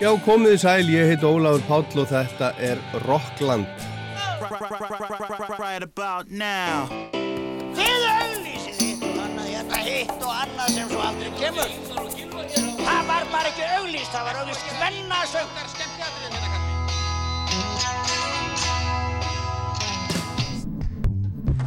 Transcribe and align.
Já, 0.00 0.08
komið 0.24 0.54
í 0.56 0.60
sæl, 0.62 0.88
ég 0.88 1.10
heit 1.12 1.24
Ólafur 1.26 1.62
Páll 1.68 2.00
og 2.00 2.08
þetta 2.10 2.52
er 2.62 2.80
Rockland. 3.04 3.66
Right 5.62 5.84
about 5.84 6.30
now 6.30 6.88
Þið 7.76 8.04
auðlýsið 8.08 8.80
hitt 8.82 9.04
og 9.06 9.18
annað, 9.22 9.50
þetta 9.52 9.80
hitt 9.86 10.14
og 10.16 10.32
annað 10.34 10.72
sem 10.74 10.88
svo 10.90 11.02
aldrei 11.06 11.30
kemur. 11.38 11.70
Það 12.82 13.02
var 13.10 13.28
bara 13.32 13.52
ekki 13.52 13.68
auðlýst, 13.76 14.10
það 14.14 14.28
var 14.28 14.40
auðlýst 14.42 14.64
hvennasögn. 14.80 15.52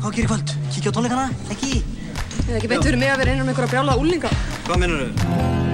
Hvað 0.05 0.17
gerir 0.17 0.29
kvöld? 0.29 0.55
Kíkja 0.75 0.91
á 0.93 0.95
tónleikana? 0.97 1.29
Ekki? 1.55 1.79
Það 2.35 2.49
er 2.51 2.57
ekki 2.59 2.73
beint 2.73 2.85
fyrir 2.85 3.01
mig 3.01 3.13
að 3.13 3.23
við 3.23 3.31
reynum 3.31 3.53
einhverja 3.53 3.71
brjála 3.73 3.97
úlinga. 4.01 4.33
Hvað 4.67 4.83
minnur 4.83 5.07
þau? 5.07 5.64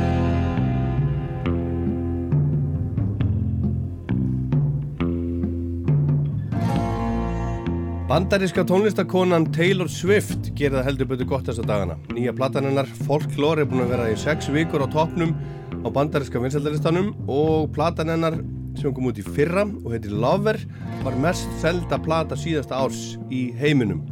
Bandaríska 8.11 8.65
tónlistakonan 8.67 9.45
Taylor 9.55 9.87
Swift 9.87 10.49
gerir 10.59 10.73
það 10.75 10.87
heldur 10.89 11.07
betur 11.07 11.27
gott 11.29 11.45
þessa 11.47 11.63
dagana. 11.63 11.93
Nýja 12.11 12.33
platan 12.35 12.65
hennar 12.67 12.89
Folklore 13.07 13.63
er 13.63 13.69
búin 13.71 13.85
að 13.85 13.93
vera 13.93 14.07
í 14.11 14.17
sex 14.19 14.49
vikur 14.51 14.83
á 14.83 14.87
toppnum 14.91 15.31
á 15.79 15.87
bandaríska 15.95 16.41
vinsaldaristanum 16.43 17.13
og 17.31 17.69
platan 17.71 18.11
hennar 18.11 18.35
sem 18.81 18.91
kom 18.91 19.07
út 19.07 19.21
í 19.21 19.23
fyrra 19.23 19.63
og 19.63 19.87
heitir 19.95 20.11
Lover 20.11 20.59
var 21.05 21.15
mest 21.23 21.47
selda 21.61 22.01
plata 22.03 22.35
síðasta 22.35 22.81
árs 22.83 23.15
í 23.31 23.45
heiminum. 23.61 24.03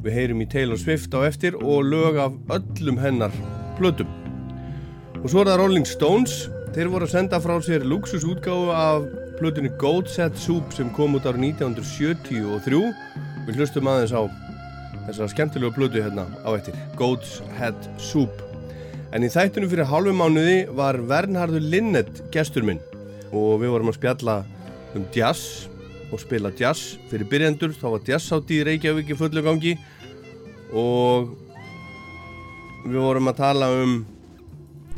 Við 0.00 0.16
heyrum 0.16 0.40
í 0.40 0.48
Taylor 0.56 0.80
Swift 0.80 1.12
á 1.12 1.20
eftir 1.28 1.60
og 1.60 1.84
lög 1.92 2.16
af 2.24 2.40
öllum 2.56 3.02
hennar 3.04 3.36
plötum. 3.76 4.08
Og 5.20 5.28
svo 5.28 5.44
er 5.44 5.52
það 5.52 5.60
Rolling 5.60 5.84
Stones. 5.84 6.46
Þeir 6.72 6.88
voru 6.88 7.04
að 7.04 7.18
senda 7.18 7.44
frá 7.44 7.58
sér 7.60 7.84
luxusútgáfu 7.84 8.72
af 8.72 9.04
plötunni 9.36 9.76
Goat 9.76 10.08
Set 10.08 10.40
Soup 10.40 10.72
sem 10.72 10.88
kom 10.96 11.20
út 11.20 11.28
árið 11.28 11.50
1973. 11.52 13.25
Við 13.46 13.60
hlustum 13.60 13.86
aðeins 13.86 14.14
á 14.14 14.22
þessa 15.06 15.28
skemmtilegu 15.30 15.74
plötu 15.76 16.02
hérna 16.02 16.26
á 16.42 16.50
eftir. 16.56 16.74
Goat's 16.98 17.38
Head 17.60 17.78
Soup. 18.02 18.42
En 19.14 19.22
í 19.22 19.30
þættunum 19.30 19.70
fyrir 19.70 19.86
hálfu 19.86 20.14
mánuði 20.16 20.58
var 20.74 20.98
Vernhardur 20.98 21.62
Linnet 21.62 22.24
gestur 22.34 22.66
minn 22.66 22.82
og 23.30 23.60
við 23.62 23.72
vorum 23.72 23.92
að 23.92 23.98
spjalla 24.00 24.36
um 24.98 25.06
jazz 25.14 25.68
og 26.10 26.20
spila 26.22 26.50
jazz 26.58 26.96
fyrir 27.10 27.30
byrjendur. 27.30 27.74
Þá 27.78 27.86
var 27.94 28.10
jazz 28.10 28.34
átt 28.34 28.50
í 28.50 28.62
Reykjavík 28.66 29.14
í 29.14 29.18
fullu 29.18 29.44
gangi 29.46 29.76
og 30.74 31.32
við 32.86 33.00
vorum 33.02 33.30
að 33.30 33.40
tala 33.44 33.70
um 33.78 34.00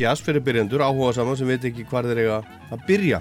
jazz 0.00 0.22
fyrir 0.24 0.44
byrjendur, 0.44 0.84
áhuga 0.84 1.16
saman 1.16 1.36
sem 1.36 1.48
veit 1.48 1.64
ekki 1.68 1.84
hvað 1.88 2.12
þeir 2.12 2.24
eiga 2.24 2.40
að 2.72 2.88
byrja. 2.88 3.20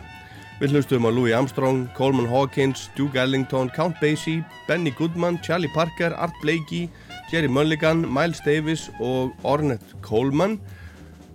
Við 0.58 0.74
hlustum 0.74 1.06
á 1.06 1.14
Louis 1.14 1.36
Armstrong, 1.38 1.84
Coleman 1.94 2.26
Hawkins, 2.32 2.88
Duke 2.98 3.20
Ellington, 3.22 3.70
Count 3.76 4.00
Basie, 4.02 4.44
Benny 4.66 4.90
Goodman, 4.90 5.38
Charlie 5.46 5.70
Parker, 5.70 6.16
Art 6.18 6.34
Blakey, 6.42 6.90
Jerry 7.30 7.48
Mulligan, 7.48 8.02
Miles 8.10 8.42
Davis 8.42 8.88
og 9.00 9.36
Ornette 9.46 10.00
Coleman 10.02 10.58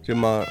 sem 0.03 0.27
að 0.27 0.48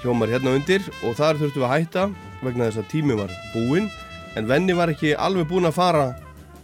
hljómar 0.00 0.32
hérna 0.32 0.54
undir 0.56 0.80
og 1.04 1.18
þar 1.18 1.36
þurftum 1.42 1.60
við 1.60 1.68
að 1.68 1.74
hætta 1.74 2.06
vegna 2.40 2.70
þess 2.70 2.80
að 2.80 2.88
tími 2.94 3.18
var 3.20 3.36
búinn 3.52 3.90
en 4.36 4.48
venni 4.48 4.76
var 4.76 4.94
ekki 4.94 5.12
alveg 5.12 5.50
búinn 5.50 5.68
að 5.68 5.76
fara 5.76 6.06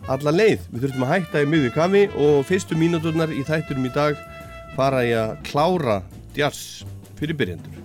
alla 0.09 0.33
leið. 0.33 0.65
Við 0.73 0.87
þurftum 0.87 1.07
að 1.07 1.15
hætta 1.17 1.45
í 1.45 1.53
miðju 1.53 1.77
kafi 1.77 2.07
og 2.17 2.43
fyrstu 2.49 2.81
mínúturnar 2.81 3.35
í 3.35 3.45
þætturum 3.45 3.91
í 3.91 3.95
dag 3.95 4.27
fara 4.79 5.05
í 5.05 5.13
að 5.21 5.37
klára 5.53 6.01
jazz 6.33 6.87
fyrir 7.21 7.37
byrjendur. 7.37 7.82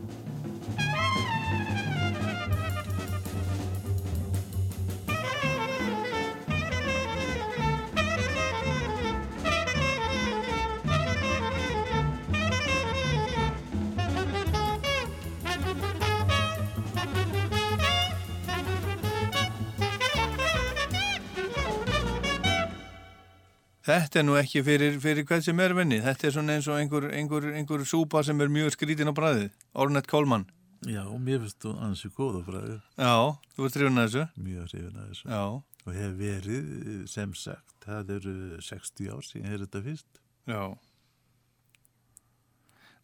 Þetta 23.87 24.19
er 24.19 24.25
nú 24.27 24.35
ekki 24.35 24.61
fyrir, 24.67 24.97
fyrir 24.99 25.23
hvað 25.27 25.45
sem 25.45 25.59
er 25.63 25.73
venni. 25.77 26.01
Þetta 26.03 26.27
er 26.27 26.33
svona 26.35 26.57
eins 26.57 26.67
og 26.67 26.75
einhver, 26.75 27.07
einhver, 27.15 27.45
einhver 27.55 27.85
súpa 27.87 28.19
sem 28.27 28.41
er 28.43 28.51
mjög 28.51 28.73
skrítin 28.75 29.07
á 29.07 29.15
bræðið. 29.15 29.53
Ornette 29.79 30.11
Coleman. 30.11 30.43
Já, 30.85 31.05
mér 31.17 31.39
finnst 31.45 31.63
þú 31.63 31.71
ansi 31.87 32.11
góða 32.13 32.43
fræði. 32.45 32.75
Já, 32.99 33.13
þú 33.55 33.69
ert 33.69 33.79
hrifun 33.79 34.01
að 34.03 34.09
þessu. 34.09 34.25
Mjög 34.43 34.67
hrifin 34.73 34.99
að 34.99 35.07
þessu. 35.13 35.31
Já, 35.31 35.63
Og 35.87 35.95
hef 35.95 36.15
verið, 36.19 36.65
sem 37.07 37.31
sagt, 37.39 37.77
það 37.85 38.09
eru 38.17 38.31
60 38.59 39.07
ár 39.07 39.23
síðan 39.23 39.53
er 39.55 39.61
þetta 39.63 39.81
fyrst. 39.85 40.19
já. 40.51 40.63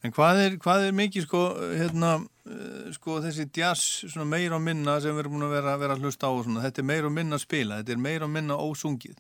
En 0.04 0.12
hvað 0.12 0.40
er, 0.44 0.56
hvað 0.60 0.90
er 0.90 0.96
mikið 0.98 1.24
sko, 1.24 1.42
hérna, 1.80 2.10
eh, 2.44 2.90
sko 2.92 3.22
þessi 3.24 3.46
jazz 3.56 3.86
svona 4.12 4.28
meira 4.28 4.58
og 4.58 4.66
minna 4.66 4.98
sem 5.00 5.16
við 5.16 5.24
erum 5.24 5.38
búin 5.38 5.46
að 5.48 5.54
vera, 5.56 5.78
vera 5.80 5.96
að 5.96 6.04
hlusta 6.04 6.28
á 6.28 6.32
og 6.36 6.44
svona. 6.44 6.64
Þetta 6.66 6.84
er 6.84 6.90
meira 6.92 7.08
og 7.08 7.14
minna 7.16 7.40
spila. 7.40 7.78
Þetta 7.80 7.96
er 7.96 8.02
meira 8.04 8.28
og 8.28 8.34
minna 8.36 8.58
ósungið. 8.60 9.16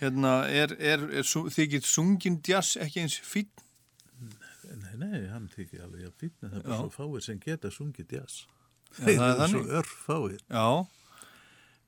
Hérna, 0.00 0.32
er, 0.50 0.74
er, 0.78 1.04
er, 1.20 1.28
þykir 1.28 1.84
sungin 1.86 2.40
jazz 2.46 2.74
ekki 2.82 3.04
eins 3.04 3.20
fín? 3.22 3.50
Nei, 4.74 4.96
nei, 4.98 5.22
hann 5.30 5.46
tekið 5.52 5.84
alveg 5.86 6.08
að 6.08 6.18
fýtna. 6.18 6.50
Það 6.50 6.58
er 6.58 6.66
bara 6.66 6.80
svo 6.82 6.90
fáir 6.94 7.24
sem 7.24 7.38
geta 7.42 7.70
sungið 7.70 8.18
jazz. 8.18 8.44
Já, 8.98 9.18
það 9.18 9.44
er 9.44 9.52
svo 9.52 9.64
örf 9.78 9.96
fáir. 10.06 10.42
Já, 10.48 10.66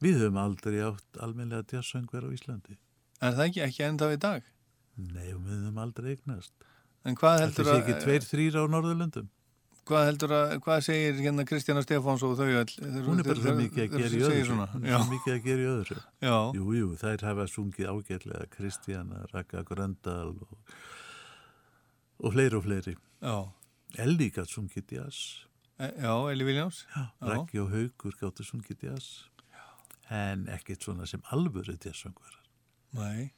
Við 0.05 0.19
höfum 0.21 0.39
aldrei 0.41 0.81
átt 0.85 1.21
almennilega 1.25 1.79
jazzsöngver 1.79 2.27
á 2.29 2.31
Íslandi. 2.35 2.77
er 3.25 3.33
það 3.33 3.47
ekki, 3.47 3.61
ekki 3.65 3.85
ennþá 3.87 4.09
í 4.13 4.19
dag? 4.21 4.51
Nei, 4.97 5.31
við 5.33 5.55
höfum 5.55 5.79
aldrei 5.81 6.11
eignast. 6.13 6.53
En 7.07 7.17
hvað 7.17 7.41
heldur 7.45 7.65
sé 7.65 7.73
að... 7.73 7.79
ekki 7.81 7.95
tveir, 8.05 8.27
þrýr 8.29 8.59
á 8.61 8.63
Norðurlöndum. 8.75 9.31
Hvað 9.87 10.05
heldur 10.09 10.33
að, 10.35 10.53
hvað 10.65 10.81
segir 10.83 11.19
hérna 11.23 11.45
Kristjana 11.47 11.83
Stefáns 11.85 12.23
og 12.27 12.33
þau? 12.39 12.47
Þeir- 12.49 13.05
Hún 13.07 13.21
er 13.23 13.27
bara 13.29 13.39
svo 13.39 13.53
mikið 13.55 13.83
að 13.85 13.93
gera 14.01 14.17
í 14.17 14.23
öðru. 14.27 14.57
Hún 14.73 14.87
er 14.87 14.97
svo 14.99 15.11
mikið 15.13 15.35
að 15.37 15.45
gera 15.45 15.63
í 15.63 15.69
öðru. 15.73 15.99
Jú, 16.57 16.65
jú, 16.75 16.89
þær 17.03 17.23
hafa 17.29 17.45
sungið 17.53 17.91
ágætlega 17.93 18.49
Kristjana, 18.57 19.21
Raka 19.33 19.63
Gröndal 19.69 20.33
og, 20.35 20.59
og 22.25 22.33
fleiri 22.35 22.57
og 22.59 22.65
fleiri. 22.67 22.97
já, 23.23 23.37
Elli 24.03 24.31
gætt 24.35 24.51
sungið 24.51 24.91
jazz. 24.93 25.21
E- 25.79 25.93
já, 26.03 26.13
Eli 26.33 26.45
Viljáns. 26.45 26.83
Já, 26.97 27.07
Raki 27.23 27.59
og 27.63 27.71
Haugur 27.71 28.13
gáttu 28.21 28.43
sungið 28.45 28.83
jazz. 28.91 29.29
En 30.11 30.47
ekkert 30.47 30.83
svona 30.83 31.07
sem 31.07 31.21
alvöru 31.31 31.77
jazzsöngverar. 31.79 32.43
Nei. 32.95 33.31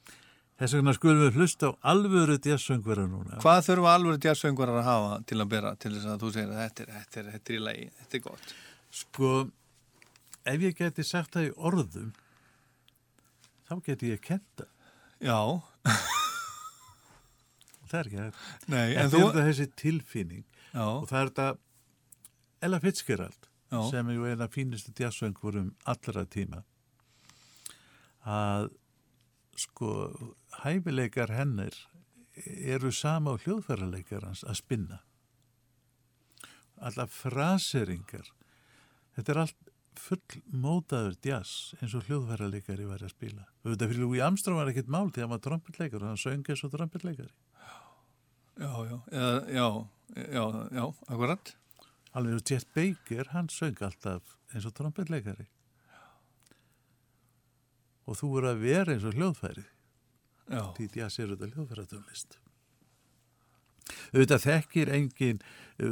Þess 0.59 0.73
vegna 0.75 0.91
skulum 0.95 1.21
við 1.23 1.37
hlusta 1.39 1.69
á 1.71 1.71
alvöru 1.93 2.35
jazzsöngverar 2.43 3.07
núna. 3.07 3.37
Hvað 3.39 3.61
þurfa 3.69 3.93
alveg 3.95 4.25
jazzsöngvarar 4.27 4.79
að 4.81 4.87
hafa 4.89 5.13
til 5.29 5.37
að 5.39 5.51
bera 5.53 5.69
til 5.79 5.93
þess 5.95 6.09
að 6.11 6.23
þú 6.25 6.31
segir 6.35 6.49
að 6.51 6.59
þetta 6.65 6.83
er, 6.83 6.89
þetta 6.97 7.19
er, 7.21 7.29
þetta 7.35 7.53
er 7.53 7.55
í 7.55 7.61
lagi, 7.63 7.85
þetta 8.01 8.17
er 8.19 8.23
gott. 8.25 8.51
Sko, 8.99 9.29
ef 10.53 10.65
ég 10.67 10.75
geti 10.81 11.05
sagt 11.07 11.37
það 11.37 11.47
í 11.47 11.53
orðum, 11.69 12.09
þá 13.69 13.73
geti 13.87 14.11
ég 14.11 14.21
kenta. 14.25 14.67
Já, 15.23 15.39
Það 17.89 17.99
er 17.99 18.07
ekki 18.09 18.19
hægt. 18.21 18.41
nei, 18.69 18.87
En 18.93 18.99
en 19.01 19.09
þú... 19.09 19.19
þú... 19.23 19.29
er 19.39 19.47
þessi 19.49 19.65
tilfinning 19.81 20.43
Já, 20.75 20.83
og 20.85 21.07
það 21.09 21.19
er 21.23 21.29
þetta 21.31 21.47
Ella 22.67 22.79
Fitzgerald 22.83 23.47
Já. 23.71 23.79
sem 23.89 24.11
er 24.11 24.13
ju 24.19 24.27
eina 24.29 24.47
fínustu 24.53 24.93
jazzsöngvurum 24.99 25.71
allra 25.89 26.25
tíma 26.29 26.59
að 28.29 28.67
sko 29.59 29.93
hæfileikar 30.63 31.33
hennar 31.35 31.75
eru 32.75 32.91
sama 32.95 33.35
á 33.35 33.41
hljóðfæraleikar 33.43 34.27
hans 34.27 34.45
að 34.47 34.61
spinna 34.61 35.01
alla 36.79 37.07
fraseringar 37.11 38.29
þetta 39.17 39.33
er 39.33 39.41
allt 39.43 39.65
full 39.99 40.41
mótaður 40.55 41.17
jazz 41.25 41.75
eins 41.81 41.95
og 41.97 42.07
hljóðfæraleikari 42.07 42.87
var 42.87 43.03
að 43.03 43.15
spila 43.17 43.49
auðvitað 43.65 43.91
fyrir 43.91 44.03
Louis 44.05 44.23
Armstrong 44.23 44.61
var 44.61 44.71
ekkert 44.71 44.91
mál 44.91 45.09
því 45.09 45.19
að 45.19 45.25
hann 45.25 45.35
var 45.35 45.45
trompetleikar 45.47 46.03
og 46.03 46.13
hann 46.13 46.21
söng 46.23 46.47
eins 46.47 46.63
og 46.63 46.71
trompetleikari 46.75 47.33
já, 48.59 48.85
já, 48.89 48.97
eða, 49.11 49.47
já, 49.47 49.87
já, 50.15 50.69
já, 50.71 50.93
akkurat. 51.07 51.55
Alveg 52.11 52.39
og 52.39 52.45
Chet 52.45 52.67
Baker, 52.75 53.29
hann 53.31 53.49
söng 53.49 53.77
alltaf 53.85 54.35
eins 54.53 54.65
og 54.65 54.73
trompetleikari. 54.75 55.47
Og 58.09 58.17
þú 58.17 58.33
voru 58.35 58.51
að 58.51 58.63
vera 58.65 58.95
eins 58.95 59.05
og 59.05 59.17
hljóðfæri. 59.17 59.65
Því 60.49 60.87
jazz 60.97 61.19
er 61.21 61.33
þetta 61.35 61.51
hljóðfæratónlist. 61.53 62.39
Auðvitað 64.09 64.45
þekkir 64.45 64.91
engin 64.93 65.41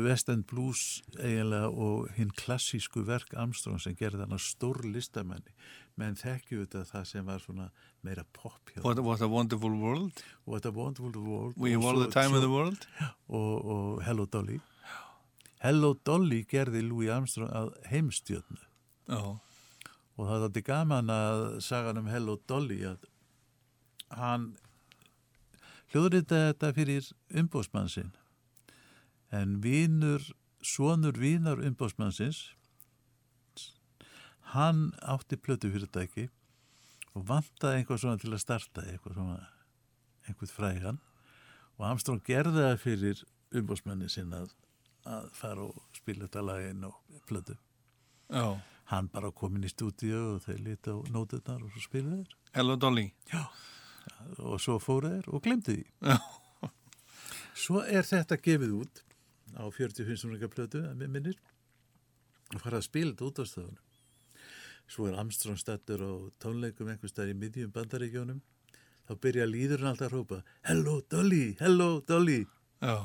West 0.05 0.29
End 0.29 0.45
Blues 0.49 1.01
eiginlega 1.17 1.69
og 1.69 2.07
hinn 2.17 2.31
klassísku 2.37 3.03
verk 3.07 3.33
Armstrong 3.37 3.81
sem 3.81 3.95
gerði 3.97 4.23
hann 4.25 4.35
að 4.35 4.43
stór 4.45 4.81
listamenni. 4.85 5.53
Menn 5.97 6.17
þekkju 6.17 6.61
auðvitað 6.61 6.89
það 6.91 7.05
sem 7.09 7.29
var 7.29 7.41
svona 7.41 7.69
meira 8.05 8.25
pop 8.33 8.73
what, 8.83 8.99
what 9.01 9.21
a 9.21 9.27
wonderful 9.27 9.73
world. 9.73 10.23
What 10.45 10.65
a 10.65 10.71
wonderful 10.71 11.13
world. 11.21 11.57
We 11.57 11.75
all 11.75 11.97
the 11.97 12.11
time 12.11 12.35
in 12.35 12.41
the 12.41 12.51
world. 12.51 12.87
og, 13.27 13.65
og 13.65 14.03
Hello 14.05 14.25
Dolly 14.25 14.59
Hello 15.63 15.95
Dolly 16.05 16.43
gerði 16.45 16.83
Louis 16.85 17.09
Armstrong 17.09 17.49
að 17.49 17.73
heimstjörnu 17.89 18.61
Já, 19.07 19.39
og 20.17 20.25
það 20.25 20.35
er 20.35 20.45
þetta 20.47 20.65
gaman 20.65 21.13
að 21.13 21.43
sagan 21.65 22.01
um 22.01 22.09
Hello 22.09 22.37
Dolly 22.49 22.79
að 22.89 23.05
hann 24.17 24.49
hljóðrita 25.93 26.47
þetta 26.49 26.73
fyrir 26.75 27.09
umbósmann 27.37 27.91
sinn. 27.91 28.13
En 29.31 29.59
vinur, 29.63 30.23
sonur 30.63 31.17
vinar 31.19 31.61
umbósmannsins 31.63 32.47
hann 34.53 34.93
átti 35.03 35.37
plötu 35.37 35.69
fyrirtæki 35.73 36.29
og 37.17 37.25
vantaði 37.27 37.81
einhvað 37.81 38.01
svona 38.03 38.21
til 38.21 38.31
að 38.31 38.43
starta 38.43 38.85
eitthvað 38.87 39.17
svona, 39.17 39.41
einhvern 40.27 40.53
frægan. 40.53 41.01
Og 41.77 41.85
Armstrong 41.89 42.23
gerði 42.25 42.63
það 42.63 42.79
fyrir 42.81 43.23
umbósmanni 43.57 44.09
sinn 44.09 44.33
að, 44.33 44.53
að 45.05 45.29
fara 45.37 45.67
og 45.67 45.97
spila 45.97 46.25
þetta 46.25 46.45
lagin 46.45 46.87
og 46.87 47.21
plötu. 47.29 47.57
Já. 48.31 48.57
Hann 48.91 49.09
bara 49.11 49.31
kom 49.35 49.57
inn 49.57 49.67
í 49.67 49.71
stúdíu 49.71 50.19
og 50.35 50.43
þeir 50.45 50.61
liti 50.63 50.93
á 50.93 50.97
nótunar 51.11 51.63
og 51.63 51.73
svo 51.73 51.83
spilaði 51.83 52.21
þeir. 52.23 52.37
Hello 52.55 52.77
Dolly. 52.79 53.07
og 54.39 54.61
svo 54.63 54.77
fóru 54.79 55.11
þeir 55.11 55.27
og 55.33 55.43
glemdi 55.43 55.75
því. 55.75 55.83
Já. 56.07 56.17
svo 57.63 57.83
er 57.83 58.07
þetta 58.07 58.39
gefið 58.39 58.77
út 58.79 59.03
á 59.59 59.63
45 59.67 60.21
snúninga 60.23 60.49
plötu 60.51 60.83
að 60.85 60.95
mér 61.01 61.11
minnir 61.11 61.37
og 62.55 62.63
fara 62.63 62.79
að 62.79 62.87
spila 62.87 63.11
þetta 63.11 63.27
út 63.27 63.43
á 63.43 63.45
stöðunum. 63.51 63.83
Svo 64.87 65.09
er 65.09 65.17
Armstrong 65.19 65.59
stættur 65.59 65.99
á 65.99 66.11
tónleikum 66.39 66.87
einhvers 66.87 67.11
staðar 67.11 67.33
í 67.33 67.39
miðjum 67.41 67.73
bandaríkjónum 67.75 68.39
þá 69.07 69.13
byrja 69.23 69.47
líðurinn 69.49 69.91
alltaf 69.91 70.07
að 70.07 70.15
rópa 70.15 70.41
Hello 70.67 71.01
Dolly, 71.11 71.57
Hello 71.59 71.99
Dolly. 72.07 72.45
Já, 72.79 72.95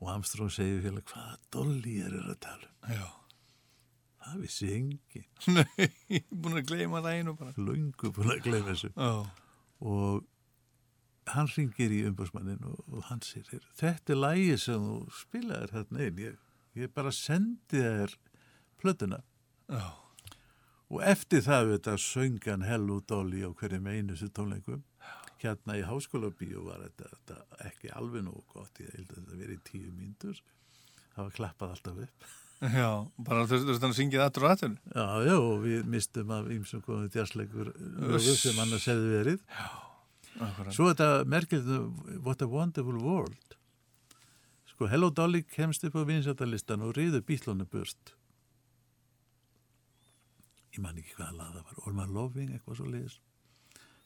og 0.00 0.08
Armstrong 0.12 0.52
segir 0.52 0.84
félag 0.84 1.08
hvaða 1.08 1.38
Dolly 1.54 2.00
er 2.04 2.18
að 2.20 2.40
tala 2.44 2.68
um? 2.68 2.92
Já. 2.92 3.23
Það 4.24 4.44
vissi 4.44 4.68
engin, 4.74 5.26
Nei, 5.54 5.88
ég 6.12 6.20
er 6.20 6.38
búin 6.44 6.60
að 6.60 6.68
gleyma 6.70 7.02
það 7.04 7.18
einu 7.18 7.34
bara. 7.38 7.56
lungu 7.56 8.12
búin 8.14 8.32
að 8.34 8.46
gleyma 8.46 8.70
þessu. 8.72 8.92
Já, 8.94 9.10
og 9.84 10.30
hann 11.34 11.50
ringir 11.54 11.92
í 11.94 12.04
umbúrsmannin 12.08 12.64
og, 12.68 12.80
og 12.92 13.04
hann 13.10 13.22
sér, 13.24 13.48
þetta 13.80 14.14
er 14.14 14.20
lægi 14.20 14.56
sem 14.66 14.86
þú 14.88 15.18
spilaðir 15.20 15.74
þarna 15.74 16.06
einn, 16.06 16.22
ég, 16.24 16.40
ég 16.80 16.94
bara 16.96 17.12
sendi 17.14 17.82
þér 17.82 18.16
plötuna. 18.82 19.20
Já, 19.72 19.84
og 20.92 21.04
eftir 21.14 21.44
það 21.44 21.74
þetta 21.74 21.98
söngan 22.04 22.66
Hello 22.68 23.00
Dolly 23.08 23.44
á 23.44 23.50
hverjum 23.52 23.88
einustu 23.92 24.30
tónleikum. 24.32 24.84
Hérna 25.44 25.74
í 25.76 25.82
háskóla 25.84 26.30
bíu 26.32 26.62
var 26.64 26.80
þetta, 26.86 27.10
þetta 27.10 27.66
ekki 27.68 27.90
alveg 27.92 28.24
nógu 28.24 28.44
gott, 28.54 28.80
ég 28.80 28.94
held 28.96 29.10
að 29.10 29.18
þetta 29.18 29.40
verið 29.42 29.60
tíu 29.68 29.90
mínútur. 29.92 30.38
Það 31.14 31.26
var 31.26 31.36
klappað 31.36 31.74
alltaf 31.74 32.00
upp 32.06 32.32
já. 32.72 32.88
Bara 33.26 33.46
þú 33.50 33.60
veist 33.68 33.84
að 33.84 33.96
syngið 33.98 34.22
aftur 34.24 34.46
og 34.46 34.52
aftur. 34.54 34.76
Já, 34.94 35.06
já, 35.28 35.34
og 35.36 35.64
við 35.64 35.88
mistum 35.90 36.30
af 36.34 36.50
ýmsum 36.54 36.82
komið 36.84 37.10
djarsleikur 37.16 37.72
sem 38.24 38.60
annars 38.62 38.86
hefði 38.90 39.10
verið 39.18 39.42
Akkurat. 40.42 40.74
Svo 40.74 40.88
þetta 40.90 41.08
merkið 41.30 41.68
What 42.24 42.42
a 42.42 42.48
Wonderful 42.50 42.98
World 42.98 43.54
Sko, 44.72 44.88
Hello 44.90 45.12
Dolly 45.14 45.44
kemst 45.46 45.84
upp 45.86 45.94
á 45.94 46.02
vinsættalistan 46.08 46.82
og 46.82 46.96
riður 46.98 47.22
bílunum 47.28 47.68
burt 47.70 48.14
Ég 50.74 50.82
man 50.82 50.98
ekki 50.98 51.14
hvaða 51.14 51.36
lag 51.38 51.52
það 51.54 51.84
var 51.84 51.94
My 52.00 52.08
Loving, 52.10 52.50
eitthvað 52.50 52.80
svo 52.80 52.88
liðis 52.90 53.20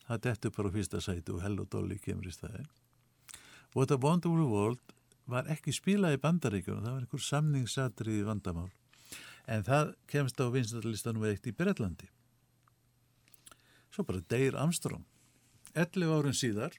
Það 0.05 0.22
dettur 0.26 0.52
bara 0.56 0.69
á 0.69 0.76
fyrsta 0.76 1.00
sæti 1.05 1.32
og 1.32 1.40
Hello 1.44 1.64
Dolly 1.64 1.96
kemur 2.05 2.28
í 2.28 2.34
staðin 2.34 2.69
What 3.72 3.93
a 3.93 3.96
Wonderful 3.96 4.44
World 4.52 4.98
var 5.29 5.49
ekki 5.53 5.75
spilað 5.77 6.17
í 6.17 6.23
bandaríkjunum 6.23 6.85
það 6.85 6.95
var 6.95 7.05
einhver 7.05 7.25
samningsatrið 7.27 8.23
í 8.23 8.27
vandamál. 8.27 8.71
En 9.49 9.65
það 9.65 9.95
kemst 10.11 10.41
á 10.41 10.47
vinsættalistanum 10.53 11.25
eitt 11.29 11.47
í 11.49 11.55
Bretlandi. 11.57 12.09
Svo 13.93 14.05
bara 14.09 14.25
Deyr 14.31 14.57
Armstrong. 14.61 15.05
11 15.77 16.13
árum 16.17 16.35
síðar 16.37 16.75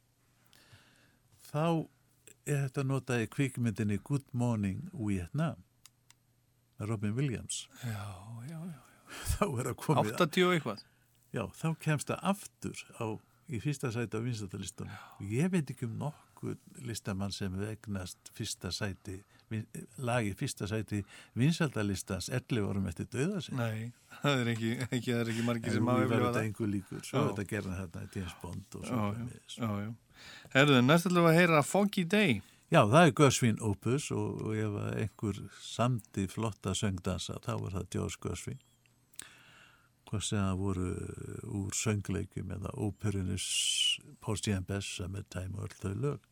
þá 1.49 1.87
er 2.49 2.65
þetta 2.65 2.83
notað 2.85 3.23
í 3.25 3.31
kvikmyndinni 3.31 3.99
Good 4.03 4.29
Morning 4.33 4.89
Vietnam 4.93 5.63
Robin 6.79 7.15
Williams. 7.15 7.67
Já, 7.83 8.05
já, 8.49 8.59
já. 8.59 8.79
þá 9.35 9.43
er 9.45 9.69
það 9.69 9.75
komið 9.83 10.13
80 10.15 10.45
og 10.45 10.55
eitthvað. 10.55 10.83
já, 11.35 11.43
þá 11.61 11.67
kemst 11.85 12.11
það 12.11 12.25
aftur 12.31 12.83
á, 12.97 13.05
í 13.49 13.61
fyrsta 13.63 13.91
sæti 13.93 14.21
á 14.21 14.25
vinstættalistunum 14.25 14.93
og 15.19 15.33
ég 15.33 15.51
veit 15.53 15.73
ekki 15.73 15.87
um 15.89 15.97
nokkuð 16.39 16.85
listamann 16.87 17.31
sem 17.31 17.51
vegnast 17.59 18.29
fyrsta 18.33 18.71
sæti 18.71 19.19
lagi 19.97 20.33
fyrsta 20.37 20.67
sæti 20.69 21.01
vinsættalistans 21.37 22.29
11 22.29 22.67
árum 22.69 22.87
eftir 22.87 23.05
döða 23.11 23.41
sig 23.41 23.55
Nei, 23.57 23.91
það 24.21 24.41
er 24.43 24.51
ekki, 24.53 24.71
ekki, 24.91 25.11
það 25.11 25.19
er 25.23 25.31
ekki 25.33 25.45
margir 25.47 25.73
sem 25.73 25.81
en 25.83 25.89
hafa 25.89 26.03
nú 26.03 26.09
verður 26.09 26.13
yfirlifað 26.13 26.27
þetta 26.29 26.39
það. 26.39 26.45
einhver 26.45 26.69
líkur 26.73 27.03
svo 27.07 27.19
er 27.23 27.27
þetta 27.31 27.47
gerðan 27.49 27.79
hérna 27.79 28.03
í 28.05 28.09
James 28.15 28.35
Bond 28.43 28.77
og 28.79 28.85
svo 28.85 28.95
Já, 28.95 29.01
já, 29.01 29.15
framvegis. 29.17 29.57
já, 29.57 29.69
já. 29.83 29.91
Herðu, 30.53 30.79
næst 30.85 31.09
ætlum 31.09 31.23
við 31.25 31.31
að 31.33 31.37
heyra 31.39 31.61
Foggy 31.63 32.03
Day. 32.03 32.41
Já, 32.69 32.81
það 32.85 33.05
er 33.07 33.13
Görsvín 33.17 33.61
Opus 33.65 34.11
og, 34.11 34.41
og 34.45 34.55
ef 34.59 34.79
einhver 34.99 35.37
samdi 35.63 36.27
flotta 36.29 36.73
söngdansa, 36.77 37.39
þá 37.41 37.53
var 37.63 37.71
það 37.79 37.87
George 37.95 38.19
Görsvín. 38.27 38.59
Hvað 40.09 40.23
sem 40.25 40.41
það 40.41 40.59
voru 40.63 40.87
úr 41.59 41.75
söngleikum 41.77 42.49
eða 42.55 42.71
óperunus 42.81 43.45
Porgy 44.25 44.55
and 44.55 44.65
Bess, 44.65 44.87
Summertime 44.97 45.53
og 45.53 45.67
öll 45.67 45.75
þau 45.83 45.99
lög. 46.05 46.23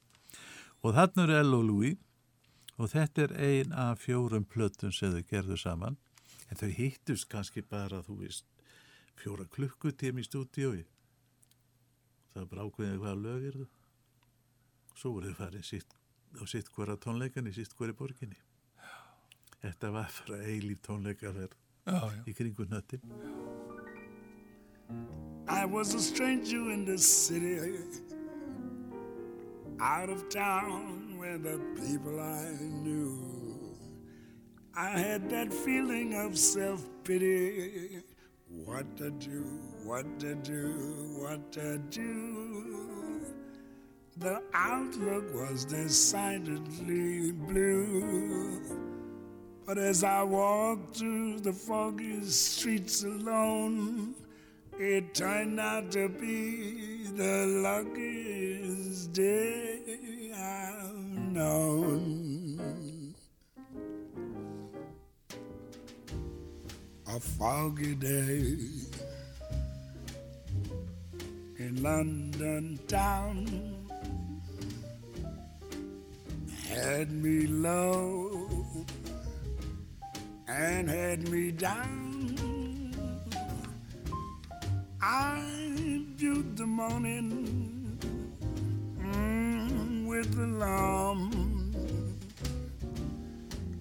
Og 0.81 0.95
þannig 0.95 1.23
eru 1.23 1.35
L 1.43 1.57
og 1.59 1.65
Louis 1.67 1.99
og 2.77 2.89
þetta 2.93 3.27
er 3.27 3.35
ein 3.49 3.75
af 3.77 4.01
fjórum 4.01 4.47
plötum 4.49 4.93
sem 4.93 5.13
þau 5.13 5.29
gerðu 5.29 5.59
saman. 5.61 5.99
En 6.49 6.57
þau 6.57 6.71
hittust 6.73 7.27
kannski 7.29 7.61
bara, 7.61 8.01
þú 8.01 8.21
veist, 8.23 8.45
fjóra 9.19 9.45
klukkutími 9.53 10.23
í 10.23 10.27
stúdíói. 10.27 10.83
Það 12.33 12.41
er 12.41 12.49
bara 12.49 12.65
ákveðið 12.65 12.99
hvaða 13.03 13.21
lög 13.27 13.47
er 13.51 13.61
þau. 13.61 13.69
Svo 14.97 15.13
voru 15.19 15.29
þau 15.29 15.41
farin 15.43 15.69
sitt 15.69 15.93
á 16.37 16.43
sitt 16.49 16.73
hvora 16.73 16.97
tónleikan 16.97 17.47
í 17.49 17.53
sitt 17.53 17.77
hvori 17.77 17.93
borginni. 17.93 18.37
Þetta 19.61 19.93
var 19.93 20.09
bara 20.25 20.43
eilíf 20.49 20.81
tónleikaferð 20.85 21.66
Já, 21.87 21.93
já. 21.93 22.23
í 22.27 22.33
kringu 22.35 22.65
nöttin. 22.67 22.99
I 25.47 25.65
was 25.65 25.93
a 25.95 25.99
stranger 25.99 26.71
in 26.71 26.83
the 26.83 26.97
city, 26.97 27.79
out 29.79 30.09
of 30.09 30.27
town 30.27 31.17
where 31.17 31.37
the 31.37 31.57
people 31.79 32.19
I 32.19 32.51
knew. 32.83 33.15
I 34.75 34.89
had 34.99 35.29
that 35.29 35.53
feeling 35.53 36.13
of 36.15 36.37
self 36.37 36.83
pity. 37.05 38.03
What 38.65 38.97
to 38.97 39.09
do, 39.11 39.43
what 39.85 40.19
to 40.19 40.35
do, 40.35 40.73
what 41.21 41.51
to 41.53 41.77
do. 41.89 43.23
The 44.17 44.41
outlook 44.53 45.33
was 45.33 45.63
decidedly 45.63 47.31
blue. 47.31 48.96
But 49.67 49.77
as 49.77 50.01
I 50.05 50.23
walked 50.23 50.95
through 50.95 51.41
the 51.41 51.51
foggy 51.51 52.23
streets 52.23 53.03
alone, 53.03 54.15
it 54.79 55.13
turned 55.13 55.59
out 55.59 55.91
to 55.91 56.07
be 56.07 57.03
the 57.13 57.45
luckiest 57.61 59.11
day 59.11 59.81
I've 60.33 60.95
known. 61.33 63.13
A 67.09 67.19
foggy 67.19 67.95
day 67.95 68.55
in 71.57 71.83
London 71.83 72.79
town 72.87 73.85
had 76.69 77.11
me 77.11 77.47
low 77.47 78.56
and 80.47 80.89
had 80.89 81.29
me 81.29 81.51
down. 81.51 82.93
I 85.01 85.41
viewed 86.15 86.57
the 86.57 86.65
morning 86.65 87.99
mm, 88.99 90.07
with 90.07 90.37
alarm. 90.37 91.73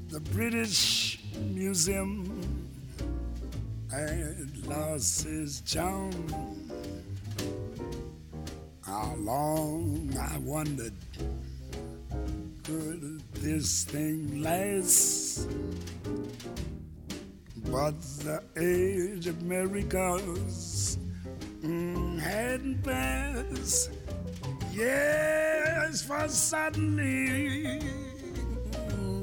The 0.08 0.20
British 0.20 1.20
Museum 1.40 2.68
had 3.90 4.66
lost 4.66 5.26
its 5.26 5.60
charm. 5.60 6.12
How 8.82 9.14
long 9.18 10.16
I 10.18 10.38
wondered 10.38 10.94
could 12.66 13.22
this 13.34 13.84
thing 13.84 14.42
last? 14.42 15.48
But 17.70 18.00
the 18.24 18.42
age 18.56 19.28
of 19.28 19.40
miracles 19.42 20.98
mm, 21.62 22.18
hadn't 22.18 22.82
passed. 22.82 23.92
Yes, 24.72 26.02
for 26.02 26.26
suddenly 26.28 27.78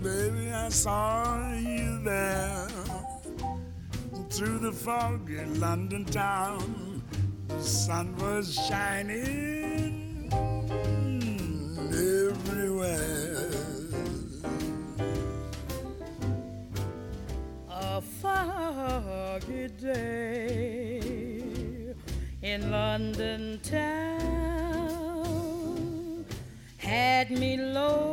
baby, 0.03 0.51
I 0.51 0.69
saw 0.69 1.53
you 1.53 1.99
there 2.03 2.67
through 4.29 4.59
the 4.59 4.71
fog 4.71 5.29
in 5.29 5.59
London 5.59 6.05
town. 6.05 7.03
The 7.47 7.61
sun 7.61 8.15
was 8.17 8.53
shining 8.67 9.62
day 19.83 21.01
in 22.41 22.71
London 22.71 23.59
town 23.61 24.23
had 26.77 27.29
me 27.31 27.57
low 27.57 28.12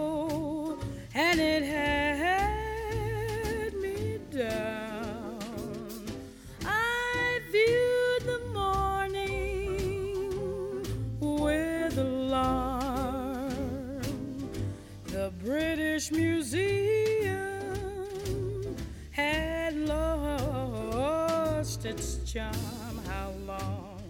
charm. 22.33 23.01
How 23.09 23.33
long, 23.45 24.01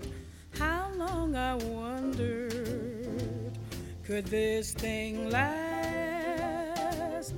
how 0.58 0.90
long 0.96 1.34
I 1.34 1.54
wondered, 1.54 3.56
could 4.04 4.26
this 4.26 4.74
thing 4.74 5.30
last? 5.30 7.32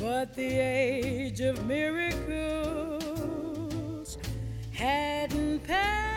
But 0.00 0.34
the 0.34 0.58
age 0.58 1.40
of 1.40 1.64
miracles 1.66 2.18
hadn't 4.72 5.62
passed, 5.64 6.07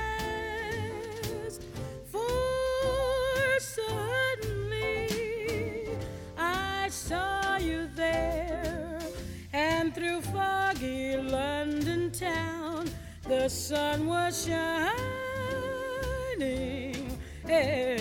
the 13.41 13.49
sun 13.49 14.05
was 14.05 14.45
shining 14.45 14.93
everywhere. 17.49 18.00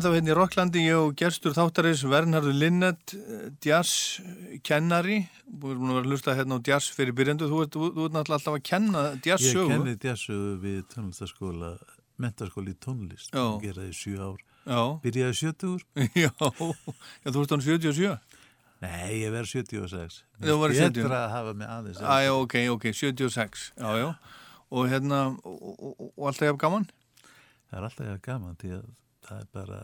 Ennþá 0.00 0.14
hérna 0.14 0.30
í 0.32 0.34
Rocklandi, 0.38 0.82
ég 0.86 0.96
og 0.96 1.10
gerstur 1.18 1.52
þáttaris 1.52 2.00
Vernhardur 2.08 2.54
Linnet, 2.56 3.12
jazz 3.60 4.22
kennari, 4.64 5.18
við 5.44 5.74
erum 5.74 5.82
nú 5.84 5.92
að 5.92 5.96
vera 5.98 6.06
að 6.06 6.12
hlusta 6.14 6.34
hérna 6.38 6.56
á 6.56 6.60
jazz 6.64 6.92
fyrir 6.96 7.12
byrjandu, 7.18 7.48
þú 7.50 7.58
ert, 7.60 7.74
þú, 7.74 7.88
ert 7.90 8.14
náttúrulega 8.14 8.38
alltaf 8.38 8.54
að 8.56 8.62
kenna 8.64 9.02
jazz 9.26 9.44
Ég 9.44 9.58
kenni 9.68 9.92
jazzsögu 10.00 10.54
við 10.62 10.78
tónlistaskóla, 10.94 11.72
mentaskóli 12.22 12.72
í 12.72 12.78
tónlist, 12.80 13.34
ég 13.36 13.66
geraði 13.66 13.92
í 13.92 13.98
sjö 13.98 14.14
ár. 14.24 14.38
Já, 14.64 14.80
Byrjaði 15.04 15.36
70 15.40 15.84
já, 16.24 16.30
já, 16.32 17.28
þú 17.28 17.42
ert 17.42 17.52
án 17.58 17.64
77. 17.66 18.38
Nei, 18.80 19.10
ég 19.20 19.34
verð 19.34 19.52
76. 19.52 20.22
Þú 20.40 20.56
Mér 20.62 20.76
70. 20.78 20.78
finnst 20.78 21.02
Betra 21.02 21.18
að 21.26 21.34
hafa 21.34 21.52
mig 21.60 21.68
aðeins. 21.74 22.00
Æ, 22.00 22.14
já, 22.24 22.32
ok, 22.38 22.56
ok, 22.78 22.88
76, 22.96 23.66
já, 23.76 23.90
já, 24.00 24.08
og 24.72 24.88
hérna, 24.88 25.20
og, 25.44 25.60
og, 25.60 25.92
og, 25.92 26.08
og 26.14 26.32
alltaf 26.32 26.48
jafn 26.48 26.62
gaman? 26.64 26.88
Það 27.68 27.82
er 27.82 27.88
alltaf 27.90 28.08
ég 28.08 28.24
gaman 28.24 28.56
því 28.62 28.72
að 28.78 28.88
það 29.30 29.40
er 29.44 29.48
bara 29.54 29.80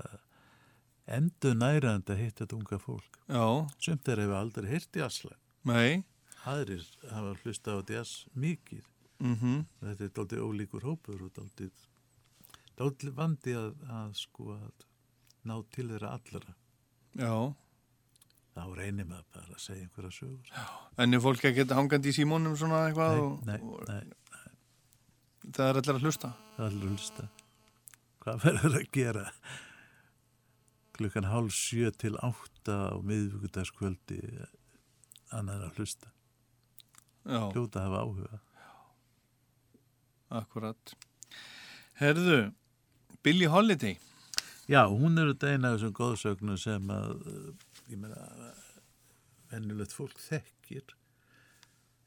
endur 1.17 1.55
nærandi 1.55 2.12
að 2.17 2.21
hitta 2.25 2.45
þetta 2.45 2.57
unga 2.59 2.79
fólk. 2.83 3.19
Já, 3.31 3.45
Sumt 3.87 4.09
er 4.11 4.23
hefur 4.25 4.38
aldrei 4.41 4.69
hirt 4.75 4.99
jazzlag. 4.99 5.38
nei, 5.67 6.03
Aðrir 6.47 6.83
hafa 7.11 7.33
hlusta 7.43 7.75
á 7.75 7.79
jazz 7.91 8.26
mikið. 8.38 8.85
mhm, 9.19 9.65
Þetta 9.83 10.05
er 10.05 10.11
dálítið 10.15 10.43
ólíkur 10.47 10.83
hópur 10.87 11.23
og 11.26 11.33
dálítið, 11.35 11.73
dálítið 12.79 13.15
vandi 13.17 13.55
að, 13.59 13.73
að 13.91 14.12
sko 14.19 14.50
að 14.55 14.85
ná 15.47 15.57
til 15.75 15.88
þeirra 15.91 16.12
allra. 16.19 16.55
já, 17.17 17.55
Þá 18.57 18.62
reynir 18.76 19.05
maður 19.05 19.25
bara 19.35 19.53
að 19.53 19.61
segja 19.61 19.83
einhverja 19.85 20.11
sögur. 20.17 20.53
en 20.99 21.15
er 21.15 21.21
fólk 21.21 21.43
ekki 21.45 21.67
hangandi 21.75 22.09
í 22.09 22.15
símónum 22.17 22.55
svona 22.57 22.87
eitthvað 22.88 23.19
og, 23.21 23.35
nei, 23.47 23.59
og 23.61 23.83
nei, 23.88 24.07
það 25.53 25.67
er 25.69 25.81
allir 25.81 25.95
að 25.99 26.07
hlusta? 26.07 26.31
það 26.57 26.62
er 26.65 26.71
allir 26.71 26.87
að 26.87 26.95
hlusta. 26.97 27.26
Hvað 28.26 28.40
verður 28.42 28.76
að 28.80 28.87
gera? 28.90 29.25
Klukkan 30.97 31.28
hálf 31.30 31.54
sjö 31.54 31.92
til 31.95 32.16
átta 32.18 32.78
á 32.90 32.97
miðvíkudagskvöldi 32.99 34.18
annar 35.37 35.68
að 35.68 35.78
hlusta. 35.78 36.11
Hljóta 37.26 37.85
að 37.85 37.87
hafa 37.87 38.02
áhuga. 38.02 38.40
akkurat. 40.37 40.97
Herðu, 42.00 42.50
Billie 43.23 43.49
Holiday, 43.49 43.95
Já, 44.66 44.80
hún 44.90 45.14
er 45.23 45.28
þetta 45.30 45.50
eina 45.54 45.68
af 45.71 45.76
þessum 45.76 45.92
góðsögnum 45.95 46.56
sem 46.59 46.88
að, 46.90 47.21
uh, 47.30 47.66
ég 47.87 48.00
meina, 48.02 48.49
vennulegt 49.52 49.95
fólk 49.95 50.18
þekkir. 50.18 50.97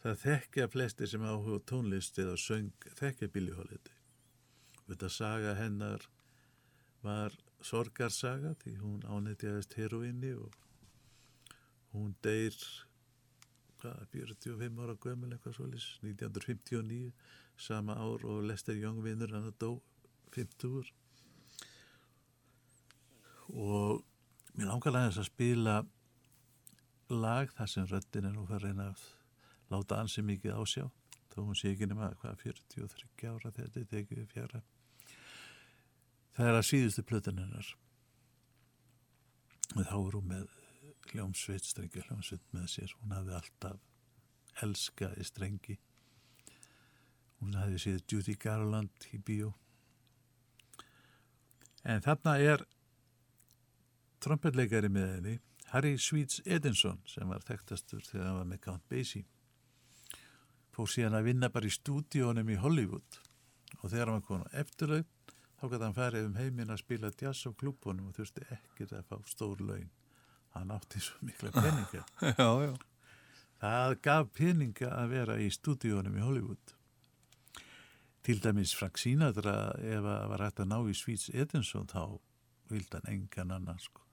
Það 0.04 0.18
þekkja 0.26 0.68
flesti 0.74 1.08
sem 1.08 1.24
áhuga 1.24 1.62
á 1.64 1.68
tónlist 1.72 2.20
eða 2.20 2.36
söng, 2.36 2.74
þekkja 3.00 3.32
Billie 3.32 3.56
Holiday. 3.56 3.99
Þetta 4.90 5.10
saga 5.14 5.54
hennar 5.54 6.06
var 7.04 7.36
sorgarsaga 7.62 8.56
því 8.64 8.76
hún 8.82 9.04
ánættjaðist 9.06 9.76
heroinni 9.78 10.32
og 10.34 10.56
hún 11.94 12.16
deyr 12.26 12.56
hvað, 13.80 14.02
45 14.16 14.82
ára 14.84 14.96
gömul 15.04 15.30
eitthvað 15.34 15.60
svolítið, 15.60 15.92
1959 16.10 17.12
sama 17.60 17.96
ár 18.00 18.26
og 18.26 18.42
Lester 18.48 18.78
Young 18.80 19.04
vinnur 19.04 19.32
hann 19.36 19.50
að 19.52 19.60
dó 19.62 19.70
50 20.36 20.74
úr. 20.80 20.90
Og 23.50 24.04
mér 24.56 24.72
langar 24.72 24.96
aðeins 24.96 25.22
að 25.22 25.30
spila 25.30 25.78
lag 27.10 27.54
þar 27.58 27.72
sem 27.72 27.88
röddin 27.90 28.30
er 28.30 28.36
nú 28.36 28.46
að 28.50 28.66
reyna 28.66 28.90
að 28.94 29.06
láta 29.70 30.02
ansi 30.02 30.26
mikið 30.26 30.58
ásjá 30.58 30.90
þó 31.30 31.40
hún 31.46 31.58
sé 31.58 31.74
ekki 31.74 31.88
nema 31.90 32.12
hvað 32.22 32.44
43 32.44 33.32
ára 33.32 33.54
þegar 33.54 33.74
þetta 33.74 33.82
er 33.82 33.90
tekið 33.94 34.28
fjara 34.34 34.62
það 36.40 36.48
er 36.48 36.56
að 36.56 36.68
síðustu 36.70 37.04
plötun 37.04 37.40
hennar. 37.42 37.70
Þá 39.76 39.96
er 40.00 40.16
hún 40.16 40.30
með 40.30 40.46
hljómsveit, 41.12 41.66
strengi 41.68 42.04
hljómsveit 42.06 42.46
með 42.56 42.68
sér. 42.72 42.94
Hún 43.02 43.14
hafði 43.18 43.36
alltaf 43.36 44.64
elskaði 44.64 45.26
strengi. 45.28 45.76
Hún 47.40 47.58
hafði 47.60 47.82
séð 47.84 48.00
Judy 48.08 48.38
Garland 48.40 49.10
í 49.12 49.20
bíó. 49.20 49.52
En 51.84 52.00
þarna 52.04 52.38
er 52.40 52.64
trompetleikari 54.24 54.90
með 54.92 55.12
henni, 55.16 55.36
Harry 55.74 55.98
Sweets 56.02 56.42
Edinson, 56.46 57.00
sem 57.08 57.28
var 57.30 57.44
þekktastur 57.46 58.02
þegar 58.08 58.28
hann 58.30 58.40
var 58.40 58.50
með 58.50 58.64
Count 58.64 58.88
Basie. 58.92 59.28
Fór 60.76 60.90
síðan 60.92 61.20
að 61.20 61.30
vinna 61.30 61.52
bara 61.52 61.68
í 61.68 61.76
stúdíónum 61.76 62.52
í 62.52 62.60
Hollywood. 62.60 63.20
Og 63.80 63.92
þegar 63.92 64.10
hann 64.10 64.20
var 64.20 64.28
konar 64.28 64.60
eftirlaug, 64.64 65.08
þá 65.60 65.66
gæti 65.68 65.84
hann 65.84 65.98
farið 65.98 66.28
um 66.30 66.38
heiminn 66.40 66.74
að 66.74 66.82
spila 66.84 67.12
jazz 67.20 67.48
á 67.48 67.52
klúbunum 67.52 68.10
og 68.10 68.18
þurfti 68.18 68.46
ekkert 68.56 68.96
að 68.96 69.10
fá 69.10 69.18
stór 69.28 69.64
laun. 69.64 69.90
Hann 70.56 70.72
átti 70.74 71.02
svo 71.04 71.20
mikla 71.28 71.52
peninga. 71.54 72.06
Já, 72.40 72.50
já. 72.66 72.74
Það 73.60 73.94
gaf 74.02 74.30
peninga 74.34 74.90
að 74.96 75.10
vera 75.14 75.36
í 75.38 75.50
stúdíónum 75.52 76.16
í 76.16 76.24
Hollywood. 76.24 76.76
Til 78.24 78.40
dæmis 78.40 78.72
Frank 78.76 78.98
Sinatra, 79.00 79.74
ef 79.84 80.04
það 80.06 80.30
var 80.32 80.44
hægt 80.46 80.62
að 80.64 80.70
ná 80.72 80.78
í 80.88 80.96
Svíts 80.96 81.28
Edinson, 81.34 81.90
þá 81.92 82.18
vildi 82.72 82.96
hann 82.96 83.12
engan 83.12 83.52
annan, 83.58 83.84
sko. 83.84 84.06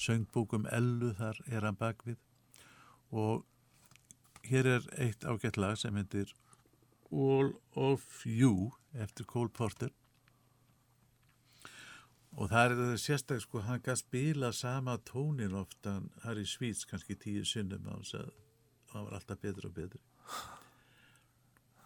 Söngbókum 0.00 0.66
Ellu 0.72 1.12
þar 1.18 1.38
er 1.46 1.66
hann 1.68 1.78
bakvið 1.78 2.18
og 3.12 3.44
hér 4.48 4.68
er 4.78 4.86
eitt 4.98 5.26
ágætt 5.28 5.60
lag 5.60 5.76
sem 5.78 5.96
heitir 6.00 6.32
All 7.12 7.52
of 7.76 8.24
You 8.26 8.72
eftir 8.94 9.28
Cole 9.28 9.52
Porter 9.52 9.92
og 12.36 12.48
það 12.50 12.64
er 12.64 12.76
það 12.80 12.94
sérstak 13.02 13.42
sko, 13.44 13.62
hann 13.66 13.82
gaf 13.84 14.00
spila 14.00 14.52
sama 14.56 14.96
tónin 15.08 15.56
oftan 15.58 16.10
Harry 16.24 16.46
Sweets 16.48 16.86
kannski 16.88 17.16
tíu 17.16 17.44
sinnum 17.48 17.88
að 17.92 18.30
hann 18.92 19.06
var 19.06 19.18
alltaf 19.18 19.40
betur 19.40 19.68
og 19.68 19.74
betur 19.76 20.00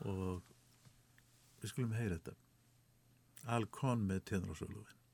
og 0.06 0.42
við 1.62 1.70
skulum 1.70 1.96
heyra 1.96 2.18
þetta. 2.18 2.36
Al 3.46 3.66
Con 3.70 4.06
með 4.08 4.24
tenrósólufin 4.32 5.04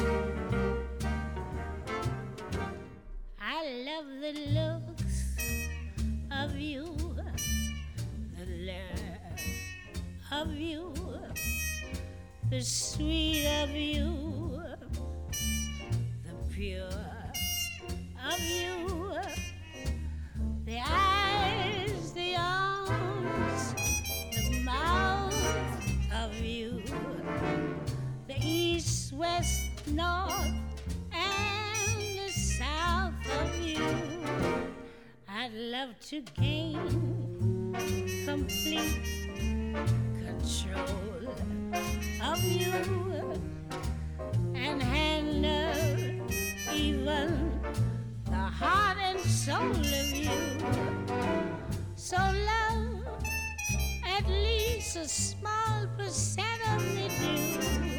I 0.00 0.39
of 10.40 10.54
you, 10.54 10.90
the 12.48 12.62
sweet 12.62 13.46
of 13.62 13.70
you, 13.72 14.62
the 16.24 16.32
pure 16.50 16.88
of 18.26 18.40
you, 18.40 19.12
the 20.64 20.80
eyes, 20.82 22.12
the 22.14 22.34
arms, 22.38 23.74
the 24.34 24.62
mouth 24.64 25.34
of 26.14 26.34
you, 26.40 26.82
the 28.26 28.36
east, 28.40 29.12
west, 29.12 29.86
north, 29.88 30.54
and 31.12 32.00
the 32.18 32.32
south 32.32 33.12
of 33.42 33.60
you. 33.60 33.84
I'd 35.28 35.52
love 35.52 36.00
to 36.08 36.22
gain 36.22 37.74
complete 38.24 39.20
control 40.40 41.34
of 42.22 42.42
you 42.42 42.72
and 44.54 44.82
handle 44.82 46.26
even 46.74 47.60
the 48.24 48.36
heart 48.36 48.96
and 49.02 49.20
soul 49.20 49.70
of 49.70 50.10
you. 50.10 50.30
So 51.94 52.16
love 52.16 53.22
at 54.06 54.26
least 54.28 54.96
a 54.96 55.08
small 55.08 55.86
percent 55.98 56.60
of 56.74 56.82
me 56.94 57.08
do. 57.20 57.89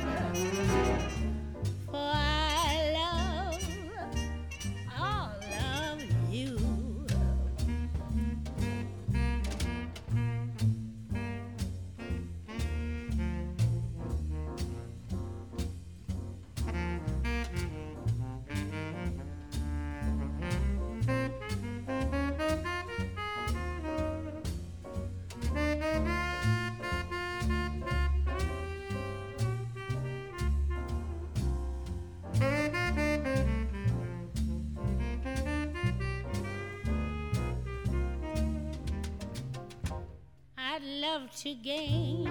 To 41.41 41.55
gain 41.55 42.29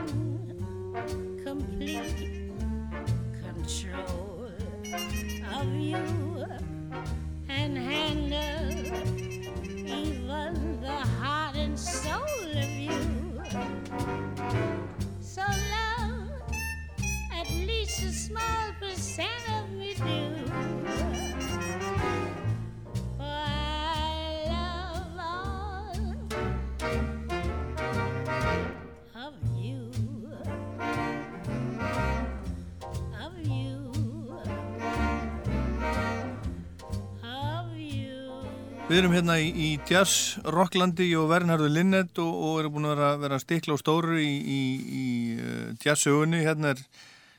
complete 1.43 2.49
control 3.43 4.53
of 5.53 5.75
you 5.75 6.30
Við 38.91 38.99
erum 39.05 39.13
hérna 39.15 39.37
í, 39.39 39.51
í 39.55 39.67
jazz 39.87 40.41
rocklandi 40.51 41.05
og 41.15 41.29
Vernhardur 41.31 41.71
Linnet 41.71 42.17
og, 42.19 42.31
og 42.43 42.57
erum 42.59 42.73
búin 42.75 42.89
að 42.89 42.97
vera, 42.97 43.11
vera 43.23 43.37
stikla 43.39 43.77
og 43.77 43.79
stóru 43.79 44.17
í, 44.19 44.33
í, 44.35 44.63
í 44.83 45.05
uh, 45.39 45.69
jazz-sögunni. 45.79 46.41
Hérna 46.43 46.73
er, 46.73 46.83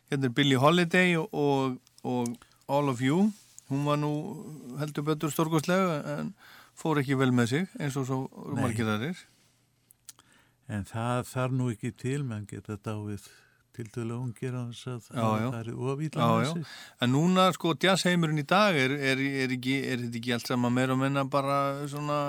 hérna 0.08 0.30
er 0.30 0.34
Billie 0.38 0.62
Holiday 0.62 1.18
og, 1.20 1.76
og, 2.08 2.32
All 2.72 2.88
of 2.88 3.04
You. 3.04 3.26
Hún 3.68 3.84
var 3.84 4.00
nú 4.00 4.14
heldur 4.80 5.04
betur 5.10 5.34
stórgóðslega 5.36 6.00
en 6.14 6.32
fór 6.80 7.04
ekki 7.04 7.20
vel 7.20 7.34
með 7.36 7.52
sig 7.52 7.76
eins 7.84 8.00
og 8.00 8.08
svo 8.08 8.22
margir 8.56 8.88
aðrir. 8.88 9.20
En 10.72 10.88
það 10.88 11.28
þarf 11.34 11.60
nú 11.60 11.68
ekki 11.76 11.92
til, 12.00 12.22
menn 12.24 12.48
geta 12.48 12.80
dáið 12.80 13.28
til 13.76 13.88
dælu 13.96 14.18
ungir 14.20 14.56
á 14.56 14.64
þess 14.70 14.88
að 14.92 15.02
það 15.08 15.58
er 15.60 15.70
já. 16.46 16.54
sig. 16.54 16.72
En 17.02 17.14
núna, 17.16 17.48
sko, 17.56 17.76
jazzheimurinn 17.86 18.44
í 18.44 18.48
dag 18.48 18.78
er, 18.78 18.96
er, 18.96 19.22
er, 19.44 19.56
ekki, 19.58 19.78
er 19.88 20.02
þetta 20.06 20.20
ekki 20.22 20.36
allt 20.38 20.52
saman 20.52 20.76
meira 20.76 20.96
og 20.96 21.02
menna 21.04 21.26
bara 21.26 21.60
svona, 21.92 22.20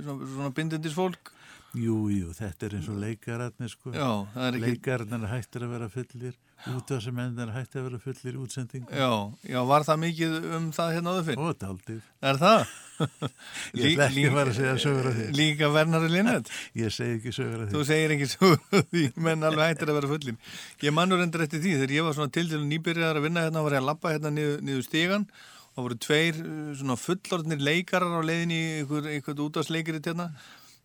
svona, 0.00 0.30
svona 0.34 0.54
bindindis 0.56 0.96
fólk? 0.96 1.32
Jú, 1.78 2.08
jú, 2.10 2.32
þetta 2.34 2.66
er 2.66 2.78
eins 2.80 2.88
og 2.90 2.96
leikararnir 2.98 3.70
sko. 3.70 3.92
Já, 3.94 4.08
það 4.34 4.46
er 4.46 4.56
ekki... 4.58 4.64
Leikararnir 4.66 5.30
hættir 5.30 5.66
að 5.66 5.74
vera 5.76 5.90
fullir, 5.92 6.38
útvarsamennar 6.68 7.52
hættir 7.54 7.80
að 7.80 7.86
vera 7.86 8.00
fullir 8.02 8.36
í 8.36 8.40
útsendingu. 8.40 8.92
Já, 8.92 9.10
já, 9.48 9.58
var 9.70 9.84
það 9.86 10.00
mikið 10.04 10.36
um 10.58 10.66
það 10.76 10.92
hérna 10.96 11.14
áður 11.14 11.26
fyrr? 11.28 11.40
Ó, 11.40 11.46
daldið. 11.62 12.00
Er 12.30 12.40
það? 12.40 12.72
Ég 13.80 13.86
ætla 13.94 14.08
ekki 14.08 14.24
að 14.28 14.34
fara 14.36 14.52
að 14.52 14.58
segja 14.58 14.74
sögur 14.84 15.08
af 15.10 15.16
því. 15.16 15.28
Líka 15.38 15.70
Vernari 15.72 16.10
Linnet? 16.12 16.50
Ég 16.82 16.92
segi 16.94 17.16
ekki 17.16 17.34
sögur 17.36 17.62
af 17.62 17.70
því. 17.70 17.76
Þú 17.76 17.84
segir 17.88 18.14
ekki 18.16 18.28
sögur 18.34 18.58
af 18.60 18.90
því, 18.90 19.06
menn 19.28 19.48
alveg 19.48 19.72
hættir 19.72 19.92
að 19.92 20.00
vera 20.00 20.12
fullin. 20.12 20.42
Ég 20.84 20.96
mannur 20.96 21.24
endur 21.24 21.46
eftir 21.46 21.64
því, 21.64 21.76
þegar 21.80 21.96
ég 21.96 22.08
var 22.08 22.18
svona 22.18 22.34
til 22.36 22.46
til 22.50 22.62
nýbyrjar 22.66 23.20
að 23.20 23.26
vinna 23.28 23.46
hérna, 23.46 23.64
var 23.64 23.78
ég 23.78 23.84
að 23.84 23.88
labba 23.88 24.14
hérna 24.14 24.34
niður, 24.36 24.60
niður 24.68 24.86
stígan 24.88 25.28
og 25.76 25.86
voru 25.86 25.96
tveir 26.02 26.40
uh, 26.42 26.72
svona 26.76 26.98
fullorðnir 26.98 27.62
leikarar 27.62 28.20
á 28.20 28.22
leiðin 28.26 28.52
í 28.52 28.62
einhver, 28.80 29.06
einhvern 29.14 29.44
útvarsleikiri 29.46 30.02
hérna 30.02 30.32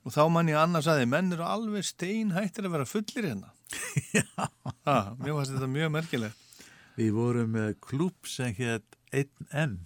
og 0.05 0.13
þá 0.13 0.23
mann 0.29 0.51
ég 0.51 0.59
annars 0.61 0.87
að 0.87 1.01
þið, 1.01 1.11
menn 1.15 1.33
eru 1.33 1.47
alveg 1.49 1.87
stein 1.87 2.35
hættir 2.35 2.67
að 2.67 2.75
vera 2.77 2.87
fullir 2.89 3.25
hérna. 3.31 3.54
Já. 4.15 4.49
Mér 5.19 5.33
fannst 5.37 5.53
þetta 5.55 5.69
mjög 5.71 5.91
merkilegt. 5.95 6.41
Við 6.95 7.11
vorum 7.15 7.49
með 7.57 7.73
klúb 7.83 8.29
sem 8.29 8.53
hétt 8.55 8.97
1N. 9.11 9.77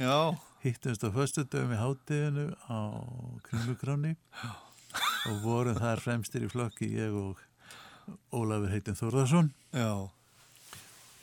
Já. 0.00 0.18
Hittumst 0.64 1.04
á 1.04 1.10
föstu 1.12 1.44
dögum 1.44 1.74
í 1.74 1.80
hátíðinu 1.80 2.44
á 2.72 2.78
Kringlugráni 3.48 4.14
og 5.28 5.40
vorum 5.44 5.76
þar 5.76 6.00
fremstir 6.00 6.46
í 6.46 6.48
flokki 6.52 6.88
ég 6.94 7.12
og 7.18 7.40
Ólafur 8.36 8.68
heitin 8.72 8.96
Þórðarsson. 8.98 9.50
Já. 9.72 9.90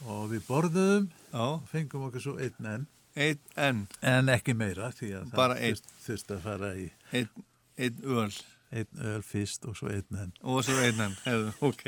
Og 0.09 0.23
við 0.31 0.43
borðuðum 0.49 1.07
Já. 1.31 1.41
og 1.45 1.65
fengum 1.69 2.07
okkur 2.09 2.23
svo 2.25 2.35
1N. 2.41 2.87
1N. 3.15 3.81
En 4.07 4.31
ekki 4.33 4.55
meira 4.57 4.89
því 4.97 5.11
að 5.19 5.33
Bara 5.35 5.55
það 5.57 5.65
einn. 5.67 5.75
þurft- 5.75 6.05
þurfti 6.05 6.35
að 6.37 6.43
fara 6.45 6.69
í 6.79 6.85
Einn, 7.11 7.29
einn 7.77 8.01
öl. 8.17 8.31
Einn 8.71 8.99
öl 9.03 9.23
fyrst 9.25 9.65
og 9.67 9.75
svo 9.77 9.87
einn 9.91 10.17
enn. 10.17 10.33
Og 10.41 10.63
svo 10.65 10.75
einan, 10.79 11.15
hefðu, 11.25 11.51
ok. 11.71 11.83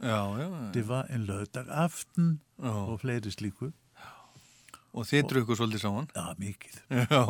já, 0.00 0.48
já. 0.54 0.70
Det 0.76 0.84
var 0.88 1.08
en 1.12 1.26
lördag 1.28 1.70
aften 1.82 2.28
Já. 2.60 2.72
og 2.72 3.00
fleiri 3.02 3.32
slíku. 3.34 3.72
Og 4.92 5.06
þið 5.08 5.28
drukku 5.30 5.56
svolítið 5.56 5.80
saman. 5.86 6.08
Já, 6.12 6.26
mikið. 6.40 6.80
Já, 7.08 7.22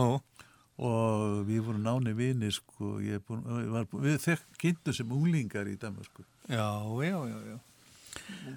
Og 0.82 1.42
við 1.46 1.60
vorum 1.66 1.84
náni 1.84 2.14
vinir, 2.16 2.50
sko. 2.56 2.96
Búin, 3.28 3.42
var, 3.70 3.84
við 3.92 4.16
þekk 4.24 4.56
kynntum 4.58 4.96
sem 4.96 5.12
unglingar 5.14 5.68
í 5.70 5.76
Danmarku. 5.78 6.24
já, 6.48 6.66
já, 7.06 7.18
já, 7.28 7.38
já. 7.52 7.58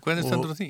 Hvernig 0.02 0.26
stendur 0.26 0.54
það 0.54 0.62
því? 0.64 0.70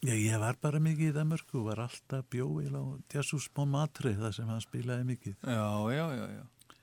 Já, 0.00 0.14
ég 0.16 0.38
var 0.40 0.56
bara 0.56 0.78
mikið 0.80 1.10
í 1.10 1.12
Danmarku 1.12 1.58
og 1.60 1.66
var 1.68 1.82
alltaf 1.84 2.24
bjóið 2.32 2.72
á 2.72 2.82
Jazzús 3.12 3.50
Montmartre, 3.52 4.14
það 4.16 4.30
sem 4.32 4.48
hann 4.48 4.62
spilaði 4.64 5.04
mikið. 5.10 5.34
Já, 5.44 5.66
já, 5.92 6.04
já, 6.16 6.26
já. 6.38 6.76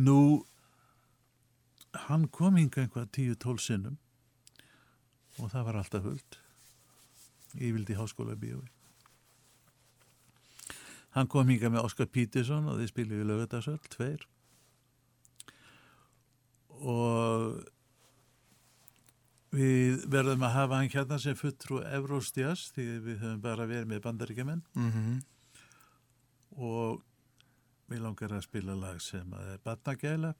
Nú, 0.00 0.20
hann 2.06 2.24
kom 2.32 2.56
hinga 2.56 2.86
einhvað 2.86 3.10
10-12 3.18 3.60
sinnum 3.66 3.98
og 5.36 5.52
það 5.52 5.66
var 5.68 5.78
alltaf 5.82 6.06
fullt. 6.06 6.38
Ég 7.60 7.74
vildi 7.76 7.98
háskóla 7.98 8.38
bíói. 8.38 8.64
Hann 11.18 11.28
kom 11.28 11.52
hinga 11.52 11.68
með 11.68 11.84
Óskar 11.84 12.08
Pítisson 12.08 12.70
og 12.70 12.78
þið 12.80 12.92
spiluðu 12.94 13.28
lögadagsöld, 13.28 13.90
tveir. 13.92 14.24
Og 16.80 17.60
við 19.50 20.06
verðum 20.10 20.44
að 20.46 20.56
hafa 20.56 20.78
hann 20.78 20.92
hérna 20.92 21.18
sem 21.18 21.38
fulltrú 21.38 21.80
Evróstjas 21.90 22.68
því 22.74 22.86
við 23.06 23.22
höfum 23.24 23.40
bara 23.42 23.66
verið 23.66 23.90
með 23.90 24.02
bandaríkjumenn 24.06 24.64
Mm 24.78 25.20
og 26.60 27.02
við 27.90 28.02
langar 28.04 28.32
að 28.34 28.46
spila 28.46 28.76
lag 28.78 29.00
sem 29.02 29.34
að 29.34 29.52
er 29.54 29.60
Batnagæla 29.64 30.32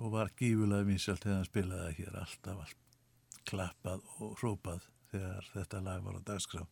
og 0.00 0.12
var 0.14 0.32
gífulega 0.36 0.88
vinsalt 0.88 1.24
þegar 1.24 1.38
hann 1.38 1.48
spilaði 1.48 1.94
hér 1.98 2.18
alltaf 2.22 2.62
allt 2.64 2.98
klappað 3.48 4.04
og 4.20 4.34
hrópað 4.40 4.86
þegar 5.12 5.48
þetta 5.52 5.82
lag 5.84 6.04
var 6.04 6.18
á 6.20 6.22
dagskrá. 6.28 6.64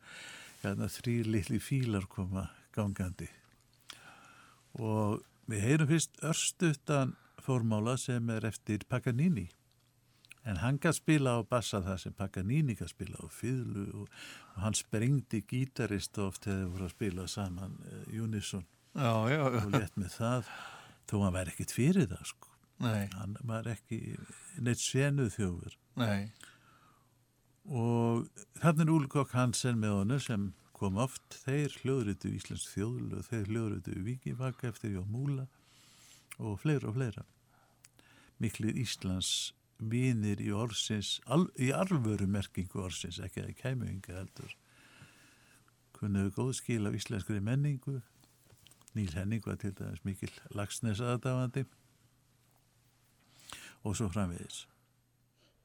Hérna 0.63 0.89
þrýr 0.93 1.29
litli 1.29 1.61
fílar 1.61 2.07
koma 2.09 2.47
gangandi. 2.75 3.29
Og 4.81 5.21
við 5.51 5.65
heyrum 5.67 5.91
fyrst 5.91 6.21
örstuttan 6.25 7.17
fórmála 7.41 7.97
sem 8.01 8.29
er 8.33 8.47
eftir 8.49 8.85
Paganini 8.89 9.49
en 10.49 10.61
hann 10.63 10.79
kann 10.81 10.97
spila 10.97 11.37
á 11.37 11.41
bassa 11.45 11.83
það 11.85 11.99
sem 12.05 12.17
Paganini 12.17 12.77
kann 12.79 12.89
spila 12.89 13.21
á 13.21 13.29
fýðlu 13.29 13.87
og, 14.03 14.07
og 14.57 14.61
hann 14.65 14.77
sprengdi 14.79 15.43
gítarist 15.49 16.19
oft 16.19 16.47
þegar 16.47 16.63
þeir 16.63 16.71
voru 16.75 16.87
að 16.89 16.95
spila 16.95 17.27
saman 17.29 17.75
uh, 17.85 18.63
Já, 18.91 19.31
já, 19.31 19.43
og 19.47 19.55
já. 19.55 19.79
lett 19.79 19.99
með 20.01 20.15
það 20.17 20.49
þó 21.11 21.17
hann 21.25 21.35
væri 21.35 21.53
ekkit 21.53 21.75
fyrir 21.75 22.09
það 22.11 22.25
sko. 22.33 22.49
Nei, 22.81 23.11
hann 23.13 23.37
var 23.47 23.69
ekki 23.71 23.99
neitt 24.59 24.81
senuð 24.81 25.35
þjófur. 25.37 25.77
Nei. 26.01 26.31
og 27.71 28.27
þannig 28.59 28.87
er 28.87 28.93
Úlkokk 28.95 29.35
Hansen 29.37 29.79
með 29.79 29.99
honu 29.99 30.19
sem 30.25 30.49
kom 30.75 30.97
oft. 30.99 31.23
Þeir 31.45 31.77
hljóðritu 31.83 32.33
Íslands 32.35 32.67
þjóðlu 32.73 33.23
þeir 33.29 33.51
hljóðritu 33.53 33.99
Víkivaka 34.07 34.71
eftir 34.73 34.97
Jón 34.97 35.11
Múla 35.13 35.47
og 36.41 36.59
fleira 36.63 36.89
og 36.89 36.97
fleira. 36.97 37.27
Miklir 38.41 38.79
Íslands 38.81 39.53
vinir 39.81 40.41
í 40.45 40.51
orsins 40.53 41.19
al, 41.27 41.49
í 41.59 41.71
alvöru 41.73 42.27
merkingu 42.29 42.83
orsins 42.85 43.21
ekki 43.23 43.45
að 43.45 43.57
kæmu 43.61 43.89
yngi 43.89 44.17
heldur. 44.17 44.55
Kunnuðu 45.97 46.33
góð 46.37 46.55
skil 46.61 46.87
af 46.89 46.97
íslenskri 46.97 47.41
menningu. 47.45 48.01
Níl 48.95 49.13
Henning 49.15 49.45
var 49.47 49.61
til 49.61 49.75
dæmis 49.79 50.03
mikil 50.05 50.33
lagsnes 50.57 51.01
aðdáðandi 51.01 51.65
og 53.85 53.97
svo 53.97 54.09
framvegis. 54.13 54.67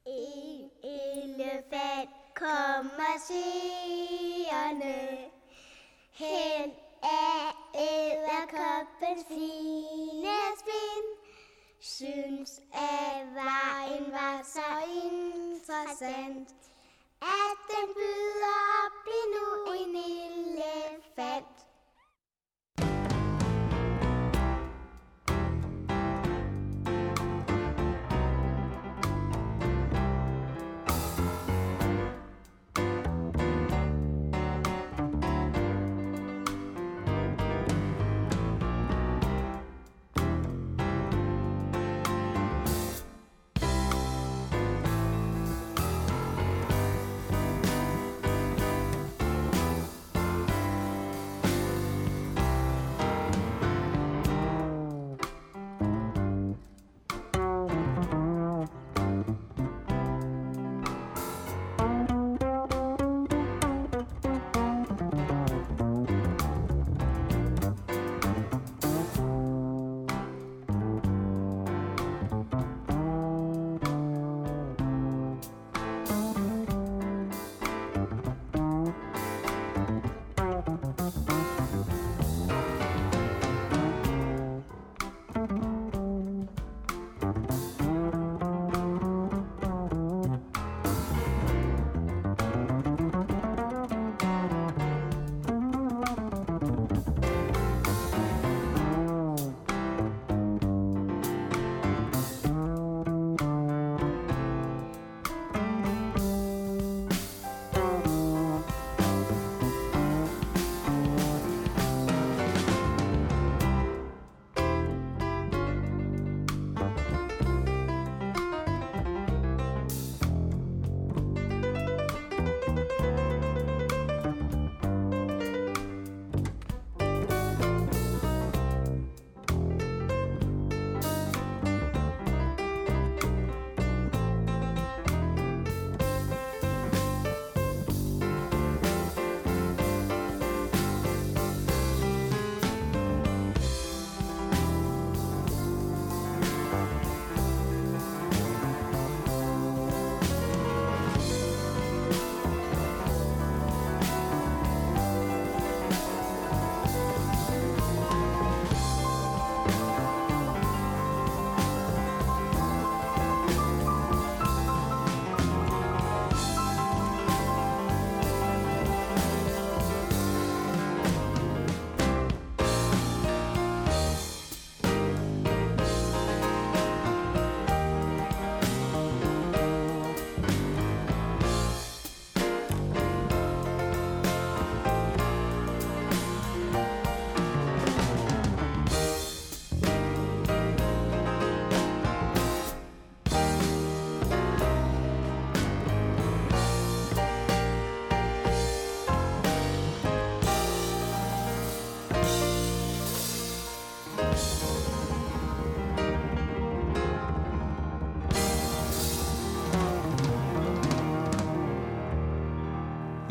En 0.05 0.69
elefant 0.83 2.13
kommer 2.37 3.17
seerne 3.27 4.95
hen 6.19 6.71
af 7.03 7.55
æderkoppens 7.73 9.25
fine 9.27 10.39
spind. 10.61 11.24
Synes, 11.93 12.61
at 12.73 13.25
vejen 13.33 14.11
var 14.11 14.41
så 14.43 14.69
interessant, 15.03 16.49
at 17.21 17.57
den 17.71 17.87
byder 17.95 18.57
op, 18.83 18.93
bliv 19.03 19.25
nu 19.35 19.73
en 19.73 19.95
elefant. 19.95 21.54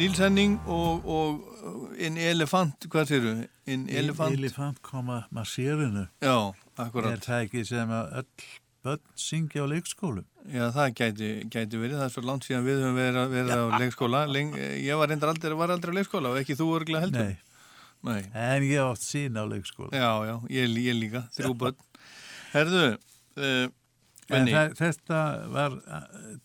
Níls 0.05 0.19
Henning 0.21 0.59
og, 0.69 1.07
og 1.09 1.93
In 1.97 2.19
Elefant, 2.21 2.85
hvað 2.93 3.07
séru? 3.09 3.31
In 3.73 3.87
Elefant? 3.89 4.35
Elefant 4.37 4.83
koma 4.85 5.23
marsérinu. 5.33 6.03
Já, 6.21 6.53
akkurat. 6.77 7.15
Er 7.15 7.23
það 7.25 7.45
ekki 7.47 7.63
sem 7.65 7.95
að 7.97 8.11
öll 8.21 8.49
börn 8.85 9.01
syngja 9.17 9.65
á 9.65 9.67
leikskólum? 9.73 10.27
Já, 10.53 10.67
það 10.75 10.91
gæti, 10.99 11.31
gæti 11.55 11.81
verið, 11.81 11.95
það 12.03 12.05
er 12.05 12.13
svo 12.19 12.25
langt 12.29 12.45
síðan 12.45 12.67
við 12.67 12.83
höfum 12.85 13.01
verið, 13.01 13.33
verið 13.33 13.55
á 13.57 13.65
leikskóla. 13.81 14.21
Leng, 14.29 14.53
ég 14.85 15.01
var 15.01 15.09
reyndar 15.09 15.33
aldrei, 15.33 15.57
var 15.63 15.73
aldrei 15.73 15.97
á 15.97 15.99
leikskóla 16.03 16.35
og 16.35 16.41
ekki 16.43 16.59
þú 16.59 16.67
örglega 16.83 17.07
heldur. 17.07 17.31
Nei. 17.31 17.65
Nei. 18.05 18.21
En 18.45 18.69
ég 18.69 18.85
átt 18.85 19.07
sín 19.07 19.41
á 19.41 19.45
leikskóla. 19.49 19.89
Já, 19.97 20.11
já, 20.29 20.35
ég, 20.53 20.77
ég 20.85 21.01
líka, 21.01 21.25
þrjú 21.39 21.57
börn. 21.65 21.81
Herðu, 22.53 22.85
uh, 23.41 23.65
En 23.65 23.73
það, 24.29 24.75
þetta 24.79 25.21
var 25.53 25.77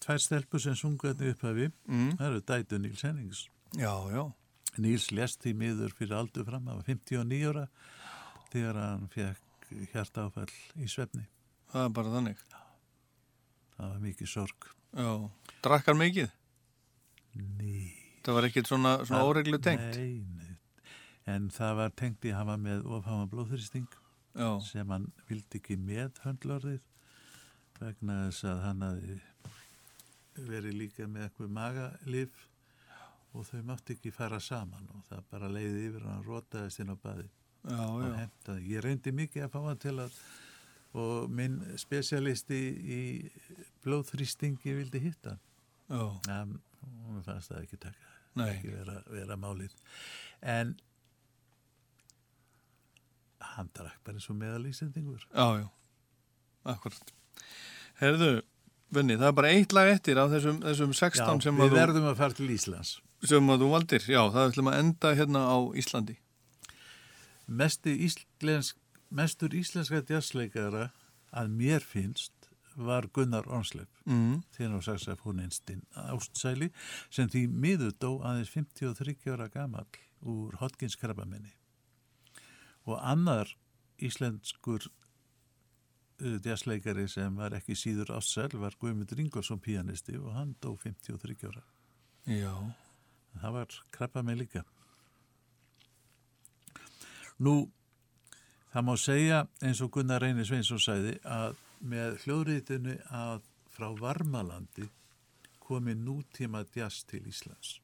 tvær 0.04 0.22
stelpur 0.24 0.64
sem 0.64 0.78
þetta 0.78 1.32
upphafi. 1.34 1.70
Mm. 1.88 2.12
Það 2.20 2.28
eru 2.30 2.44
dætu 2.52 2.80
Níls 2.84 3.06
Hennings. 3.08 3.44
Já, 3.78 3.94
já. 4.12 4.24
Níls 4.80 5.10
lest 5.12 5.46
í 5.50 5.54
miður 5.58 5.94
fyrir 5.98 6.18
aldur 6.20 6.48
fram, 6.48 6.66
það 6.68 6.80
var 6.80 6.88
59 6.88 7.50
ára 7.50 7.66
þegar 8.50 8.82
hann 8.84 9.08
fekk 9.14 9.72
hjarta 9.94 10.26
áfall 10.28 10.50
í 10.80 10.90
svefni. 10.90 11.26
Það 11.70 11.86
er 11.86 11.96
bara 12.00 12.14
þannig. 12.16 12.44
Það 13.76 13.86
var 13.86 14.04
mikið 14.04 14.32
sorg. 14.32 14.70
Já, 14.98 15.10
drakkar 15.66 15.98
mikið? 16.00 16.32
Nei. 17.60 17.96
Það 18.26 18.36
var 18.36 18.48
ekkert 18.50 18.70
svona, 18.70 18.94
svona 19.06 19.26
óreglu 19.30 19.60
tengt? 19.64 19.98
Nei, 19.98 20.24
nei. 20.36 20.56
En 21.30 21.50
það 21.54 21.76
var 21.78 21.94
tengt 21.98 22.26
í 22.26 22.34
að 22.34 22.40
hafa 22.42 22.56
með 22.60 22.88
ofháma 22.90 23.28
blóðþristing 23.30 23.88
Já. 24.34 24.50
sem 24.66 24.90
hann 24.90 25.08
vildi 25.30 25.62
ekki 25.62 25.78
með 25.78 26.18
höndlorðið 26.26 26.82
vegna 27.82 28.16
þess 28.28 28.44
að 28.52 28.62
hann 28.66 28.86
hafi 28.86 29.18
verið 30.50 30.78
líka 30.80 31.08
með 31.08 31.26
eitthvað 31.28 31.52
magalif 31.58 32.46
og 33.36 33.46
þau 33.46 33.60
mátti 33.70 33.96
ekki 33.98 34.12
fara 34.16 34.40
saman 34.42 34.88
og 34.96 35.04
það 35.10 35.24
bara 35.32 35.50
leiði 35.52 35.82
yfir 35.90 36.06
og 36.06 36.12
hann 36.14 36.24
rótaðist 36.28 36.80
inn 36.84 36.94
á 36.96 36.98
baði 37.04 37.28
Já, 37.60 37.82
og 37.92 38.02
já. 38.06 38.14
hentaði. 38.22 38.62
Ég 38.72 38.84
reyndi 38.86 39.12
mikið 39.12 39.44
að 39.46 39.52
fá 39.56 39.60
hann 39.68 39.82
til 39.84 39.96
að 40.00 40.20
og 41.00 41.28
minn 41.30 41.58
spesialisti 41.78 42.58
í 42.96 43.02
blóðþrýstingi 43.84 44.74
vildi 44.80 45.02
hitta 45.04 45.36
hann. 45.92 46.56
Hún 46.80 47.20
fannst 47.26 47.52
það 47.52 47.66
ekki 47.66 47.78
taka, 47.84 48.08
Nei. 48.40 48.48
ekki 48.56 48.72
vera, 48.74 48.96
vera 49.12 49.36
málið. 49.38 49.76
En 50.42 50.72
hann 53.54 53.70
drakk 53.76 54.00
bara 54.08 54.18
eins 54.18 54.30
og 54.32 54.38
meðalýsendingur. 54.40 55.28
Já, 55.36 55.46
já, 55.62 55.68
akkurat. 56.74 57.14
Herðu, 58.00 58.42
Venni, 58.92 59.16
það 59.20 59.28
er 59.28 59.36
bara 59.38 59.50
eitt 59.54 59.74
lag 59.76 59.88
eftir 59.94 60.18
á 60.18 60.26
þessum, 60.32 60.62
þessum 60.64 60.94
16 60.98 61.20
Já, 61.22 61.44
sem, 61.44 61.56
við 61.60 61.66
að 61.68 61.70
þú, 61.70 61.78
verðum 61.80 62.08
að 62.10 62.16
fara 62.18 62.34
til 62.40 62.50
Íslands. 62.56 62.94
sem 63.24 63.50
að 63.54 63.60
þú 63.62 63.68
valdir. 63.74 64.06
Já, 64.10 64.22
það 64.34 64.48
ætlum 64.52 64.70
að 64.72 64.80
enda 64.80 65.12
hérna 65.20 65.42
á 65.46 65.58
Íslandi. 65.78 66.16
Íslensk, 67.50 68.76
mestur 69.12 69.54
íslenska 69.58 70.04
jazzleikara 70.10 70.92
að 71.34 71.48
mér 71.58 71.82
finnst 71.86 72.32
var 72.80 73.08
Gunnar 73.14 73.44
Ormslepp 73.50 73.90
Mhm. 74.06 74.44
þegar 74.56 74.78
á 74.78 74.82
saxafóninstinn 74.86 75.82
ástsæli 75.96 76.72
sem 77.10 77.28
því 77.28 77.48
miður 77.50 77.92
dó 78.00 78.22
aðeins 78.24 78.50
53 78.54 79.16
ára 79.34 79.50
gamall 79.52 79.86
úr 80.24 80.54
Hodgins 80.62 80.96
krabbamenni 80.96 81.52
og 82.88 83.00
annar 83.02 83.48
íslenskur 84.00 84.88
jazzleikari 86.20 87.08
sem 87.10 87.36
var 87.36 87.56
ekki 87.58 87.78
síður 87.78 88.16
ástsæl 88.18 88.60
var 88.60 88.76
Guðmund 88.80 89.12
Ringolfsson 89.16 89.62
pianisti 89.64 90.18
og 90.20 90.34
hann 90.36 90.56
dó 90.62 90.76
53 90.78 91.48
ára 91.50 91.64
Já. 92.30 92.54
það 93.42 93.56
var 93.60 93.80
krabbamenn 93.96 94.42
líka 94.42 94.66
Nú, 97.40 97.70
það 98.74 98.84
má 98.84 98.96
segja 99.00 99.44
eins 99.64 99.80
og 99.80 99.94
Gunnar 99.96 100.20
Reynir 100.20 100.48
Sveinsson 100.48 100.82
sagði 100.84 101.14
að 101.24 101.56
með 101.80 102.18
hljóðrítinu 102.26 102.98
að 103.16 103.46
frá 103.72 103.88
Varmalandi 103.96 104.90
komi 105.64 105.94
nútíma 105.96 106.66
djass 106.74 107.06
til 107.08 107.22
Íslands. 107.30 107.78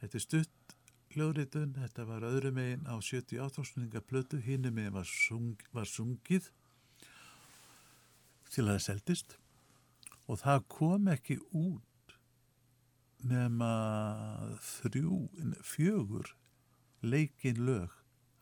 Þetta 0.00 0.16
er 0.16 0.24
stutt 0.24 0.76
hljóðrítun, 1.12 1.74
þetta 1.76 2.06
var 2.08 2.24
öðru 2.24 2.54
megin 2.56 2.86
á 2.88 2.96
78 3.02 3.66
snúninga 3.68 4.00
plötu, 4.00 4.38
hinu 4.40 4.70
megin 4.72 4.94
var, 4.94 5.08
sung, 5.10 5.60
var 5.74 5.90
sungið 5.90 6.48
til 8.50 8.66
að 8.66 8.74
það 8.74 8.84
seldist 8.86 9.38
og 10.30 10.40
það 10.42 10.66
kom 10.70 11.08
ekki 11.10 11.38
út 11.50 12.16
nema 13.26 13.70
þrjú, 14.64 15.16
fjögur 15.66 16.34
leikin 17.02 17.60
lög 17.66 17.92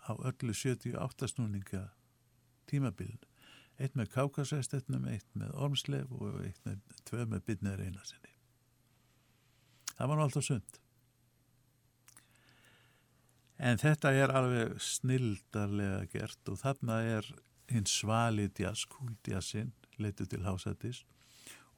á 0.08 0.12
öllu 0.16 0.54
78 0.54 1.28
snúninga 1.32 1.88
tímabilin. 2.68 3.20
Eitt 3.78 3.94
með 3.94 4.10
Kákasæstetnum, 4.14 5.06
eitt 5.06 5.28
með 5.38 5.54
Ormslef 5.54 6.10
og 6.10 6.40
eitt 6.42 6.58
með 6.66 6.82
tvö 7.06 7.26
með 7.30 7.44
Byrnir 7.46 7.82
Einarsinni. 7.84 8.32
Það 9.94 10.10
var 10.10 10.22
alltaf 10.24 10.46
sund. 10.46 10.80
En 13.58 13.78
þetta 13.78 14.12
er 14.14 14.32
alveg 14.34 14.76
snildarlega 14.82 16.04
gert 16.12 16.50
og 16.50 16.60
þarna 16.60 17.00
er 17.16 17.30
hinn 17.70 17.86
svali 17.90 18.46
djass, 18.54 18.86
kúldjassinn, 18.90 19.72
leitu 19.98 20.26
til 20.26 20.40
hásættis 20.46 21.04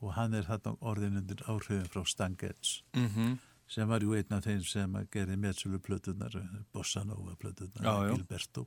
og 0.00 0.14
hann 0.14 0.35
er 0.35 0.42
þarna 0.48 0.76
orðin 0.80 1.16
undir 1.20 1.42
áhrifin 1.46 1.88
frá 1.88 2.04
Stangets 2.06 2.83
Mhm. 2.94 3.38
sem 3.68 3.88
var 3.88 4.00
ju 4.00 4.14
einn 4.14 4.33
af 4.33 4.44
þeim 4.44 4.64
sem 4.66 4.92
gerði 5.12 5.37
meðsölu 5.37 5.78
plötunar, 5.78 6.33
Bossa 6.72 7.04
Nova 7.04 7.37
plötunar, 7.37 7.83
Já, 7.85 8.09
já. 8.09 8.16
Gilberto. 8.16 8.66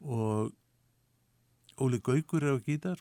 Og 0.00 0.52
Óli 1.80 1.98
Gaukur 2.00 2.42
er 2.44 2.54
á 2.56 2.60
gítar, 2.62 2.98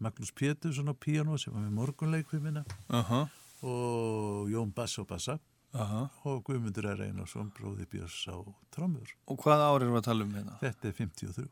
Magnús 0.00 0.32
Pétursson 0.34 0.90
á 0.90 0.94
píano 0.94 1.38
sem 1.38 1.52
var 1.54 1.62
með 1.62 1.72
morgunleikvimina 1.78 2.64
Aha. 2.90 3.28
og 3.62 4.48
Jón 4.50 4.72
Bass 4.74 4.98
á 4.98 5.04
bassa 5.06 5.38
Aha. 5.72 6.10
og 6.24 6.44
Guðmundur 6.44 6.84
R. 6.94 7.02
Einarsson, 7.08 7.50
bróði 7.56 7.86
Björns 7.86 8.26
á 8.28 8.36
trommur. 8.70 9.08
Og 9.26 9.38
hvað 9.40 9.62
ár 9.64 9.80
erum 9.82 9.94
við 9.94 10.02
að 10.02 10.04
tala 10.04 10.24
um 10.24 10.34
hérna? 10.34 10.58
Þetta 10.60 10.88
er 10.88 10.92
53. 10.92 11.48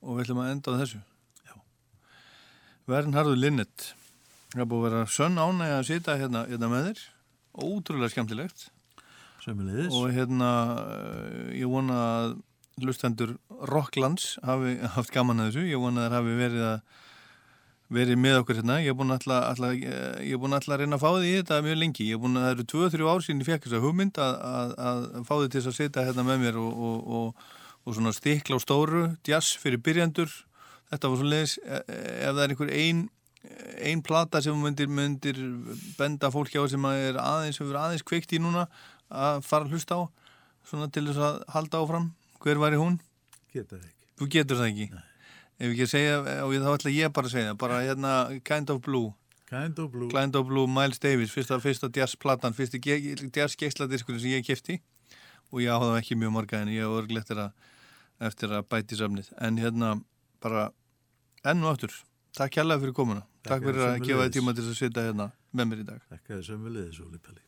Og 0.00 0.16
við 0.16 0.24
ætlum 0.24 0.42
að 0.42 0.52
enda 0.54 0.74
á 0.74 0.80
þessu. 0.80 1.00
Já. 1.46 1.54
Vernharður 2.90 3.40
Linnet. 3.40 3.88
Það 4.54 4.68
búið 4.70 4.80
að 4.80 4.86
vera 4.88 5.08
sönn 5.14 5.38
ánæg 5.38 5.72
að 5.76 5.88
sita 5.90 6.16
hérna, 6.18 6.44
hérna 6.50 6.70
með 6.72 6.86
þér. 6.88 7.02
Ótrúlega 7.60 8.14
skemmtilegt. 8.14 8.70
Sömulegis. 9.44 9.92
Og 9.96 10.10
hérna, 10.14 10.50
eh, 10.94 11.60
ég 11.60 11.70
vona 11.70 12.00
að 12.00 12.38
hlustendur 12.80 13.36
Rocklands 13.68 14.38
hafi 14.46 14.78
haft 14.96 15.12
gaman 15.14 15.44
að 15.44 15.52
þessu. 15.52 15.68
Ég 15.70 15.84
vona 15.84 16.06
að 16.06 16.08
þær 16.08 16.18
hafi 16.18 16.36
verið 16.40 16.66
að 16.70 16.82
verið 17.90 18.20
með 18.22 18.36
okkur 18.40 18.60
hérna. 18.60 18.78
Ég 18.84 18.92
er 18.92 18.98
búin 18.98 19.14
ætla, 19.14 19.40
ætla, 19.50 19.72
ég 19.74 20.34
er 20.34 20.40
búin 20.40 20.54
að 20.54 20.62
ætla 20.62 20.76
að 20.76 20.82
reyna 20.84 20.98
að 20.98 21.02
fá 21.02 21.08
því 21.10 21.30
í 21.30 21.38
þetta 21.40 21.62
mjög 21.66 21.80
lengi. 21.80 22.06
Ég 22.06 22.18
er 22.18 22.22
búin 22.22 22.38
að 22.38 22.44
það 22.44 22.52
eru 22.54 22.66
2-3 22.72 23.08
ár 23.10 23.24
sín 23.26 23.40
ég 23.42 23.48
fekk 23.48 23.66
þess 23.66 23.78
að 23.78 23.86
hugmynd 23.86 24.20
að, 24.22 24.36
að, 24.50 24.74
að 24.90 25.24
fá 25.26 25.32
því 25.34 25.48
til 25.54 25.62
að 25.64 25.76
sita 25.78 26.04
hérna 26.06 26.26
með 26.28 26.44
mér 26.44 26.60
og, 26.60 26.84
og, 26.90 27.10
og, 27.18 27.48
og 27.90 27.96
svona 27.98 28.12
stikla 28.14 28.56
á 28.56 28.60
stóru, 28.62 29.02
jazz 29.26 29.56
fyrir 29.58 29.82
byrjandur. 29.82 30.30
Þetta 30.90 31.10
var 31.10 31.20
svona 31.20 31.34
leðis, 31.34 31.56
ef 31.66 32.30
það 32.30 32.40
er 32.44 32.54
einhver 32.54 32.72
ein, 32.74 33.02
ein 33.90 34.02
plata 34.06 34.40
sem 34.44 34.56
myndir, 34.58 34.90
myndir 34.90 35.38
benda 35.98 36.30
fólki 36.34 36.58
á 36.58 36.64
sem 36.70 36.88
er 36.90 37.20
aðeins, 37.20 37.60
hefur 37.62 37.78
aðeins 37.82 38.06
kveikt 38.06 38.34
í 38.34 38.42
núna 38.42 38.66
að 39.10 39.44
fara 39.46 39.66
að 39.66 39.76
hlusta 39.76 39.98
á, 39.98 40.02
svona 40.66 40.90
til 40.94 41.06
þess 41.10 41.22
að 41.26 41.38
halda 41.54 41.84
áfram. 41.84 42.10
Hver 42.40 42.60
var 42.62 42.74
í 42.74 42.80
hún? 42.80 43.00
Geta 43.52 43.76
það 43.76 43.86
ekki. 43.86 44.10
Þú 44.20 44.28
getur 44.34 44.60
það 44.60 44.70
ekki. 44.72 44.90
Nei. 44.94 45.06
Ef 45.60 45.72
ekki 45.74 45.84
að 45.84 45.90
segja, 45.92 46.20
og 46.46 46.52
þá 46.56 46.70
ætla 46.72 46.92
ég 46.94 47.16
bara 47.16 47.28
að 47.28 47.34
segja, 47.34 47.56
bara 47.60 47.80
hérna 47.84 48.12
Kind 48.48 48.70
of 48.72 48.80
Blue. 48.86 49.10
Kind 49.50 49.78
of 49.82 49.90
Blue. 49.92 50.08
Kind 50.14 50.36
of 50.38 50.46
Blue, 50.48 50.70
Miles 50.70 51.02
Davis, 51.02 51.32
fyrsta, 51.34 51.58
fyrsta 51.60 51.90
jazzplatan, 51.92 52.54
fyrsti 52.54 52.80
jazz 53.34 53.58
geisladiskurinn 53.58 54.22
sem 54.22 54.36
ég 54.36 54.46
kefti 54.46 54.78
og 55.50 55.60
ég 55.64 55.74
á 55.74 55.82
það 55.82 55.96
ekki 55.98 56.18
mjög 56.20 56.34
marga 56.36 56.60
en 56.62 56.70
ég 56.70 56.86
hef 56.86 56.96
örglega 57.00 57.24
eftir 57.24 57.40
að, 57.42 57.66
eftir 58.20 58.48
að 58.54 58.68
bæti 58.72 58.94
samnið. 59.00 59.28
En 59.40 59.54
hérna 59.60 59.88
bara 60.44 60.62
enn 61.44 61.64
og 61.64 61.70
aftur, 61.74 61.92
takk 62.36 62.52
hérlega 62.60 62.82
fyrir 62.84 62.96
komuna. 62.96 63.22
Takk, 63.40 63.50
takk 63.52 63.62
fyrir 63.68 63.82
að 63.86 64.02
gefa 64.06 64.26
þið 64.26 64.34
tíma 64.38 64.50
til 64.56 64.66
að 64.66 64.80
sitja 64.82 65.06
hérna 65.08 65.26
með 65.52 65.64
mér 65.70 65.80
í 65.84 65.88
dag. 65.92 66.00
Takk 66.12 66.24
að 66.28 66.36
þessum 66.40 66.60
við 66.66 66.72
leiðis, 66.78 67.00
Óli 67.06 67.18
Palli. 67.24 67.42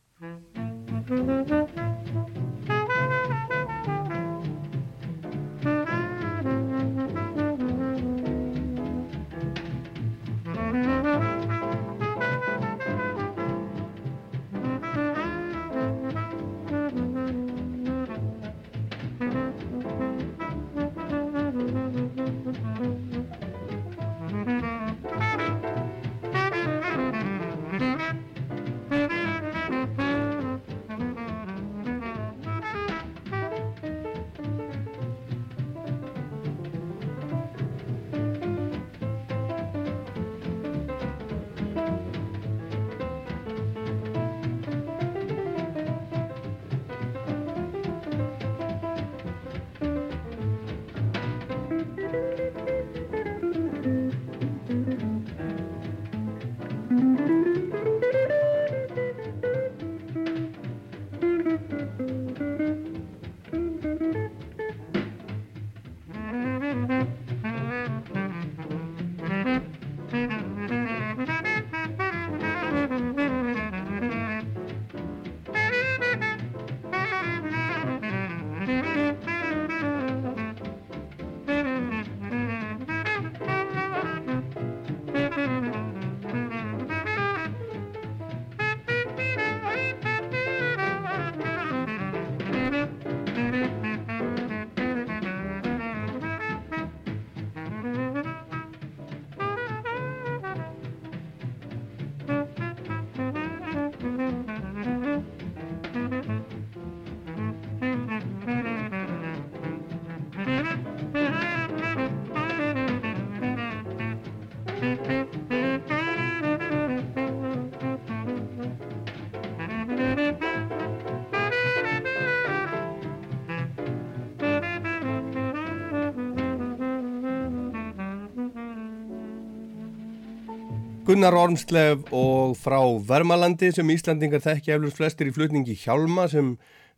Gunnar 131.13 131.35
Ormslev 131.37 132.07
og 132.09 132.55
frá 132.57 132.79
Vermalandi 133.05 133.67
sem 133.69 133.89
Íslandingar 133.93 134.41
þekki 134.41 134.71
eflust 134.73 134.97
flestir 134.97 135.27
í 135.29 135.33
flutningi 135.35 135.75
Hjálma 135.77 136.23
sem 136.31 136.55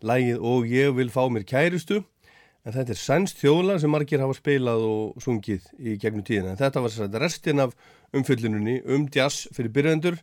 lægið 0.08 0.38
og 0.40 0.70
ég 0.72 0.94
vil 0.96 1.10
fá 1.12 1.26
mér 1.28 1.44
kærustu. 1.44 1.98
En 2.64 2.72
þetta 2.72 2.96
er 2.96 3.02
sænst 3.02 3.42
þjóðlag 3.42 3.82
sem 3.84 3.92
margir 3.92 4.24
hafa 4.24 4.38
spilað 4.38 4.86
og 4.88 5.26
sungið 5.26 5.68
í 5.76 5.98
gegnum 6.00 6.24
tíðina. 6.24 6.54
En 6.54 6.62
þetta 6.62 6.86
var 6.86 6.96
sér 6.96 7.20
restin 7.26 7.60
af 7.66 7.76
umfyllununni 8.16 8.78
um 8.88 9.04
jazz 9.12 9.50
fyrir 9.52 9.74
byrjandur 9.76 10.22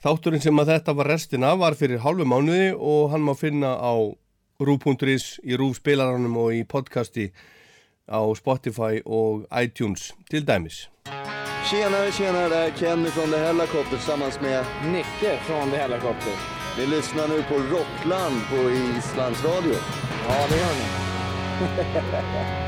þátturinn 0.00 0.46
sem 0.46 0.64
að 0.64 0.72
þetta 0.72 0.96
var 0.96 1.12
restin 1.12 1.44
af 1.44 1.60
var 1.66 1.76
fyrir 1.76 2.00
hálfu 2.06 2.24
mánuði 2.24 2.72
og 2.72 3.12
hann 3.12 3.26
má 3.26 3.34
finna 3.36 3.76
á 3.76 4.00
rú.is 4.64 5.28
i 5.44 5.60
rúfspilaranum 5.60 6.40
och 6.40 6.54
i 6.54 6.64
podcasti 6.64 7.28
á 8.08 8.32
Spotify 8.32 9.04
och 9.04 9.44
iTunes. 9.52 10.14
Till 10.30 10.46
dæmis. 10.46 10.88
Tjenare, 11.70 12.12
tjenare, 12.12 12.48
det 12.48 12.56
är 12.56 12.70
Kenny 12.70 13.10
från 13.10 13.30
The 13.30 13.36
Hellacopter 13.36 13.96
tillsammans 13.96 14.40
med 14.40 14.64
Nicke 14.84 15.38
från 15.42 15.70
The 15.70 15.76
Hellacopter. 15.76 16.32
Ni 16.78 16.86
lyssnar 16.86 17.28
nu 17.28 17.42
på 17.42 17.54
Rockland 17.54 18.40
på 18.50 18.70
Islands 18.70 19.44
Radio. 19.44 19.74
Ja, 20.28 20.46
det 20.48 20.56
gör 20.56 20.74
ni. 20.74 22.62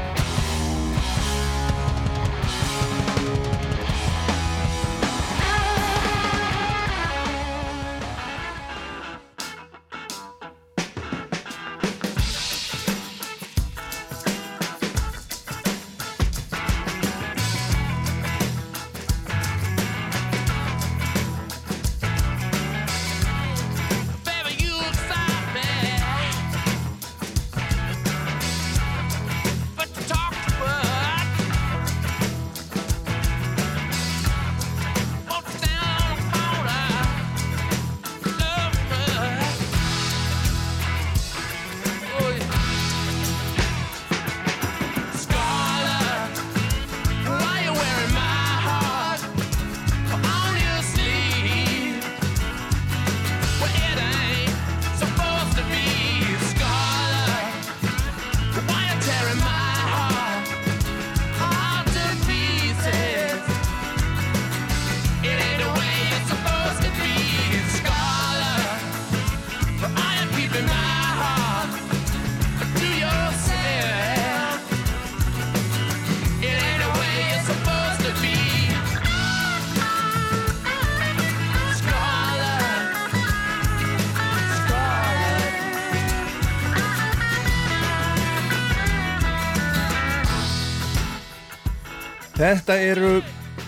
Þetta 92.49 92.79
eru 92.81 93.21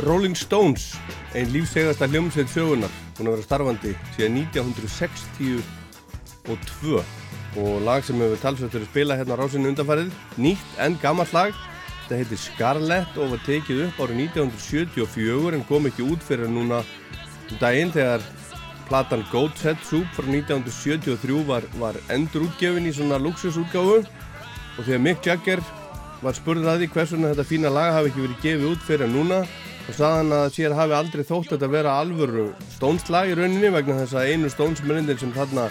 Rolling 0.06 0.32
Stones, 0.32 0.96
einn 1.36 1.50
lífsegasta 1.52 2.06
hljómsveit 2.08 2.48
sögunar. 2.48 2.88
Hún 3.18 3.28
har 3.28 3.34
verið 3.34 3.44
starfandi 3.44 3.90
síðan 4.14 4.38
1962 4.40 7.02
og 7.60 7.84
lag 7.84 8.00
sem 8.06 8.16
hefur 8.24 8.40
talsveitur 8.40 8.84
spila 8.86 9.18
hérna 9.18 9.36
á 9.36 9.40
rásinu 9.42 9.68
undanfarið. 9.68 10.08
Nýtt 10.40 10.70
en 10.80 10.96
gammalt 11.02 11.32
lag. 11.36 11.52
Þetta 12.06 12.20
heitir 12.22 12.40
Scarlett 12.40 13.12
og 13.20 13.28
var 13.34 13.42
tekið 13.44 13.82
upp 13.90 14.00
árið 14.00 14.16
1974 14.30 15.52
en 15.58 15.64
kom 15.68 15.84
ekki 15.90 16.08
út 16.14 16.22
fyrir 16.24 16.48
núna 16.48 16.80
um 16.80 17.56
daginn 17.60 17.92
þegar 17.92 18.24
platan 18.88 19.28
Goat's 19.28 19.60
Head 19.66 19.80
Soup 19.84 20.08
frá 20.16 20.24
1973 20.24 21.44
var, 21.52 21.68
var 21.76 22.00
endurútgefin 22.08 22.88
í 22.88 22.96
svona 22.96 23.20
luxusútgáfu 23.20 24.00
og 24.00 24.80
þegar 24.80 25.04
Mick 25.04 25.20
Jagger 25.28 25.60
var 26.20 26.36
spurður 26.36 26.74
að 26.74 26.82
því 26.82 26.88
hversuna 26.94 27.32
þetta 27.32 27.48
fína 27.48 27.72
lag 27.72 27.94
hafi 27.96 28.10
ekki 28.10 28.24
verið 28.24 28.42
gefið 28.44 28.70
út 28.70 28.86
fyrir 28.86 29.10
núna. 29.10 29.40
Og 29.88 29.96
saðan 29.96 30.34
að 30.36 30.48
sér 30.54 30.74
hafi 30.76 30.94
aldrei 30.94 31.24
þótt 31.26 31.54
að 31.56 31.70
vera 31.72 31.96
alvöru 31.98 32.50
Stones-lag 32.76 33.30
í 33.30 33.36
rauninni 33.38 33.72
vegna 33.74 33.96
þess 34.02 34.18
að 34.20 34.32
einu 34.34 34.50
Stones-mennindin 34.52 35.18
sem 35.18 35.32
þarna 35.34 35.66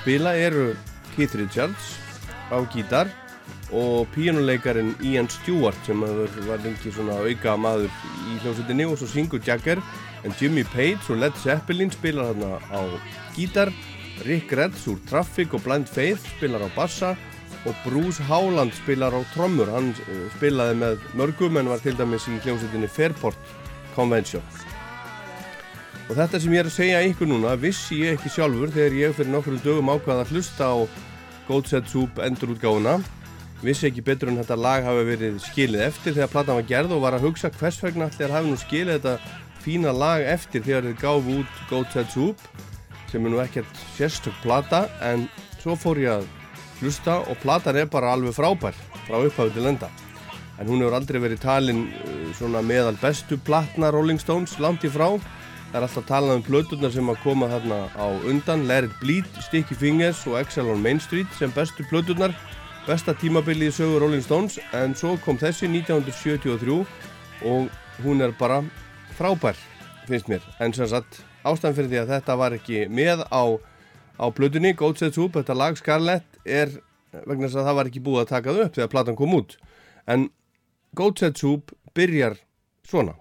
spila 0.00 0.32
eru 0.34 0.72
Keith 1.14 1.36
Richards 1.38 1.92
á 2.50 2.58
gítar 2.72 3.12
og 3.70 4.08
píjónuleikarin 4.16 4.96
Ian 5.06 5.28
Stewart 5.30 5.78
sem 5.86 6.00
var 6.02 6.64
lengi 6.64 6.90
svona 6.90 7.20
auka 7.22 7.54
maður 7.60 7.92
í 8.26 8.40
hljómsveitinni 8.40 8.88
og 8.88 8.98
svo 8.98 9.10
syngur 9.12 9.44
Jagger. 9.46 9.78
En 10.24 10.34
Jimmy 10.40 10.64
Page 10.72 11.12
og 11.12 11.20
Led 11.20 11.36
Zeppelin 11.40 11.92
spilar 11.94 12.32
þarna 12.32 12.58
á 12.72 12.80
gítar. 13.36 13.70
Rick 14.26 14.52
Redds 14.52 14.88
úr 14.90 14.98
Traffic 15.08 15.54
og 15.56 15.62
Blind 15.64 15.88
Faith 15.88 16.26
spilar 16.34 16.66
á 16.66 16.68
bassa 16.74 17.14
og 17.68 17.76
Bruce 17.84 18.22
Howland 18.24 18.72
spilar 18.72 19.12
á 19.12 19.20
trommur. 19.34 19.68
Hann 19.72 19.92
uh, 20.08 20.26
spilaði 20.36 20.78
með 20.80 21.06
mörgum 21.18 21.60
en 21.60 21.70
var 21.70 21.82
til 21.84 21.96
dæmis 21.98 22.28
í 22.30 22.38
hljómsveitinni 22.40 22.88
Fairport 22.88 23.56
Convention. 23.94 24.44
Og 26.10 26.16
þetta 26.18 26.40
sem 26.42 26.54
ég 26.56 26.64
er 26.64 26.70
að 26.70 26.74
segja 26.74 27.02
ykkur 27.06 27.28
núna 27.30 27.54
vissi 27.60 28.00
ég 28.00 28.16
ekki 28.16 28.32
sjálfur 28.34 28.72
þegar 28.74 28.96
ég 28.98 29.12
fyrir 29.14 29.30
nokkru 29.30 29.60
dögum 29.62 29.92
ákvaða 29.92 30.24
að 30.24 30.32
hlusta 30.34 30.66
á 30.66 30.76
Gold 31.46 31.70
Set 31.70 31.86
Soup 31.90 32.18
endurútgáfuna. 32.24 32.96
Vissi 33.60 33.90
ekki 33.90 34.02
betur 34.02 34.32
en 34.32 34.40
þetta 34.40 34.56
lag 34.56 34.86
hafi 34.86 35.04
verið 35.06 35.38
skilið 35.44 35.84
eftir 35.84 36.16
þegar 36.16 36.32
platan 36.32 36.58
var 36.58 36.66
gerð 36.66 36.96
og 36.96 37.04
var 37.04 37.18
að 37.18 37.28
hugsa 37.28 37.52
hvers 37.60 37.78
vegna 37.84 38.08
allir 38.08 38.34
hafi 38.34 38.50
nú 38.50 38.58
skilið 38.58 38.98
þetta 38.98 39.38
fína 39.60 39.92
lag 39.92 40.24
eftir 40.24 40.64
þegar 40.64 40.88
þeir 40.88 40.98
gáfu 41.04 41.38
út 41.42 41.62
Gold 41.68 41.92
Set 41.92 42.10
Soup 42.16 42.48
sem 43.12 43.26
er 43.26 43.34
nú 43.34 43.42
ekkert 43.42 43.82
sérstök 43.98 44.36
plata 44.42 44.86
en 45.04 45.28
svo 45.60 45.76
fór 45.76 46.00
ég 46.00 46.14
að 46.16 46.39
hlusta 46.80 47.20
og 47.28 47.38
platan 47.42 47.76
er 47.76 47.90
bara 47.90 48.14
alveg 48.14 48.34
frábær 48.36 48.76
frá 49.06 49.18
upphafið 49.20 49.56
til 49.56 49.68
enda. 49.70 49.90
En 50.60 50.68
hún 50.68 50.82
hefur 50.82 50.96
aldrei 50.98 51.20
verið 51.22 51.42
talin 51.44 51.86
uh, 51.88 52.26
svona 52.36 52.60
meðal 52.64 52.98
bestu 53.00 53.38
platna 53.40 53.92
Rolling 53.94 54.20
Stones 54.20 54.58
langt 54.60 54.84
í 54.84 54.90
frá. 54.92 55.08
Það 55.70 55.78
er 55.78 55.86
alltaf 55.86 56.06
talað 56.08 56.40
um 56.40 56.44
plöturnar 56.44 56.92
sem 56.92 57.08
að 57.12 57.20
koma 57.22 57.48
þarna 57.52 57.80
á 57.94 58.06
undan. 58.28 58.66
Let 58.68 58.88
It 58.88 58.96
Bleed, 59.00 59.28
Sticky 59.46 59.78
Fingers 59.78 60.24
og 60.28 60.40
Excel 60.40 60.68
on 60.72 60.82
Main 60.82 61.00
Street 61.00 61.30
sem 61.38 61.52
bestu 61.54 61.86
plöturnar. 61.88 62.34
Besta 62.88 63.14
tímabili 63.14 63.70
í 63.70 63.74
sögu 63.74 64.00
Rolling 64.02 64.24
Stones. 64.26 64.58
En 64.76 64.96
svo 64.98 65.14
kom 65.24 65.38
þessi 65.40 65.70
1973 65.70 66.80
og 67.48 67.70
hún 68.04 68.24
er 68.24 68.34
bara 68.36 68.60
frábær 69.16 69.56
finnst 70.10 70.28
mér. 70.28 70.44
En 70.60 70.74
sem 70.74 70.88
sagt 70.90 71.22
ástæðan 71.46 71.76
fyrir 71.76 71.90
því 71.92 72.00
að 72.02 72.12
þetta 72.16 72.36
var 72.40 72.56
ekki 72.56 72.84
með 72.90 73.24
á 73.30 73.42
á 74.20 74.26
plötunni 74.36 74.74
Goat 74.76 75.00
Sets 75.00 75.18
Up, 75.18 75.38
þetta 75.38 75.56
lag 75.56 75.78
Scarlett 75.80 76.38
er 76.44 76.76
vegna 77.24 77.48
þess 77.48 77.58
að 77.58 77.70
það 77.70 77.78
var 77.80 77.90
ekki 77.90 78.04
búið 78.04 78.22
að 78.22 78.32
taka 78.34 78.52
það 78.52 78.64
upp 78.66 78.76
þegar 78.76 78.92
platan 78.92 79.18
kom 79.18 79.34
út. 79.38 79.56
En 80.06 80.28
Goat 80.96 81.22
Sets 81.22 81.46
Up 81.48 81.72
byrjar 81.96 82.36
svona 82.86 83.16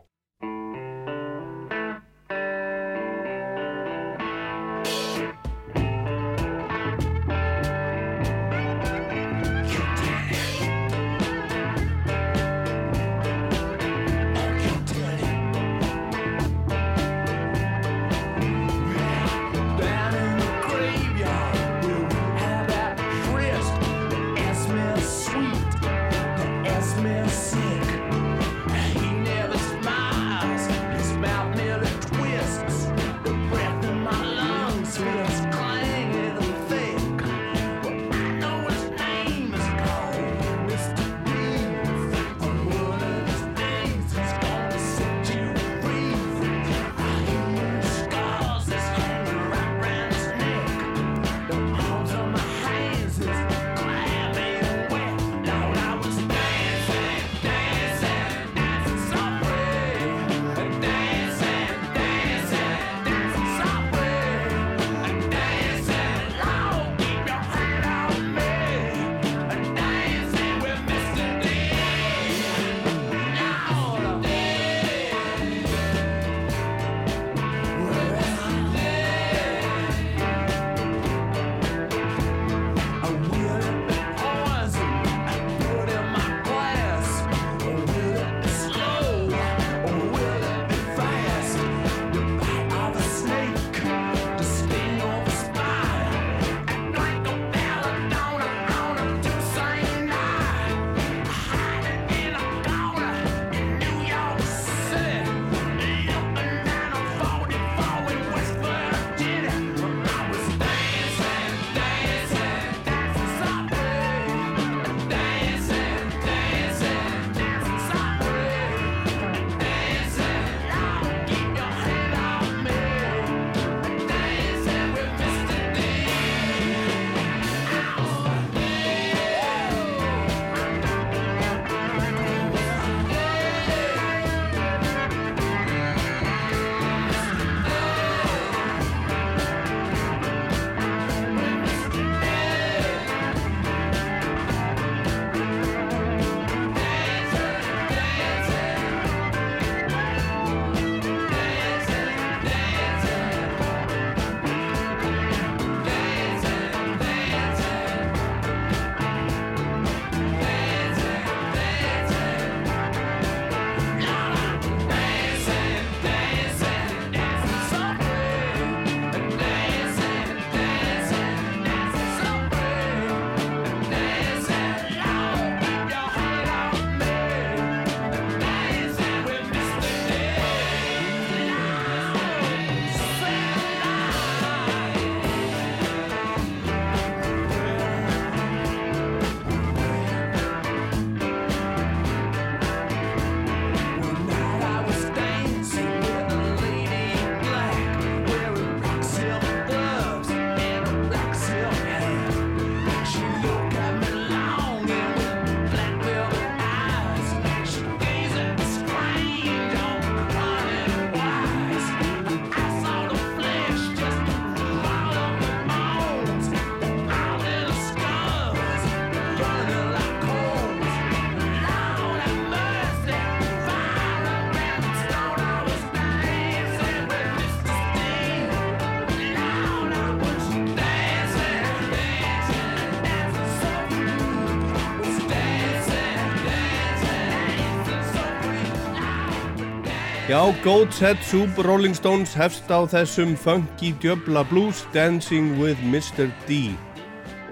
Já, 240.30 240.54
Goat's 240.64 241.00
Head 241.00 241.18
Soup 241.24 241.50
Rolling 241.58 241.96
Stones 241.98 242.36
hefst 242.38 242.70
á 242.70 242.86
þessum 242.86 243.32
funky 243.34 243.96
djöbla 243.98 244.44
blues 244.46 244.84
Dancing 244.94 245.56
with 245.58 245.82
Mr. 245.82 246.28
D 246.46 246.76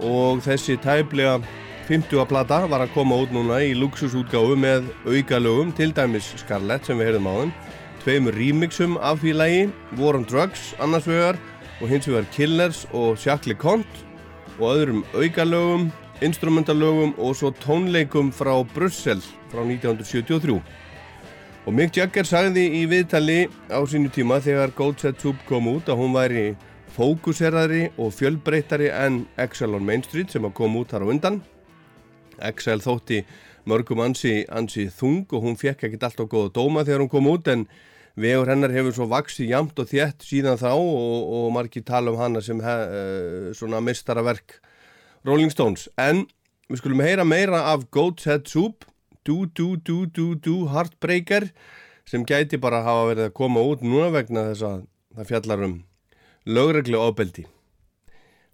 og 0.06 0.44
þessi 0.46 0.76
tæplega 0.84 1.40
50. 1.88 2.22
plata 2.30 2.60
var 2.70 2.86
að 2.86 2.94
koma 2.94 3.18
út 3.24 3.34
núna 3.34 3.64
í 3.66 3.74
luxusútgáfu 3.74 4.54
með 4.62 4.92
aukalögum 5.10 5.74
til 5.74 5.90
dæmis 5.90 6.30
Scarlett 6.38 6.86
sem 6.86 7.02
við 7.02 7.10
heyrðum 7.10 7.34
á 7.34 7.34
þenn 7.40 7.58
tveimur 8.06 8.38
remixum 8.38 8.98
af 9.02 9.26
því 9.26 9.34
lægi 9.42 9.68
War 9.98 10.22
on 10.22 10.30
Drugs 10.30 10.76
annars 10.78 11.10
vegar 11.10 11.42
og 11.82 11.90
hins 11.90 12.06
vegar 12.06 12.30
Killers 12.38 12.86
og 12.94 13.18
Shackly 13.18 13.58
Cont 13.58 14.04
og 14.60 14.76
öðrum 14.76 15.02
aukalögum 15.18 15.90
instrumentalögum 16.22 17.18
og 17.18 17.40
svo 17.42 17.50
tónleikum 17.58 18.30
frá 18.30 18.54
Brussel 18.78 19.18
frá 19.50 19.66
1973 19.66 20.62
Og 21.68 21.74
Mick 21.76 21.98
Jagger 22.00 22.24
sagði 22.24 22.62
í 22.80 22.86
viðtali 22.88 23.42
á 23.68 23.84
sínu 23.92 24.08
tíma 24.16 24.38
þegar 24.40 24.72
Goat 24.72 25.02
Set 25.04 25.18
Soup 25.20 25.42
kom 25.50 25.66
út 25.68 25.90
að 25.92 26.00
hún 26.00 26.14
væri 26.16 26.44
fókuseraðri 26.96 27.90
og 28.00 28.14
fjölbreytari 28.16 28.88
en 28.96 29.26
Excel 29.44 29.76
on 29.76 29.84
Main 29.84 30.06
Street 30.06 30.32
sem 30.32 30.48
kom 30.56 30.80
út 30.80 30.96
þar 30.96 31.04
á 31.04 31.12
undan. 31.12 31.42
Excel 32.40 32.80
þótti 32.80 33.20
mörgum 33.68 34.00
ansi, 34.06 34.46
ansi 34.48 34.88
þung 34.88 35.28
og 35.36 35.44
hún 35.44 35.60
fekk 35.60 35.90
ekkert 35.90 36.08
alltaf 36.08 36.32
góða 36.32 36.56
dóma 36.56 36.88
þegar 36.88 37.04
hún 37.04 37.12
kom 37.12 37.28
út 37.36 37.52
en 37.52 37.68
vegur 38.16 38.48
hennar 38.48 38.72
hefur 38.72 38.96
svo 38.96 39.12
vaksið 39.12 39.52
jamt 39.52 39.84
og 39.84 39.92
þétt 39.92 40.24
síðan 40.24 40.64
þá 40.64 40.72
og, 40.72 41.20
og 41.36 41.52
margir 41.60 41.84
tala 41.84 42.16
um 42.16 42.22
hana 42.24 42.48
sem 42.48 42.64
he, 42.64 42.78
uh, 42.88 43.52
svona 43.52 43.84
mistaraverk 43.84 44.62
Rolling 45.28 45.52
Stones. 45.52 45.90
En 46.00 46.30
við 46.72 46.80
skulum 46.80 47.04
heyra 47.04 47.28
meira 47.28 47.66
af 47.74 47.90
Goat 47.92 48.24
Set 48.24 48.48
Soup 48.48 48.88
Do 49.28 49.44
Do 49.46 49.76
Do 49.76 50.06
Do 50.08 50.32
Do 50.36 50.56
Heartbreaker 50.72 51.50
sem 52.08 52.24
gæti 52.24 52.60
bara 52.64 52.86
hafa 52.86 53.10
verið 53.12 53.26
að 53.28 53.36
koma 53.36 53.64
út 53.68 53.84
núna 53.84 54.08
vegna 54.14 54.46
þess 54.50 54.64
að 54.64 54.78
það 55.18 55.30
fjallar 55.32 55.64
um 55.68 55.76
lögreglu 56.48 57.02
ofbeldi. 57.04 57.44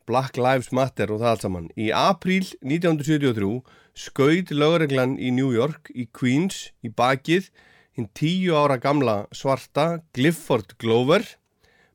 Black 0.09 0.39
Lives 0.41 0.71
Matter 0.73 1.13
og 1.13 1.21
það 1.21 1.29
allt 1.29 1.45
saman. 1.45 1.69
Í 1.77 1.91
apríl 1.95 2.47
1973 2.65 3.61
skaut 3.93 4.51
lögreglan 4.51 5.15
í 5.21 5.29
New 5.35 5.53
York 5.53 5.93
í 5.93 6.07
Queens 6.09 6.71
í 6.81 6.89
bakið 6.89 7.51
hinn 7.93 8.09
tíu 8.17 8.57
ára 8.57 8.79
gamla 8.81 9.27
svarta 9.35 10.01
Clifford 10.17 10.73
Glover 10.81 11.23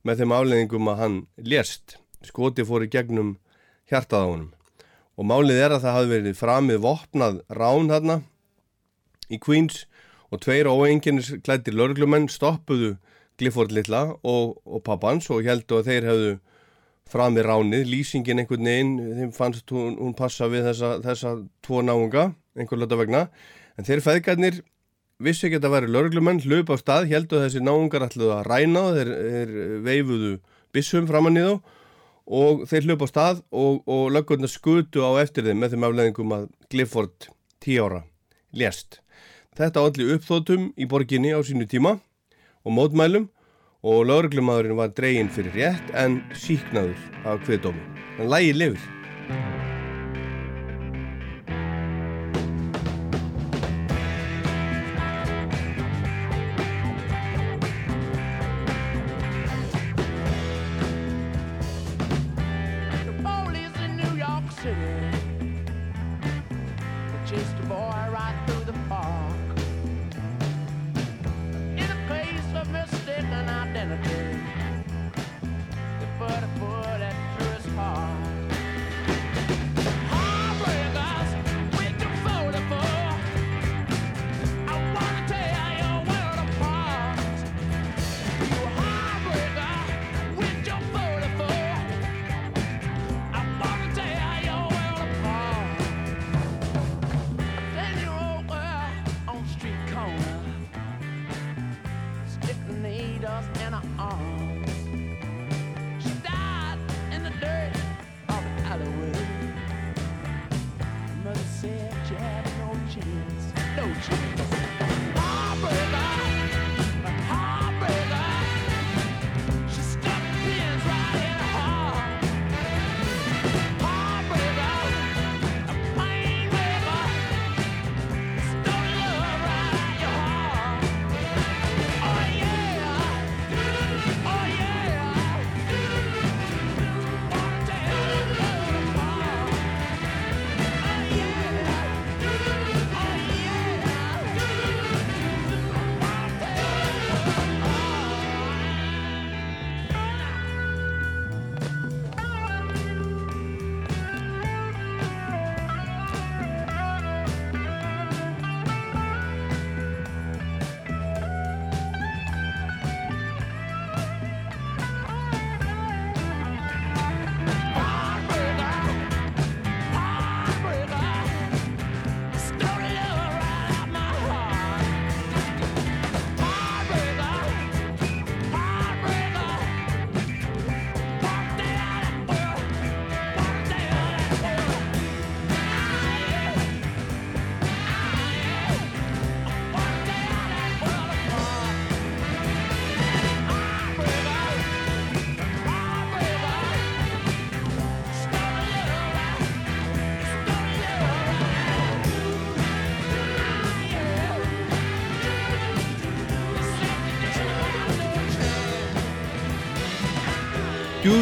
með 0.06 0.22
þeim 0.22 0.38
afleðingum 0.38 0.94
að 0.94 1.02
hann 1.02 1.20
lést. 1.42 1.98
Skoti 2.22 2.64
fór 2.66 2.86
í 2.86 2.92
gegnum 2.92 3.36
hjartað 3.90 4.24
á 4.24 4.28
honum. 4.30 4.50
Og 5.18 5.26
málið 5.26 5.64
er 5.64 5.74
að 5.74 5.84
það 5.84 5.96
hafi 5.98 6.12
verið 6.14 6.38
framið 6.38 6.84
vopnað 6.86 7.40
rán 7.58 7.90
hérna 7.90 8.22
í 9.30 9.38
Queens 9.42 9.86
og 10.32 10.42
tveir 10.44 10.68
óenginis 10.68 11.32
klættir 11.44 11.76
lörglumenn 11.76 12.28
stoppuðu 12.32 12.96
Clifford 13.38 13.72
litla 13.72 14.04
og, 14.26 14.58
og 14.66 14.82
pappans 14.84 15.28
og 15.30 15.46
heldu 15.46 15.78
að 15.78 15.90
þeir 15.92 16.08
hefðu 16.10 16.32
framið 17.08 17.46
ránið, 17.48 17.86
lýsingin 17.88 18.42
einhvern 18.42 18.68
veginn, 18.68 18.96
þeim 19.16 19.30
fannst 19.32 19.72
hún, 19.72 19.94
hún 19.96 20.16
passa 20.16 20.48
við 20.52 20.66
þessa, 20.68 20.90
þessa 21.04 21.36
tvo 21.64 21.80
náunga, 21.80 22.32
einhver 22.58 22.82
löta 22.82 22.98
vegna, 23.00 23.22
en 23.78 23.88
þeir 23.88 24.02
feðgarnir 24.04 24.60
vissi 25.22 25.48
ekki 25.48 25.58
að 25.58 25.64
það 25.64 25.74
væri 25.76 25.90
lörglumenn, 25.94 26.42
hlöp 26.44 26.74
á 26.74 26.76
stað, 26.76 27.08
heldu 27.08 27.38
að 27.38 27.46
þessi 27.46 27.64
náungar 27.64 28.04
ætluðu 28.06 28.34
að 28.36 28.44
ræna 28.50 28.84
og 28.90 28.98
þeir, 28.98 29.14
þeir 29.32 29.56
veifuðu 29.86 30.34
bissum 30.76 31.08
framann 31.08 31.40
í 31.40 31.46
þá 31.46 31.54
og 32.38 32.64
þeir 32.68 32.90
hlöp 32.90 33.04
á 33.04 33.08
stað 33.08 33.42
og, 33.56 33.80
og 33.88 34.12
löggurna 34.12 34.50
skutu 34.52 35.00
á 35.00 35.16
eftir 35.22 35.48
þeim 35.48 35.62
með 35.62 35.74
þeim 35.74 35.88
afleðingum 35.88 36.34
að 36.36 36.48
Clifford 36.68 37.30
10 37.64 37.86
ára 37.86 38.02
lést. 38.52 39.00
Þetta 39.58 39.82
allir 39.82 40.12
uppþótum 40.14 40.68
í 40.78 40.86
borginni 40.86 41.32
á 41.34 41.42
sínu 41.42 41.66
tíma 41.66 41.96
og 42.62 42.74
mótmælum 42.76 43.24
og 43.82 44.04
lauruglumadurinn 44.06 44.78
var 44.78 44.92
dreginn 44.94 45.32
fyrir 45.34 45.56
rétt 45.58 45.90
en 45.98 46.20
síknaður 46.30 47.26
af 47.26 47.42
hviðdómi. 47.42 47.82
En 48.22 48.30
lægi 48.30 48.54
lifir. 48.54 49.67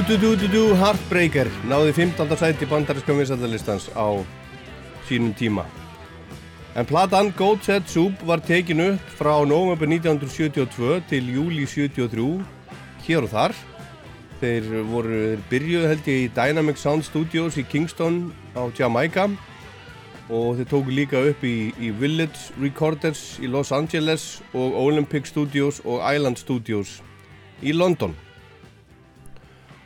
Do 0.07 0.77
Heartbreaker 0.79 1.49
náði 1.67 1.91
15. 1.97 2.37
sæti 2.39 2.67
bandaríska 2.71 3.11
vinsættalistans 3.11 3.89
á 3.91 4.23
sínum 5.09 5.33
tíma 5.35 5.65
En 6.79 6.87
platan 6.87 7.33
Goat 7.35 7.65
Set 7.67 7.89
Soup 7.91 8.13
var 8.23 8.39
tekin 8.39 8.81
upp 8.85 9.01
frá 9.19 9.43
november 9.43 9.89
1972 9.91 11.01
til 11.11 11.33
júli 11.35 11.67
73 11.67 12.45
hér 13.09 13.27
og 13.27 13.33
þar. 13.33 13.55
Þeir 14.39 14.69
voru, 14.87 15.11
þeir 15.11 15.43
byrjuðu 15.51 15.89
held 15.91 16.11
ég 16.13 16.23
í 16.23 16.31
Dynamic 16.37 16.79
Sound 16.79 17.03
Studios 17.03 17.59
í 17.59 17.65
Kingston 17.67 18.31
á 18.55 18.63
Jamaica 18.79 19.27
og 20.31 20.61
þeir 20.61 20.71
tóku 20.71 20.95
líka 20.95 21.19
upp 21.33 21.43
í, 21.43 21.73
í 21.83 21.91
Village 21.91 22.55
Recorders 22.63 23.41
í 23.43 23.51
Los 23.51 23.75
Angeles 23.75 24.39
og 24.55 24.79
Olympic 24.87 25.27
Studios 25.27 25.83
og 25.83 25.99
Island 26.15 26.39
Studios 26.39 27.01
í 27.59 27.75
London. 27.75 28.15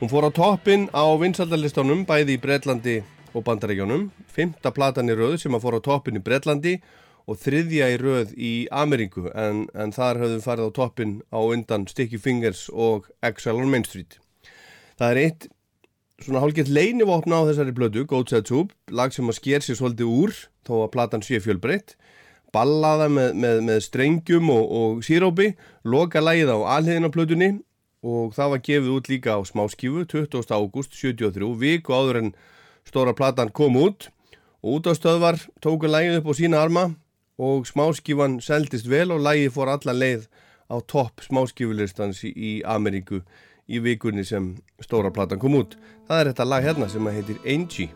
Hún 0.00 0.08
fór 0.08 0.24
á 0.24 0.32
toppin 0.32 0.86
á 0.96 1.04
vinsaldalistunum 1.20 2.06
bæði 2.08 2.38
í 2.38 2.40
Breitlandi 2.40 2.94
og 3.36 3.42
Bandaríkjónum, 3.44 4.06
fymta 4.32 4.70
platan 4.72 5.12
í 5.12 5.16
röð 5.18 5.34
sem 5.42 5.52
að 5.52 5.60
fór 5.66 5.76
á 5.76 5.80
toppin 5.84 6.16
í 6.16 6.22
Breitlandi 6.24 6.72
og 7.28 7.36
þriðja 7.42 7.90
í 7.92 7.98
röð 8.00 8.32
í 8.32 8.52
Ameríku. 8.72 9.26
En, 9.36 9.66
en 9.76 9.92
þar 9.92 10.22
höfðum 10.22 10.40
farið 10.46 10.72
á 10.72 10.76
toppin 10.80 11.14
á 11.28 11.40
undan 11.44 11.84
Sticky 11.84 12.16
Fingers 12.16 12.70
og 12.72 13.12
Exile 13.20 13.60
on 13.60 13.68
Main 13.68 13.84
Street. 13.84 14.16
Það 14.96 15.12
er 15.12 15.22
eitt 15.26 15.48
svona 16.24 16.46
hálfgett 16.46 16.72
leinivopna 16.72 17.44
á 17.44 17.48
þessari 17.52 17.76
blödu, 17.76 18.08
Goat 18.08 18.32
Set 18.32 18.48
Soup, 18.48 18.72
lag 18.88 19.12
sem 19.12 19.28
að 19.28 19.42
sker 19.42 19.68
sér 19.68 19.82
svolítið 19.84 20.16
úr 20.16 20.36
þó 20.64 20.78
að 20.80 20.92
platan 20.96 21.28
sé 21.28 21.44
fjölbreytt, 21.44 21.98
ballaða 22.56 23.12
með, 23.12 23.34
með, 23.36 23.66
með 23.68 23.84
strengjum 23.84 24.48
og, 24.48 24.64
og 24.64 25.04
sírópi, 25.04 25.52
loka 25.84 26.24
lagið 26.24 26.56
á 26.56 26.80
alhiðina 26.80 27.12
blödunni 27.12 27.58
og 28.00 28.32
það 28.36 28.52
var 28.54 28.62
gefið 28.64 28.94
út 28.96 29.10
líka 29.12 29.36
á 29.36 29.40
smáskífu 29.44 30.06
20. 30.08 30.48
ágúst 30.48 30.96
73, 30.96 31.44
viku 31.60 31.92
áður 31.92 32.20
en 32.22 32.32
stóra 32.88 33.12
platan 33.16 33.52
kom 33.52 33.76
út 33.76 34.08
og 34.64 34.80
út 34.80 34.88
á 34.88 34.92
stöðvar 34.96 35.40
tóku 35.60 35.88
lægið 35.88 36.20
upp 36.20 36.30
á 36.30 36.34
sína 36.36 36.62
arma 36.64 36.84
og 37.40 37.68
smáskífan 37.68 38.40
seldist 38.44 38.88
vel 38.88 39.12
og 39.12 39.24
lægið 39.24 39.52
fór 39.56 39.72
alla 39.72 39.96
leið 39.96 40.28
á 40.70 40.76
topp 40.80 41.24
smáskífulistans 41.24 42.22
í, 42.24 42.62
Ameríku 42.64 43.22
í 43.68 43.80
vikunni 43.82 44.24
sem 44.26 44.54
stóra 44.82 45.12
platan 45.14 45.40
kom 45.40 45.56
út. 45.58 45.76
Það 46.08 46.20
er 46.20 46.30
þetta 46.30 46.46
lag 46.48 46.64
hérna 46.66 46.88
sem 46.90 47.10
heitir. 47.10 47.38
Angie, 47.46 47.90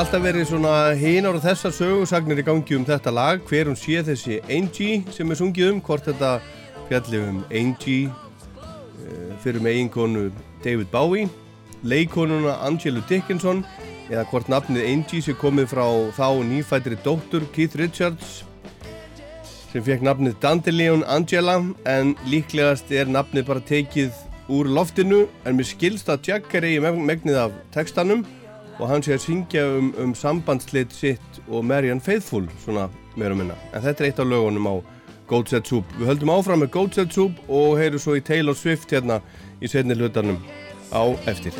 Var 0.00 0.06
alltaf 0.06 0.22
verið 0.24 0.46
svona 0.48 0.74
hinar 0.96 1.36
og 1.36 1.42
þessar 1.44 1.74
sögursagnir 1.76 2.38
í 2.40 2.44
gangi 2.46 2.72
um 2.72 2.86
þetta 2.88 3.12
lag, 3.12 3.42
hver 3.44 3.68
hún 3.68 3.76
sé 3.76 3.98
þessi 4.00 4.38
Angie 4.48 5.02
sem 5.12 5.28
er 5.28 5.36
sungið 5.36 5.74
um, 5.74 5.82
hvort 5.84 6.08
þetta 6.08 6.30
fjalli 6.88 7.20
um 7.20 7.42
Angie 7.50 8.06
eh, 8.08 9.34
fyrir 9.44 9.60
með 9.60 9.74
eiginkonu 9.74 10.22
David 10.64 10.88
Bowie, 10.88 11.28
leikonuna 11.84 12.56
Angelu 12.64 13.04
Dickinson 13.12 13.60
eða 14.08 14.24
hvort 14.32 14.48
nafnið 14.48 14.88
Angie 14.88 15.20
sé 15.28 15.36
komið 15.36 15.68
frá 15.74 15.84
þá 16.16 16.24
nýfættri 16.48 16.96
dóttur 17.04 17.44
Keith 17.52 17.76
Richards 17.76 18.38
sem 19.68 19.84
fekk 19.84 20.08
nafnið 20.08 20.40
Dandelion 20.40 21.04
Angela 21.04 21.60
en 21.84 22.16
líklegast 22.32 22.88
er 22.88 23.12
nafnið 23.12 23.50
bara 23.52 23.68
tekið 23.68 24.16
úr 24.48 24.72
loftinu 24.80 25.26
en 25.44 25.60
mér 25.60 25.74
skilst 25.76 26.08
að 26.08 26.32
Jack 26.32 26.54
er 26.56 26.72
eigi 26.72 26.80
megnið 26.88 27.42
af 27.50 27.64
textanum 27.76 28.24
og 28.80 28.88
hann 28.88 29.02
sé 29.04 29.12
að 29.12 29.24
syngja 29.26 29.62
um, 29.76 29.90
um 30.00 30.14
sambandslit 30.16 30.94
sitt 30.96 31.40
og 31.48 31.64
Marianne 31.68 32.00
Faithfull 32.00 32.48
svona 32.62 32.88
meira 33.20 33.36
minna 33.36 33.56
en 33.74 33.84
þetta 33.84 34.04
er 34.04 34.08
eitt 34.08 34.22
af 34.22 34.30
lögunum 34.30 34.68
á 34.72 34.74
Goat 35.28 35.52
Set 35.52 35.68
Soup 35.68 35.92
við 35.98 36.08
höldum 36.08 36.32
áfram 36.32 36.64
með 36.64 36.72
Goat 36.76 36.96
Set 36.96 37.12
Soup 37.12 37.36
og 37.48 37.76
heyru 37.78 38.00
svo 38.00 38.16
í 38.16 38.24
Taylor 38.24 38.56
Swift 38.56 38.92
hérna 38.94 39.20
í 39.60 39.68
setni 39.68 39.96
hlutarnum 39.98 40.40
á 40.90 41.04
eftir 41.28 41.52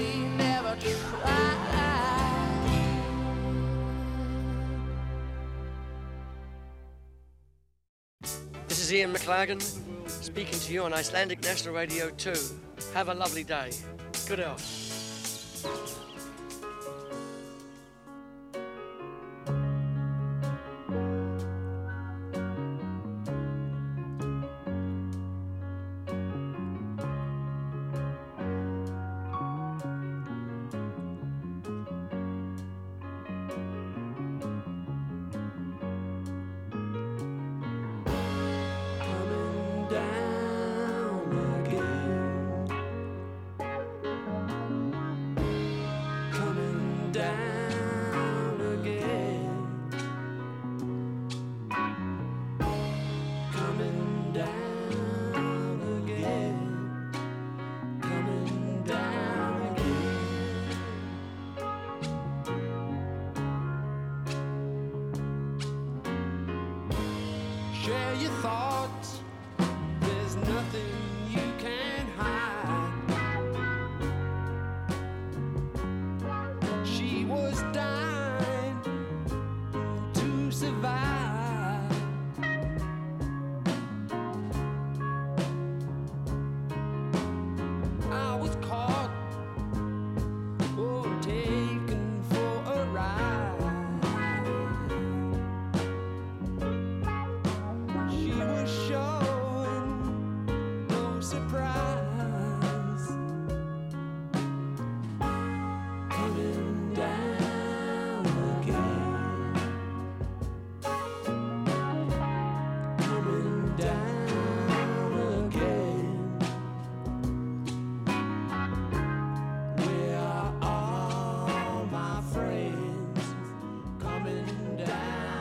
This 8.66 8.80
is 8.80 8.92
Ian 8.92 9.12
McLagan 9.12 9.60
speaking 10.08 10.58
to 10.60 10.72
you 10.72 10.84
on 10.84 10.92
Icelandic 10.94 11.42
National 11.42 11.74
Radio 11.74 12.10
2. 12.10 12.32
Have 12.94 13.08
a 13.08 13.14
lovely 13.14 13.42
day. 13.42 13.70
Good 14.28 14.38
health. 14.38 15.99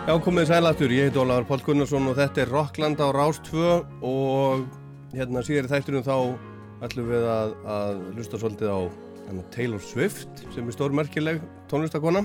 Já, 0.09 0.15
komið 0.25 0.47
sælastur, 0.49 0.89
ég 0.89 1.05
heit 1.05 1.17
Ólafur 1.21 1.45
Pál 1.45 1.61
Gunnarsson 1.61 2.07
og 2.09 2.15
þetta 2.17 2.41
er 2.41 2.49
Rockland 2.49 2.97
á 2.97 3.13
Rás 3.13 3.37
2 3.45 3.59
og 4.09 4.63
hérna 5.13 5.43
síðar 5.45 5.67
í 5.67 5.69
þættunum 5.69 6.01
þá 6.07 6.15
ætlum 6.87 7.11
við 7.11 7.27
að, 7.29 7.53
að 7.69 7.99
hlusta 8.15 8.39
svolítið 8.41 8.71
á 8.73 8.79
hérna, 9.27 9.43
Taylor 9.53 9.83
Swift 9.85 10.41
sem 10.55 10.65
er 10.65 10.73
stórmerkileg 10.73 11.45
tónlistakona 11.69 12.23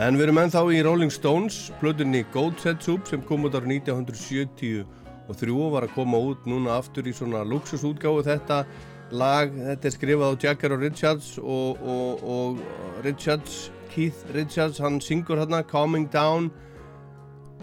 en 0.00 0.16
við 0.16 0.24
erum 0.24 0.40
ennþá 0.46 0.64
í 0.72 0.80
Rolling 0.88 1.12
Stones 1.12 1.60
plötunni 1.82 2.24
Goat 2.32 2.56
Set 2.64 2.80
Soup 2.88 3.04
sem 3.12 3.20
kom 3.28 3.44
út 3.44 3.60
árið 3.60 3.82
1973 3.84 4.80
og 5.28 5.76
var 5.76 5.90
að 5.90 5.96
koma 5.98 6.24
út 6.32 6.48
núna 6.48 6.78
aftur 6.78 7.04
í 7.04 7.12
svona 7.12 7.44
luxusútgáfu 7.44 8.24
þetta 8.24 8.64
lag, 9.12 9.52
þetta 9.52 9.92
er 9.92 9.98
skrifað 10.00 10.32
á 10.32 10.40
Jagger 10.48 10.78
og 10.78 10.88
Richards 10.88 11.34
og, 11.36 11.84
og, 11.84 12.24
og 12.24 13.04
Richards, 13.04 13.66
Keith 13.94 14.24
Richards 14.34 14.80
hann 14.82 15.00
syngur 15.00 15.38
hérna 15.38 15.62
Calming 15.62 16.08
Down 16.10 16.50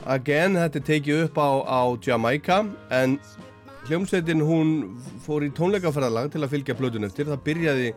Again, 0.09 0.55
þetta 0.57 0.79
er 0.79 0.85
tekið 0.87 1.19
upp 1.27 1.37
á, 1.37 1.49
á 1.61 1.81
Jamaica 2.01 2.63
en 2.89 3.19
hljómsveitin 3.85 4.41
hún 4.41 4.71
fór 5.21 5.45
í 5.45 5.51
tónleikaferðalag 5.53 6.31
til 6.33 6.41
að 6.41 6.53
fylgja 6.55 6.75
blöðun 6.79 7.05
eftir. 7.05 7.29
Það 7.29 7.43
byrjaði 7.45 7.91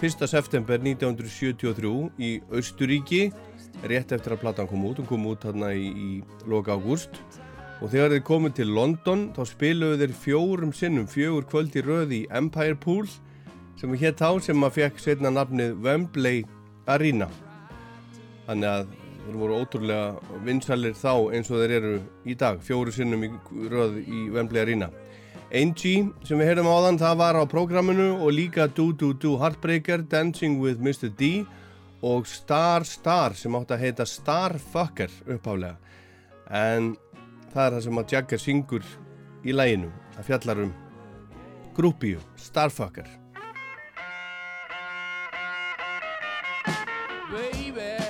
1. 0.00 0.26
september 0.26 0.80
1973 0.82 1.92
í 2.18 2.32
Austuríki 2.50 3.28
rétt 3.86 4.16
eftir 4.16 4.34
að 4.34 4.42
platan 4.42 4.70
kom 4.70 4.88
út. 4.88 4.98
Hún 4.98 5.10
kom 5.12 5.30
út 5.30 5.46
hérna 5.46 5.70
í, 5.78 5.92
í 5.92 6.50
loka 6.50 6.74
ágúst 6.74 7.22
og 7.82 7.90
þegar 7.92 8.16
þeir 8.16 8.26
komið 8.26 8.58
til 8.58 8.68
London 8.74 9.24
þá 9.36 9.42
spiluðu 9.52 10.02
þeir 10.02 10.18
fjórum 10.24 10.74
sinnum, 10.74 11.06
fjögur 11.10 11.46
kvöld 11.50 11.78
í 11.78 11.86
röð 11.86 12.18
í 12.18 12.22
Empire 12.34 12.78
Pool 12.78 13.06
sem 13.78 13.94
hétt 14.00 14.22
á 14.24 14.34
sem 14.42 14.66
að 14.66 14.78
fekk 14.80 15.02
setna 15.02 15.30
nafnið 15.34 15.78
Wembley 15.84 16.46
Arena. 16.90 17.30
Þannig 18.44 18.68
að 18.70 18.92
þeir 19.24 19.38
voru 19.40 19.60
ótrúlega 19.62 20.38
vinsalir 20.44 20.96
þá 20.98 21.12
eins 21.32 21.50
og 21.50 21.62
þeir 21.62 21.74
eru 21.78 21.94
í 22.28 22.36
dag, 22.36 22.60
fjóru 22.60 22.92
sinnum 22.92 23.24
í 23.24 23.30
röð 23.72 23.98
í 24.04 24.26
Wembley 24.34 24.60
Arena. 24.60 24.90
Angie 25.54 26.08
sem 26.26 26.40
við 26.40 26.50
heyrðum 26.50 26.68
á 26.68 26.76
þann, 26.88 27.00
það 27.00 27.18
var 27.20 27.38
á 27.38 27.44
prógraminu 27.46 28.08
og 28.18 28.34
líka 28.34 28.66
Do 28.66 28.90
Do 28.92 29.12
Do 29.14 29.36
Heartbreaker, 29.40 30.02
Dancing 30.02 30.58
with 30.60 30.82
Mr. 30.82 31.08
D 31.08 31.46
og 32.04 32.26
Star 32.28 32.84
Star 32.84 33.36
sem 33.38 33.54
átti 33.56 33.76
að 33.76 33.84
heita 33.86 34.06
Starfucker 34.08 35.12
upphálega. 35.24 35.78
En 36.50 36.92
það 37.54 37.64
er 37.64 37.76
það 37.76 37.84
sem 37.86 38.00
að 38.02 38.16
Jagger 38.16 38.42
syngur 38.42 38.88
í 39.44 39.54
læginu, 39.56 39.92
það 40.16 40.28
fjallar 40.32 40.64
um 40.66 40.74
grúpíu, 41.76 42.20
Starfucker. 42.36 43.08
Baby, 47.30 48.03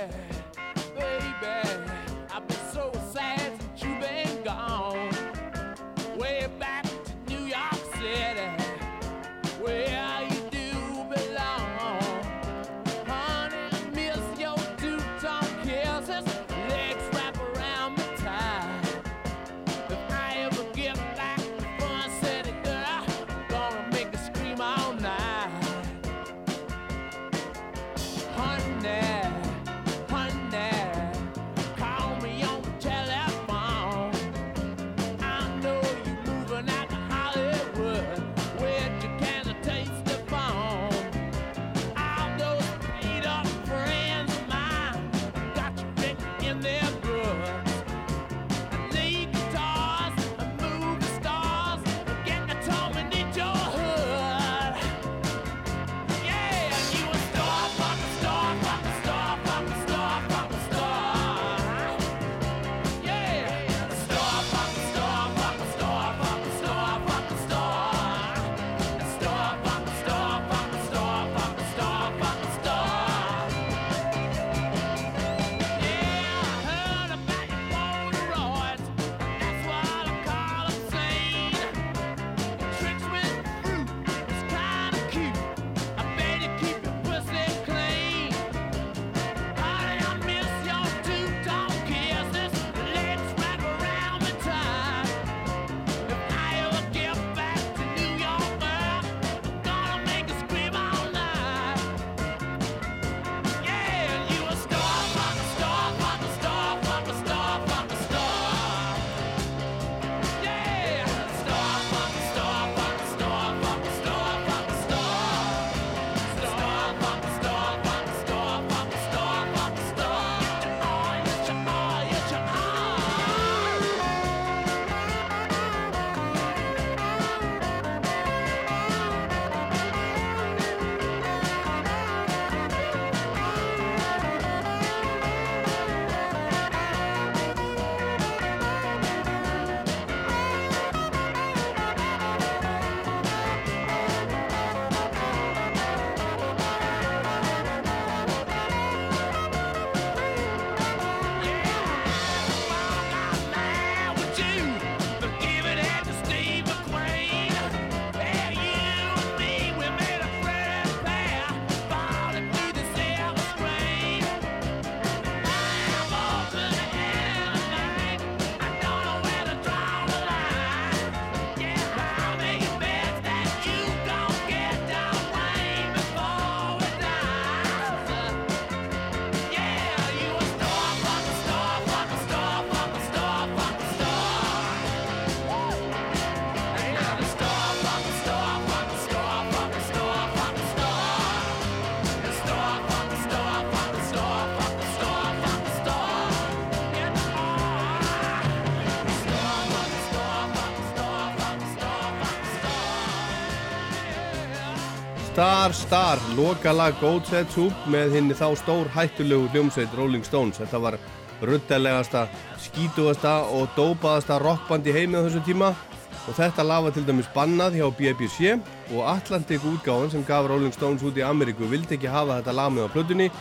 Star 205.65 205.73
Star, 205.73 206.19
lokalag 206.37 206.93
Goat 207.01 207.25
Set 207.25 207.49
Soup 207.55 207.87
með 207.89 208.19
henni 208.19 208.35
þá 208.37 208.51
stór 208.61 208.89
hættulegu 208.93 209.47
hljómsveit 209.49 209.95
Rolling 209.97 210.21
Stones. 210.27 210.59
Þetta 210.61 210.81
var 210.83 210.99
ruddalegasta, 211.41 212.27
skítugasta 212.61 213.33
og 213.49 213.73
dópaðasta 213.73 214.37
rockband 214.43 214.85
í 214.85 214.93
heimið 214.93 215.17
á 215.17 215.25
þessum 215.25 215.47
tíma 215.47 215.71
og 215.73 216.37
þetta 216.37 216.69
lag 216.69 216.85
var 216.85 216.93
til 216.93 217.07
dæmis 217.09 217.33
bannað 217.33 217.81
hjá 217.81 217.87
BBC 217.97 218.53
og 218.93 219.09
Atlantic 219.15 219.65
útgáðan 219.65 220.12
sem 220.12 220.29
gaf 220.29 220.51
Rolling 220.53 220.77
Stones 220.77 221.01
út 221.01 221.17
í 221.17 221.25
Ameríku 221.25 221.73
vildi 221.73 221.97
ekki 221.97 222.12
hafa 222.12 222.43
þetta 222.43 222.59
lag 222.61 222.77
með 222.77 222.85
á 222.85 222.95
plötunni 222.99 223.33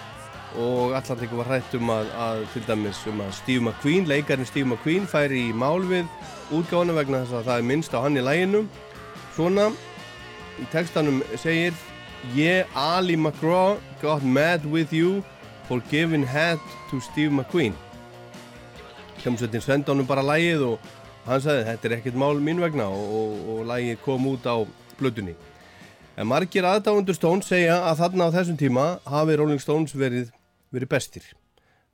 og 0.64 0.96
Atlantic 0.96 1.36
var 1.36 1.52
hrætt 1.52 1.76
um 1.76 1.92
að, 1.92 2.18
að 2.24 2.50
til 2.56 2.68
dæmis 2.72 3.08
um 3.12 3.24
að 3.28 3.40
Steve 3.44 3.68
McQueen, 3.68 4.08
leikarinn 4.08 4.48
Steve 4.48 4.70
McQueen 4.72 5.12
færi 5.12 5.50
í 5.50 5.56
mál 5.56 5.84
við 5.92 6.08
útgáðana 6.56 7.02
vegna 7.04 7.26
þess 7.26 7.42
að 7.42 7.50
það 7.52 7.58
er 7.58 7.72
minnst 7.74 7.98
á 8.00 8.04
hann 8.06 8.16
í 8.16 8.24
læginu. 8.24 8.70
Svona 9.36 9.74
í 10.62 10.70
textanum 10.72 11.20
segir 11.36 11.76
Yeah, 12.32 12.64
Ali 12.74 13.18
McGraw 13.18 13.80
got 14.02 14.24
mad 14.24 14.66
with 14.66 14.94
you 14.94 15.24
for 15.68 15.82
giving 15.92 16.24
head 16.24 16.60
to 16.90 17.00
Steve 17.02 17.32
McQueen. 17.32 17.74
Hljómsveitin 19.20 19.62
sendi 19.62 19.92
honum 19.92 20.08
bara 20.08 20.24
lægið 20.24 20.64
og 20.70 20.88
hann 21.28 21.44
sagði 21.44 21.66
þetta 21.68 21.90
er 21.90 21.96
ekkert 21.98 22.20
mál 22.20 22.40
mín 22.40 22.64
vegna 22.64 22.88
og, 22.88 23.04
og, 23.20 23.36
og 23.52 23.68
lægið 23.68 24.00
kom 24.04 24.28
út 24.32 24.48
á 24.48 24.56
blötunni 25.00 25.36
en 26.18 26.28
margir 26.30 26.66
aðdáðundur 26.68 27.18
Stones 27.18 27.48
segja 27.52 27.78
að 27.90 28.02
þarna 28.04 28.28
á 28.30 28.36
þessum 28.38 28.58
tíma 28.60 28.88
hafi 29.10 29.38
Rolling 29.40 29.62
Stones 29.62 29.96
verið, 29.98 30.32
verið 30.74 30.92
bestir. 30.92 31.30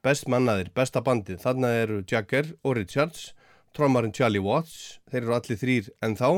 Best 0.04 0.30
mannaðir, 0.32 0.72
besta 0.76 1.02
bandið. 1.04 1.42
Þarna 1.44 1.74
eru 1.82 2.00
Jagger 2.08 2.54
og 2.64 2.78
Richards 2.78 3.34
trommarinn 3.76 4.14
Charlie 4.16 4.44
Watts 4.44 5.00
þeir 5.12 5.24
eru 5.24 5.36
allir 5.38 5.60
þrýr 5.62 5.92
en 6.06 6.18
þá 6.20 6.30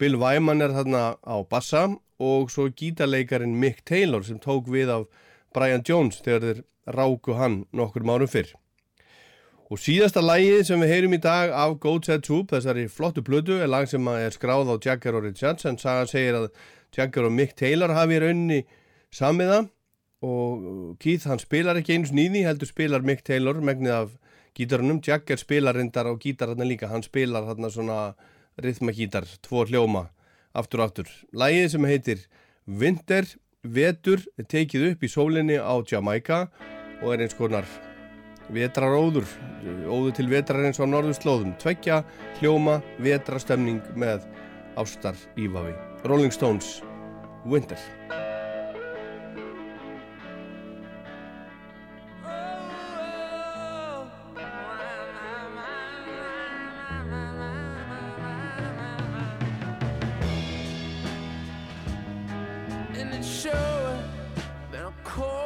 Bill 0.00 0.18
Wyman 0.20 0.64
er 0.64 0.74
þarna 0.76 1.04
á 1.24 1.36
bassa 1.48 1.86
og 2.22 2.50
svo 2.50 2.68
gítarleikarin 2.70 3.56
Mick 3.60 3.84
Taylor 3.84 4.24
sem 4.24 4.38
tók 4.40 4.70
við 4.72 4.92
af 4.92 5.08
Brian 5.54 5.84
Jones 5.86 6.20
þegar 6.24 6.46
þeir 6.46 6.62
ráku 6.96 7.36
hann 7.36 7.64
nokkur 7.72 8.06
márum 8.06 8.30
fyrr. 8.30 8.54
Og 9.66 9.80
síðasta 9.82 10.22
lægið 10.22 10.60
sem 10.68 10.82
við 10.82 10.92
heyrum 10.94 11.16
í 11.16 11.22
dag 11.22 11.50
af 11.50 11.78
Goat 11.82 12.06
Set 12.06 12.28
Soup, 12.28 12.52
þessari 12.52 12.86
flottu 12.86 13.24
blödu, 13.26 13.56
er 13.58 13.70
lag 13.70 13.88
sem 13.90 14.04
er 14.12 14.30
skráð 14.30 14.70
á 14.70 14.76
Jagger 14.78 15.18
og 15.18 15.26
Richards 15.26 15.66
en 15.66 15.78
Saga 15.78 16.06
segir 16.06 16.38
að 16.38 16.50
Jagger 16.94 17.26
og 17.26 17.34
Mick 17.34 17.56
Taylor 17.58 17.90
hafi 17.96 18.14
í 18.14 18.20
rauninni 18.22 18.60
samiða 19.10 19.64
og 20.22 20.94
Keith 21.02 21.26
hann 21.28 21.42
spilar 21.42 21.76
ekki 21.80 21.98
einu 21.98 22.08
snýði, 22.08 22.46
heldur 22.46 22.70
spilar 22.70 23.02
Mick 23.02 23.26
Taylor 23.26 23.58
megnið 23.58 23.96
af 23.96 24.14
gítarunum, 24.56 25.02
Jagger 25.04 25.40
spilar 25.40 25.76
reyndar 25.76 26.08
á 26.08 26.14
gítararna 26.14 26.64
líka, 26.64 26.88
hann 26.88 27.04
spilar 27.04 27.44
þarna 27.50 27.72
svona 27.74 27.98
rithmagítar, 28.62 29.26
tvo 29.42 29.66
hljóma 29.66 30.06
aftur 30.56 30.82
og 30.82 30.90
aftur. 30.90 31.10
Lægið 31.36 31.68
sem 31.74 31.88
heitir 31.90 32.22
Winter, 32.66 33.28
Vetur 33.66 34.22
tekið 34.46 34.92
upp 34.92 35.02
í 35.02 35.10
sólinni 35.10 35.56
á 35.58 35.74
Jamaica 35.90 36.46
og 37.02 37.12
er 37.14 37.24
eins 37.24 37.34
konar 37.34 37.66
vetraróður, 38.54 39.26
óður 39.90 40.14
til 40.14 40.28
vetrar 40.30 40.68
eins 40.68 40.78
á 40.78 40.86
norðurslóðum, 40.86 41.56
tveggja 41.62 42.02
hljóma, 42.38 42.78
vetrastemning 43.02 43.82
með 43.98 44.28
ástar 44.78 45.18
ífavi. 45.34 45.74
Rolling 46.06 46.34
Stones, 46.34 46.78
Winter. 47.42 47.80
And 62.98 63.12
it 63.12 63.22
sure 63.22 64.02
been 64.72 64.84
a 64.84 64.92
cold, 65.04 65.45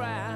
grass. 0.00 0.29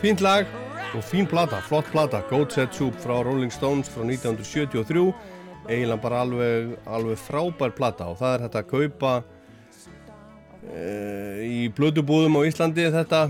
Fínt 0.00 0.22
lag 0.24 0.46
og 0.96 1.02
fín 1.04 1.26
plata, 1.28 1.58
flott 1.60 1.90
plata, 1.92 2.22
Goat 2.30 2.54
Set 2.56 2.72
Soup 2.72 2.94
frá 3.02 3.18
Rolling 3.20 3.50
Stones 3.52 3.90
frá 3.92 4.00
1973 4.06 5.02
eiginlega 5.68 6.00
bara 6.00 6.22
alveg, 6.24 6.70
alveg 6.88 7.20
frábær 7.20 7.74
plata 7.76 8.06
og 8.08 8.16
það 8.16 8.32
er 8.32 8.44
þetta 8.46 8.62
að 8.62 8.70
kaupa 8.70 9.10
e, 10.64 10.86
í 11.44 11.58
blödubúðum 11.76 12.40
á 12.40 12.48
Íslandi 12.48 12.88
þetta 12.96 13.20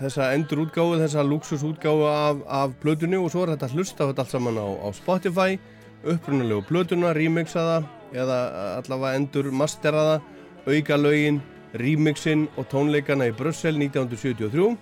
þessa 0.00 0.30
endur 0.32 0.64
útgáfu, 0.64 0.96
þessa 1.02 1.26
luxusútgáfu 1.28 2.08
af, 2.08 2.40
af 2.48 2.74
blödunni 2.80 3.20
og 3.20 3.28
svo 3.34 3.44
er 3.44 3.52
þetta 3.52 3.70
hlusta 3.76 4.08
þetta 4.08 4.24
allt 4.24 4.32
saman 4.32 4.64
á, 4.64 4.68
á 4.72 4.88
Spotify 4.96 5.60
upprunalegu 6.08 6.64
blöduna, 6.72 7.12
remixaða 7.12 7.82
eða 8.16 8.40
allavega 8.80 9.20
endur 9.20 9.52
masteraða, 9.52 10.22
auka 10.64 10.96
lögin 10.96 11.44
remixin 11.76 12.48
og 12.56 12.72
tónleikana 12.72 13.28
í 13.28 13.36
Brussel 13.36 13.76
1973 13.76 14.72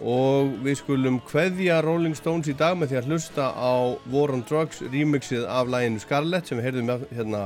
og 0.00 0.54
við 0.64 0.78
skulum 0.80 1.18
hveðja 1.28 1.80
Rolling 1.84 2.16
Stones 2.16 2.48
í 2.48 2.54
dag 2.56 2.78
með 2.78 2.92
því 2.92 2.98
að 3.00 3.10
hlusta 3.10 3.50
á 3.52 3.72
War 4.12 4.32
on 4.32 4.44
Drugs 4.48 4.80
remixið 4.80 5.44
af 5.44 5.68
læginu 5.68 6.00
Scarlett 6.00 6.48
sem 6.48 6.60
við 6.60 6.70
heyrðum 6.70 7.04
hérna 7.12 7.42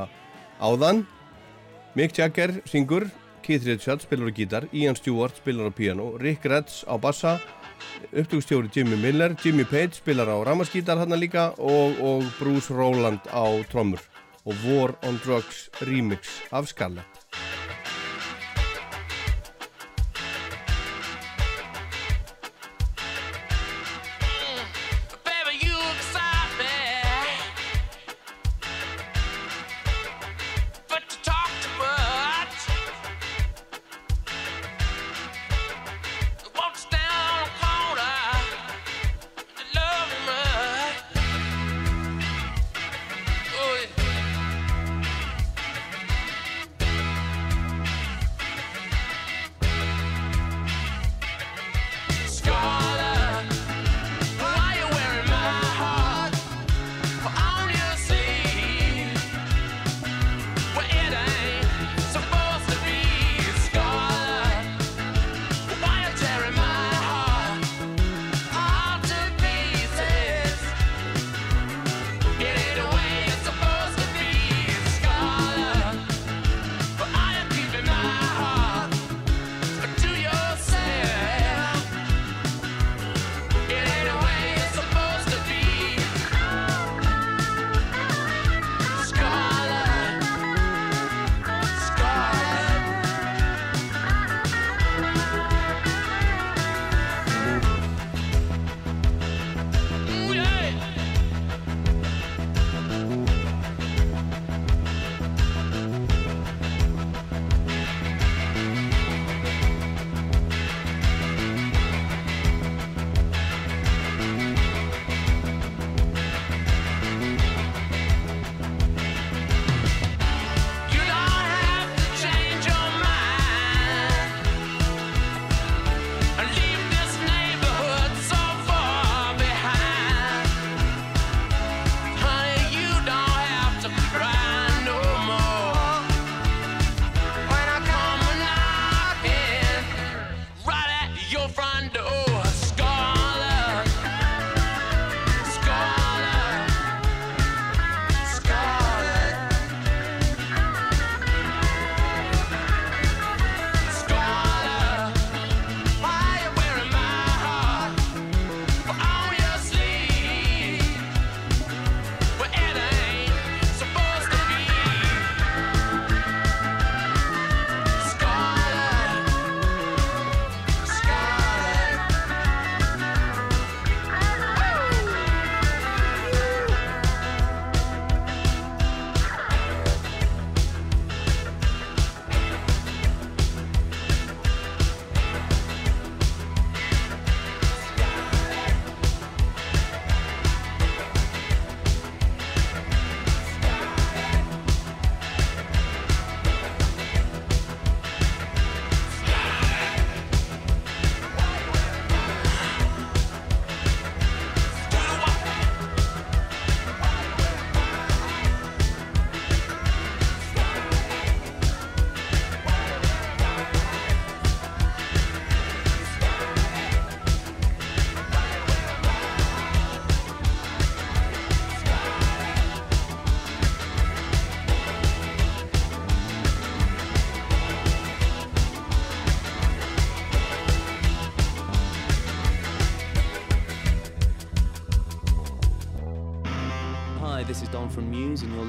áðan. 0.62 1.04
Mick 1.94 2.14
Jagger 2.18 2.60
syngur 2.66 3.08
Keith 3.44 3.66
Richards 3.66 4.06
spilar 4.06 4.30
á 4.30 4.34
gítar 4.34 4.68
Ian 4.72 4.96
Stewart 4.96 5.36
spilar 5.36 5.68
á 5.68 5.72
piano 5.74 6.14
Rick 6.18 6.46
Retz 6.46 6.84
á 6.86 6.94
bassa 6.96 7.38
upptökustjóri 8.10 8.70
Jimmy 8.72 8.96
Miller 8.96 9.34
Jimmy 9.42 9.64
Page 9.64 10.00
spilar 10.00 10.30
á 10.30 10.38
ramaskítar 10.46 10.98
hérna 10.98 11.18
líka 11.18 11.52
og, 11.58 11.98
og 12.00 12.24
Bruce 12.38 12.72
Rowland 12.72 13.20
á 13.30 13.44
trommur. 13.70 14.00
Og 14.44 14.54
War 14.66 14.94
on 15.08 15.20
Drugs 15.24 15.70
remix 15.80 16.40
af 16.52 16.68
Scarlett 16.68 17.13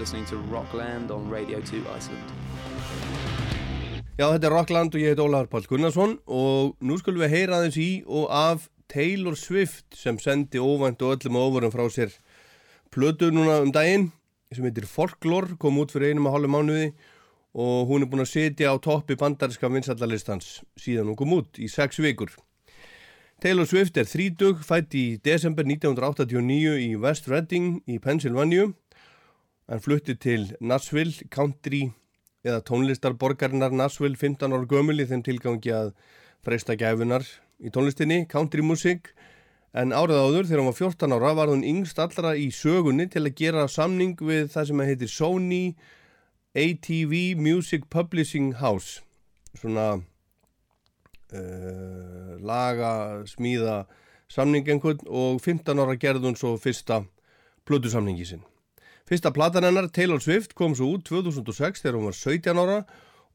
listening 0.06 0.26
to 0.28 0.38
Rockland 0.56 1.10
on 1.12 1.32
Radio 1.32 1.60
2 1.60 1.78
Iceland. 1.98 2.28
Já, 4.20 4.28
þetta 4.30 4.46
er 4.48 4.54
Rockland 4.54 4.94
og 4.94 5.02
ég 5.02 5.16
heit 5.16 5.22
Ólaður 5.24 5.48
Pál 5.50 5.66
Gunnarsson 5.66 6.14
og 6.30 6.76
nú 6.86 6.98
skulum 7.02 7.24
við 7.24 7.34
heyra 7.34 7.58
aðeins 7.58 7.80
í 7.82 7.88
og 8.06 8.28
af 8.30 8.68
Taylor 8.92 9.34
Swift 9.34 9.98
sem 9.98 10.20
sendi 10.22 10.62
óvænt 10.62 11.02
og 11.02 11.16
öllum 11.16 11.40
ofurum 11.42 11.74
frá 11.74 11.88
sér 11.90 12.14
plötu 12.94 13.32
núna 13.34 13.58
um 13.66 13.74
daginn 13.74 14.12
sem 14.54 14.70
heitir 14.70 14.86
Folklore, 14.86 15.58
kom 15.58 15.82
út 15.82 15.90
fyrir 15.90 16.14
einum 16.14 16.30
að 16.30 16.38
hálfu 16.38 16.54
mánuði 16.54 16.88
og 17.58 17.90
hún 17.90 18.06
er 18.06 18.14
búin 18.14 18.28
að 18.28 18.34
sitja 18.36 18.70
á 18.70 18.78
toppi 18.78 19.18
bandariska 19.18 19.74
vinsallalistans 19.74 20.60
síðan 20.78 21.10
hún 21.10 21.18
kom 21.18 21.34
út 21.34 21.58
í 21.58 21.66
sex 21.66 21.98
vikur. 21.98 22.30
Taylor 23.42 23.66
Swift 23.66 23.98
er 23.98 24.06
þrítug, 24.06 24.62
fætt 24.62 24.94
í 24.94 25.18
desember 25.26 25.66
1989 25.66 26.78
í 26.78 26.94
West 26.94 27.26
Reading 27.26 27.82
í 27.90 27.98
Pennsylvania. 27.98 28.70
Hann 29.66 29.82
flutti 29.82 30.14
til 30.14 30.52
Nashville, 30.62 31.26
country 31.34 31.88
eða 32.46 32.60
tónlistarborgarinnar 32.68 33.74
Nashville 33.74 34.14
15 34.14 34.54
ára 34.54 34.68
gömul 34.70 35.02
í 35.02 35.08
þeim 35.10 35.24
tilgangi 35.26 35.74
að 35.74 35.90
freysta 36.46 36.76
gæfunar 36.78 37.26
í 37.58 37.74
tónlistinni, 37.74 38.28
country 38.30 38.62
music. 38.62 39.10
En 39.74 39.90
árið 39.90 40.22
áður 40.22 40.46
þegar 40.52 40.62
hún 40.62 40.70
var 40.70 40.78
14 40.78 41.18
ára 41.18 41.34
var 41.42 41.50
hún 41.50 41.66
yngst 41.66 41.98
allra 41.98 42.36
í 42.38 42.52
sögunni 42.54 43.10
til 43.10 43.26
að 43.26 43.38
gera 43.42 43.66
samning 43.66 44.14
við 44.22 44.54
það 44.54 44.70
sem 44.70 44.86
heitir 44.92 45.10
Sony 45.16 45.64
ATV 46.54 47.34
Music 47.42 47.90
Publishing 47.90 48.54
House. 48.62 49.02
Svona 49.58 49.98
uh, 51.34 52.38
laga, 52.38 53.26
smíða 53.34 53.88
samning 54.30 54.70
einhvern 54.70 55.02
og 55.10 55.42
15 55.42 55.74
ára 55.82 55.98
gerði 55.98 56.30
hún 56.30 56.38
svo 56.38 56.54
fyrsta 56.62 57.02
plötusamningi 57.66 58.30
sinn 58.30 58.46
Fyrsta 59.06 59.30
platan 59.30 59.64
hennar, 59.64 59.88
Taylor 59.94 60.20
Swift, 60.20 60.56
kom 60.58 60.74
svo 60.74 60.96
út 60.96 61.04
2006 61.06 61.84
þegar 61.84 61.98
hún 62.00 62.08
var 62.10 62.16
17 62.18 62.58
ára 62.58 62.78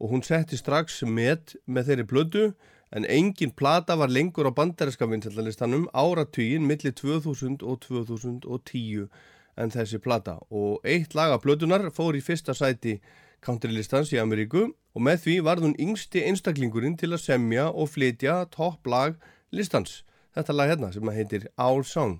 og 0.01 0.09
hún 0.11 0.23
setti 0.25 0.57
strax 0.59 0.97
met 1.07 1.53
með 1.63 1.91
þeirri 1.91 2.05
plödu 2.09 2.43
en 2.91 3.05
engin 3.07 3.53
plata 3.55 3.95
var 3.95 4.11
lengur 4.11 4.49
á 4.49 4.51
bandariska 4.51 5.07
vinsætlanlistanum 5.07 5.85
áratugin 5.95 6.67
millir 6.67 6.91
2000 6.91 7.63
og 7.63 7.79
2010 7.87 9.07
en 9.55 9.71
þessi 9.71 10.01
plata 10.03 10.41
og 10.49 10.83
eitt 10.83 11.15
lag 11.15 11.31
af 11.31 11.45
plötunar 11.45 11.87
fór 11.95 12.19
í 12.19 12.23
fyrsta 12.25 12.51
sæti 12.51 12.97
countrylistans 13.39 14.11
í 14.11 14.19
Ameríku 14.19 14.67
og 14.67 15.05
með 15.07 15.23
því 15.25 15.37
varð 15.47 15.69
hún 15.69 15.79
yngsti 15.79 16.25
einstaklingurinn 16.27 16.99
til 16.99 17.13
að 17.13 17.23
semja 17.29 17.69
og 17.71 17.93
flytja 17.93 18.41
topplag 18.51 19.15
listans. 19.55 20.01
Þetta 20.35 20.55
lag 20.55 20.71
hérna 20.71 20.91
sem 20.91 21.15
heitir 21.15 21.47
Our 21.55 21.87
Song. 21.87 22.19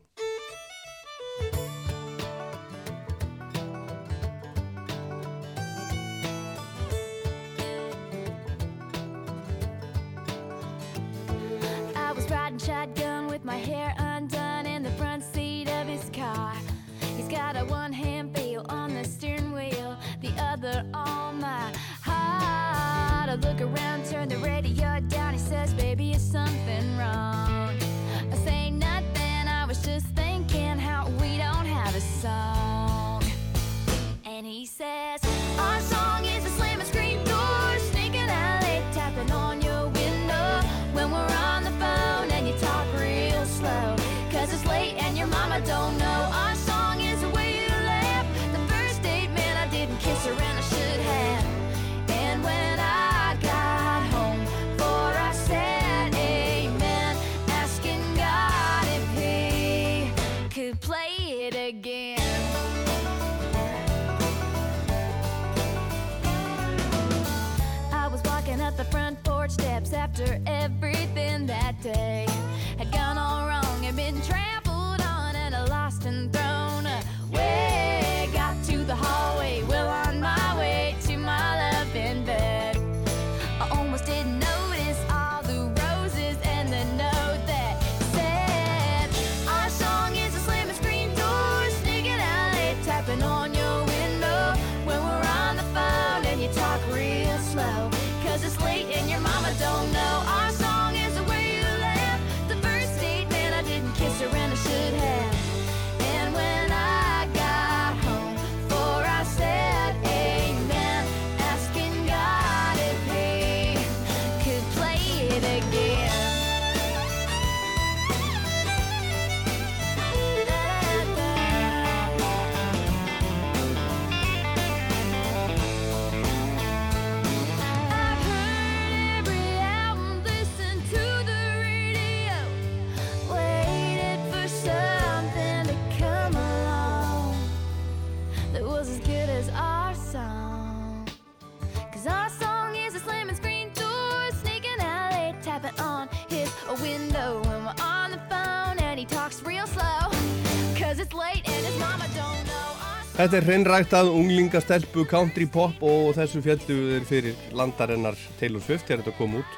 Þetta 153.22 153.38
er 153.38 153.46
hreinræktað 153.46 154.08
unglingastelpu, 154.18 155.04
country 155.06 155.46
pop 155.46 155.84
og 155.86 156.08
þessu 156.18 156.40
fjallu 156.42 156.78
er 156.96 157.04
fyrir 157.06 157.36
landarinnar 157.54 158.16
Taylor 158.40 158.64
Swift 158.66 158.88
þegar 158.88 159.04
þetta 159.04 159.14
kom 159.20 159.36
út 159.38 159.52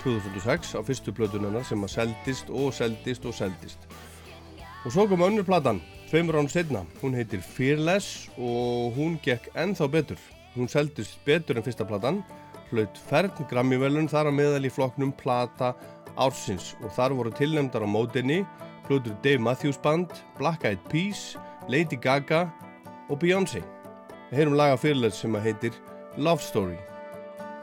2006 0.00 0.72
á 0.74 0.80
fyrstu 0.82 1.14
plötunennar 1.14 1.62
sem 1.68 1.86
að 1.86 1.92
seldist 1.92 2.50
og 2.50 2.72
seldist 2.74 3.28
og 3.30 3.36
seldist. 3.38 3.86
Og 4.82 4.96
svo 4.96 5.04
kom 5.06 5.22
önnur 5.28 5.46
platan, 5.46 5.78
tveimur 6.08 6.40
án 6.40 6.50
setna. 6.50 6.82
Hún 7.04 7.14
heitir 7.14 7.44
Fearless 7.54 8.32
og 8.34 8.98
hún 8.98 9.14
gekk 9.22 9.46
ennþá 9.54 9.90
betur. 9.94 10.18
Hún 10.56 10.66
seldist 10.66 11.14
betur 11.22 11.62
en 11.62 11.68
fyrsta 11.68 11.86
platan, 11.86 12.24
hlaut 12.72 12.98
fern 13.12 13.46
Grammy-velun 13.46 14.10
þar 14.10 14.32
að 14.32 14.38
meðal 14.40 14.66
í 14.66 14.74
flokknum 14.74 15.14
Plata 15.22 15.76
Ársins 16.18 16.72
og 16.82 16.90
þar 16.98 17.14
voru 17.14 17.30
tilnefndar 17.38 17.86
á 17.86 17.88
mótinni 17.94 18.42
plötur 18.90 19.14
Dave 19.22 19.38
Matthews 19.38 19.78
Band, 19.78 20.10
Black 20.34 20.66
Eyed 20.66 20.82
Peas, 20.90 21.36
Lady 21.70 21.94
Gaga 21.94 22.48
og 23.08 23.18
Beyoncé. 23.20 23.62
Við 24.30 24.40
heyrum 24.40 24.56
laga 24.58 24.76
Fearless 24.80 25.20
sem 25.22 25.34
að 25.36 25.48
heitir 25.48 25.78
Love 26.16 26.42
Story. 26.42 26.78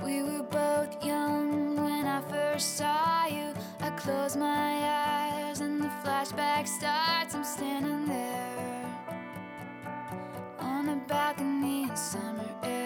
We 0.04 0.24
were 0.24 0.44
both 0.44 1.04
young 1.06 1.76
when 1.76 2.06
I 2.08 2.22
first 2.30 2.78
saw 2.78 3.26
you. 3.28 3.54
I 3.82 3.90
close 3.98 4.36
my 4.36 4.48
eyes 4.50 5.62
and 5.62 5.82
the 5.82 5.90
flashback 6.04 6.68
starts. 6.68 7.36
I'm 7.36 7.44
standing 7.44 8.08
there 8.08 8.86
on 10.60 10.90
a 10.90 10.96
balcony 11.08 11.84
in 11.84 11.96
summer 11.96 12.50
air. 12.64 12.81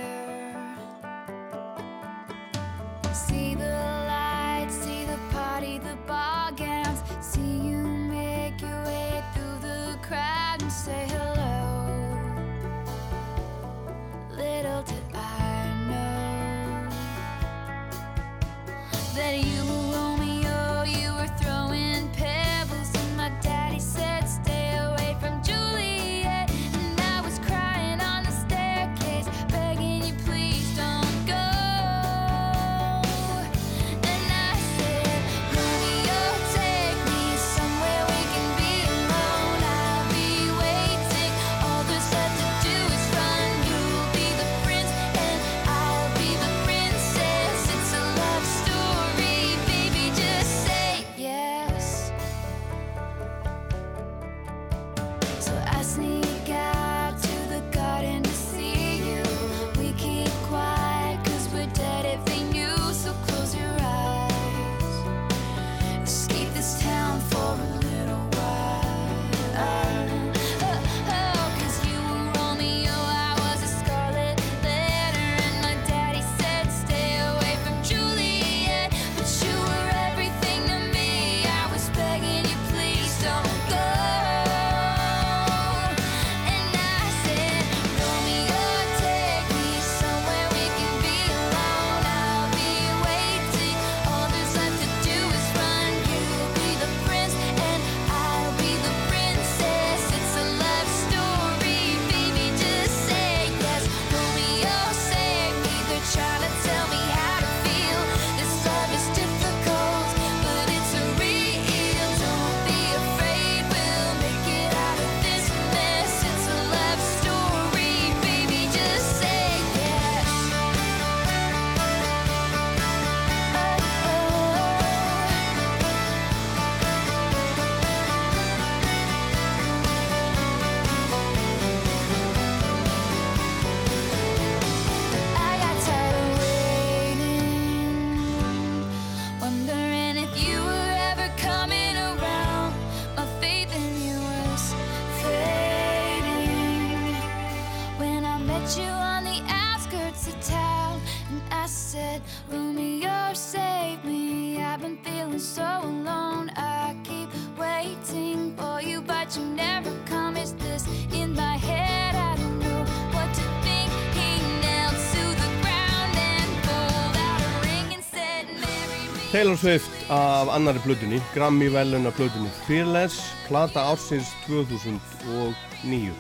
Taylor 169.56 169.80
Swift 169.80 170.10
af 170.10 170.50
annari 170.56 170.80
plötunni, 170.80 171.22
Grammy 171.34 171.70
veluna 171.72 172.12
plötunni 172.12 172.50
Fearless, 172.68 173.22
plata 173.48 173.80
ársins 173.80 174.28
2009 174.48 176.12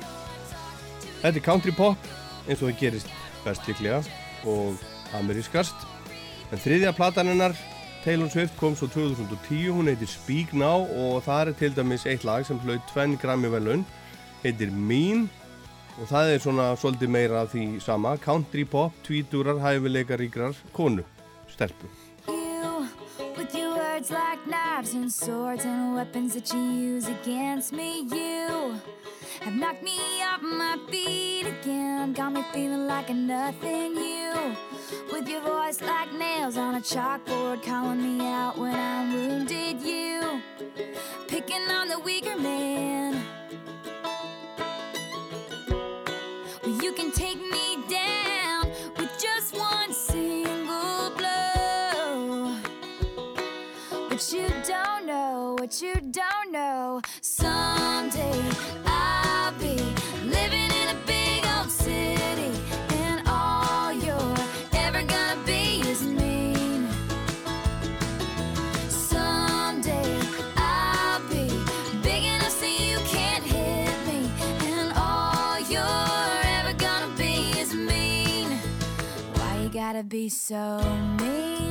Þetta 1.22 1.34
er 1.36 1.44
country 1.44 1.74
pop 1.76 1.98
eins 2.48 2.62
og 2.62 2.70
það 2.70 2.80
gerist 2.80 3.12
best 3.44 3.68
líklega 3.68 4.00
og 4.48 4.80
amerískast. 5.20 5.76
En 6.48 6.64
þriðja 6.64 6.94
platan 6.96 7.34
hennar 7.34 7.58
Taylor 8.06 8.32
Swift 8.32 8.56
kom 8.62 8.80
svo 8.80 8.88
2010 8.94 9.68
hún 9.68 9.92
heitir 9.92 10.14
Speak 10.14 10.56
Now 10.56 10.88
og 10.88 11.28
það 11.28 11.52
er 11.52 11.60
til 11.60 11.76
dæmis 11.76 12.08
eitt 12.08 12.24
lag 12.24 12.48
sem 12.48 12.64
hlaut 12.64 12.88
tvenn 12.94 13.20
Grammy 13.20 13.52
velun 13.52 13.84
heitir 14.46 14.72
Mean 14.72 15.28
og 16.00 16.08
það 16.08 16.38
er 16.38 16.48
svona 16.48 16.72
svolítið 16.80 17.12
meira 17.20 17.44
af 17.44 17.52
því 17.52 17.68
sama. 17.84 18.16
Country 18.16 18.64
pop, 18.64 18.96
tvíturar, 19.04 19.60
hæfileikaríkrar 19.60 20.56
konu, 20.72 21.04
stelpu 21.52 22.05
words 24.06 24.12
like 24.12 24.48
knives 24.48 24.94
and 24.94 25.12
swords 25.12 25.66
and 25.66 25.96
weapons 25.96 26.34
that 26.34 26.52
you 26.54 26.60
use 26.60 27.08
against 27.08 27.72
me. 27.72 28.02
You 28.02 28.76
have 29.42 29.54
knocked 29.54 29.84
me 29.84 29.98
off 30.22 30.42
my 30.42 30.78
feet 30.90 31.48
again, 31.48 32.14
got 32.14 32.34
me 32.34 32.44
feeling 32.54 32.88
like 32.88 33.10
a 33.10 33.14
nothing. 33.14 33.96
You, 33.96 34.56
with 35.12 35.28
your 35.28 35.42
voice 35.42 35.82
like 35.82 36.14
nails 36.14 36.58
on 36.58 36.76
a 36.76 36.82
chalkboard, 36.82 37.64
calling 37.64 38.02
me 38.02 38.26
out 38.26 38.58
when 38.58 38.76
I'm 38.76 39.14
wounded. 39.14 39.82
You, 39.82 40.42
picking 41.28 41.70
on 41.70 41.88
the 41.88 42.00
weaker 42.00 42.38
man. 42.38 43.35
You 55.82 55.96
don't 56.12 56.52
know. 56.52 57.02
Someday 57.22 58.42
I'll 58.86 59.52
be 59.54 59.76
living 60.24 60.72
in 60.82 60.88
a 60.96 60.98
big 61.06 61.46
old 61.58 61.70
city, 61.70 62.52
and 62.90 63.22
all 63.28 63.92
you're 63.92 64.36
ever 64.74 65.04
gonna 65.04 65.42
be 65.46 65.82
is 65.90 66.04
mean. 66.04 66.88
Someday 68.90 70.18
I'll 70.56 71.20
be 71.30 71.50
big 72.04 72.24
enough 72.24 72.52
so 72.52 72.66
you 72.66 72.98
can't 73.00 73.44
hit 73.44 73.98
me, 74.08 74.30
and 74.72 74.94
all 74.96 75.60
you're 75.70 76.42
ever 76.60 76.74
gonna 76.78 77.14
be 77.18 77.60
is 77.60 77.74
mean. 77.74 78.50
Why 79.34 79.62
you 79.64 79.70
gotta 79.70 80.04
be 80.04 80.30
so 80.30 80.80
mean? 81.20 81.65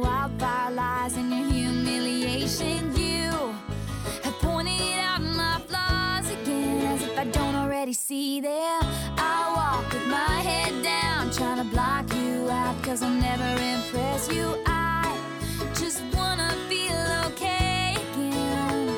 Wildfire 0.00 0.70
lies 0.70 1.16
and 1.16 1.30
your 1.30 1.50
humiliation, 1.50 2.94
you 2.96 3.30
have 4.22 4.38
pointed 4.40 4.98
out 4.98 5.20
my 5.20 5.60
flaws 5.66 6.30
again 6.30 6.86
as 6.86 7.02
if 7.02 7.18
I 7.18 7.24
don't 7.24 7.54
already 7.54 7.92
see 7.92 8.40
them. 8.40 8.80
I 9.16 9.52
walk 9.56 9.92
with 9.92 10.06
my 10.06 10.40
head 10.48 10.82
down, 10.82 11.30
trying 11.30 11.58
to 11.58 11.64
block 11.74 12.12
you 12.14 12.48
out, 12.50 12.80
cause 12.82 13.02
I'll 13.02 13.10
never 13.10 13.50
impress 13.62 14.30
you. 14.32 14.56
I 14.66 15.16
just 15.74 16.02
wanna 16.14 16.50
feel 16.68 17.04
okay 17.26 17.96
again. 18.12 18.96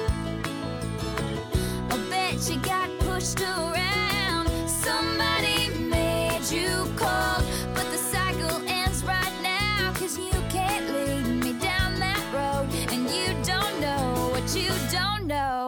I 1.91 1.97
bet 2.11 2.49
you 2.49 2.59
got 2.61 2.89
pushed 3.01 3.41
around. 3.41 3.70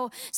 Don't 0.03 0.32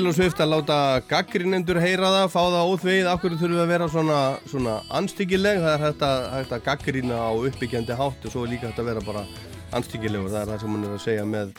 Taylor 0.00 0.14
Swift 0.16 0.38
að 0.40 0.48
láta 0.54 0.76
gaggrinendur 1.10 1.76
heyra 1.76 2.08
það, 2.08 2.30
fá 2.32 2.38
það 2.40 2.68
óþvegið, 2.70 3.08
af 3.10 3.18
hverju 3.20 3.36
þurfum 3.36 3.52
við 3.52 3.60
að 3.60 3.68
vera 3.68 3.88
svona, 3.92 4.20
svona 4.48 4.76
anstíkileg, 4.96 5.58
það 5.60 5.72
er 5.74 5.82
hægt 5.84 6.04
að, 6.06 6.20
hægt 6.32 6.52
að 6.56 6.62
gaggrina 6.68 7.16
á 7.20 7.30
uppbyggjandi 7.36 7.96
hátt 7.98 8.22
og 8.24 8.32
svo 8.32 8.44
er 8.46 8.54
líka 8.54 8.70
hægt 8.70 8.78
að 8.80 8.86
vera 8.88 9.02
bara 9.04 9.24
anstíkilegur, 9.76 10.30
það 10.32 10.38
er 10.40 10.48
það 10.48 10.62
sem 10.62 10.72
hún 10.72 10.86
er 10.86 10.94
að 10.94 11.02
segja 11.04 11.26
með 11.28 11.50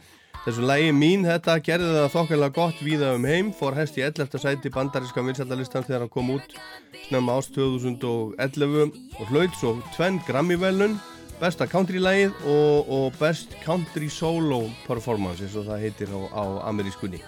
þessu 0.48 0.66
lægi 0.72 0.96
mín, 0.98 1.28
þetta 1.30 1.58
gerði 1.68 1.92
það 2.00 2.08
þokkarlega 2.16 2.56
gott 2.56 2.82
víða 2.88 3.12
um 3.20 3.28
heim, 3.30 3.52
fór 3.60 3.78
hest 3.78 4.00
í 4.00 4.06
11. 4.08 4.42
sæti 4.42 4.72
bandaríska 4.74 5.26
vinsættarlistan 5.28 5.86
þegar 5.86 6.08
hann 6.08 6.14
kom 6.16 6.32
út 6.34 6.56
snemma 7.04 7.36
ást 7.38 7.54
2011 7.60 8.98
og 9.20 9.30
hlaut 9.30 9.60
svo 9.60 9.76
tvenn 9.92 10.18
Grammy-velun, 10.26 10.98
besta 11.44 11.70
country-lægið 11.70 12.42
og, 12.56 12.90
og 12.90 13.22
best 13.22 13.54
country 13.62 14.10
solo 14.10 14.64
performance 14.88 15.46
eins 15.46 15.60
og 15.62 15.70
það 15.70 15.86
heitir 15.86 16.18
á, 16.18 16.22
á 16.34 16.44
amerískunni. 16.72 17.22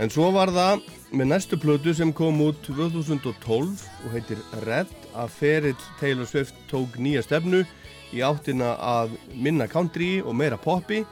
En 0.00 0.08
svo 0.08 0.30
var 0.32 0.48
það 0.48 0.86
með 1.12 1.26
næstu 1.28 1.56
plötu 1.60 1.92
sem 1.92 2.08
kom 2.16 2.38
út 2.40 2.62
2012 2.64 3.82
og 4.06 4.14
heitir 4.14 4.38
Red 4.64 4.88
að 5.12 5.34
ferill 5.34 5.82
Taylor 6.00 6.28
Swift 6.30 6.56
tók 6.70 6.96
nýja 6.96 7.20
stefnu 7.26 7.66
í 8.16 8.22
áttina 8.24 8.70
að 8.80 9.12
minna 9.36 9.68
country 9.68 10.22
og 10.24 10.38
meira 10.40 10.56
poppi 10.56 11.02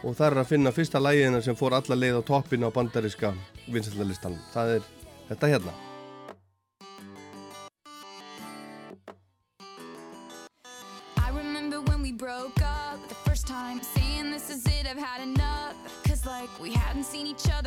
og 0.00 0.16
það 0.16 0.26
er 0.30 0.40
að 0.40 0.50
finna 0.54 0.72
fyrsta 0.72 1.04
lægina 1.04 1.42
sem 1.44 1.58
fór 1.58 1.76
alla 1.76 2.00
leið 2.00 2.22
á 2.24 2.28
toppin 2.32 2.64
á 2.64 2.72
bandariska 2.72 3.34
vinsætlarlistan. 3.68 4.40
Það 4.56 4.76
er 4.78 4.90
þetta 5.28 5.54
hérna. 5.54 5.78
Broke 12.20 12.60
up 12.60 13.08
the 13.08 13.14
first 13.14 13.46
time, 13.46 13.80
saying 13.82 14.30
this 14.30 14.50
is 14.50 14.66
it, 14.66 14.86
I've 14.86 14.98
had 14.98 15.22
enough. 15.22 15.74
Cause 16.06 16.26
like 16.26 16.50
we 16.60 16.70
hadn't 16.74 17.04
seen 17.04 17.26
each 17.26 17.48
other 17.48 17.59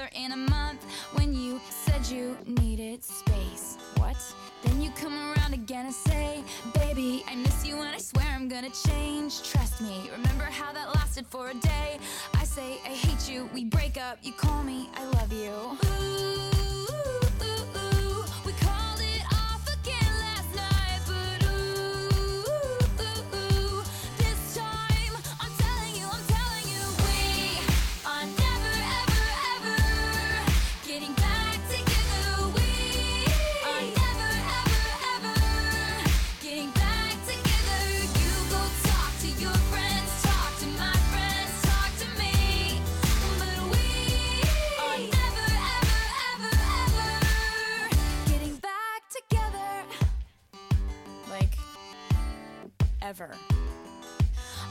you 2.13 2.37
needed 2.45 3.03
space. 3.03 3.77
What? 3.97 4.17
Then 4.61 4.81
you 4.81 4.91
come 4.91 5.13
around 5.13 5.53
again 5.53 5.87
and 5.87 5.95
say, 5.95 6.43
Baby, 6.73 7.23
I 7.27 7.35
miss 7.35 7.65
you 7.65 7.77
and 7.81 7.95
I 7.95 7.97
swear 7.97 8.25
I'm 8.29 8.47
gonna 8.47 8.69
change. 8.87 9.41
Trust 9.49 9.81
me, 9.81 10.09
remember 10.11 10.43
how 10.43 10.71
that 10.73 10.93
lasted 10.93 11.25
for 11.25 11.49
a 11.49 11.55
day? 11.55 11.97
I 12.35 12.43
say, 12.43 12.79
I 12.85 12.89
hate 12.89 13.29
you, 13.29 13.49
we 13.53 13.65
break 13.65 13.97
up, 13.97 14.19
you 14.21 14.31
call 14.31 14.63
me, 14.63 14.89
I 14.95 15.05
love 15.05 15.33
you. 15.33 15.51
Ooh, 15.51 16.52
forever. 53.13 53.35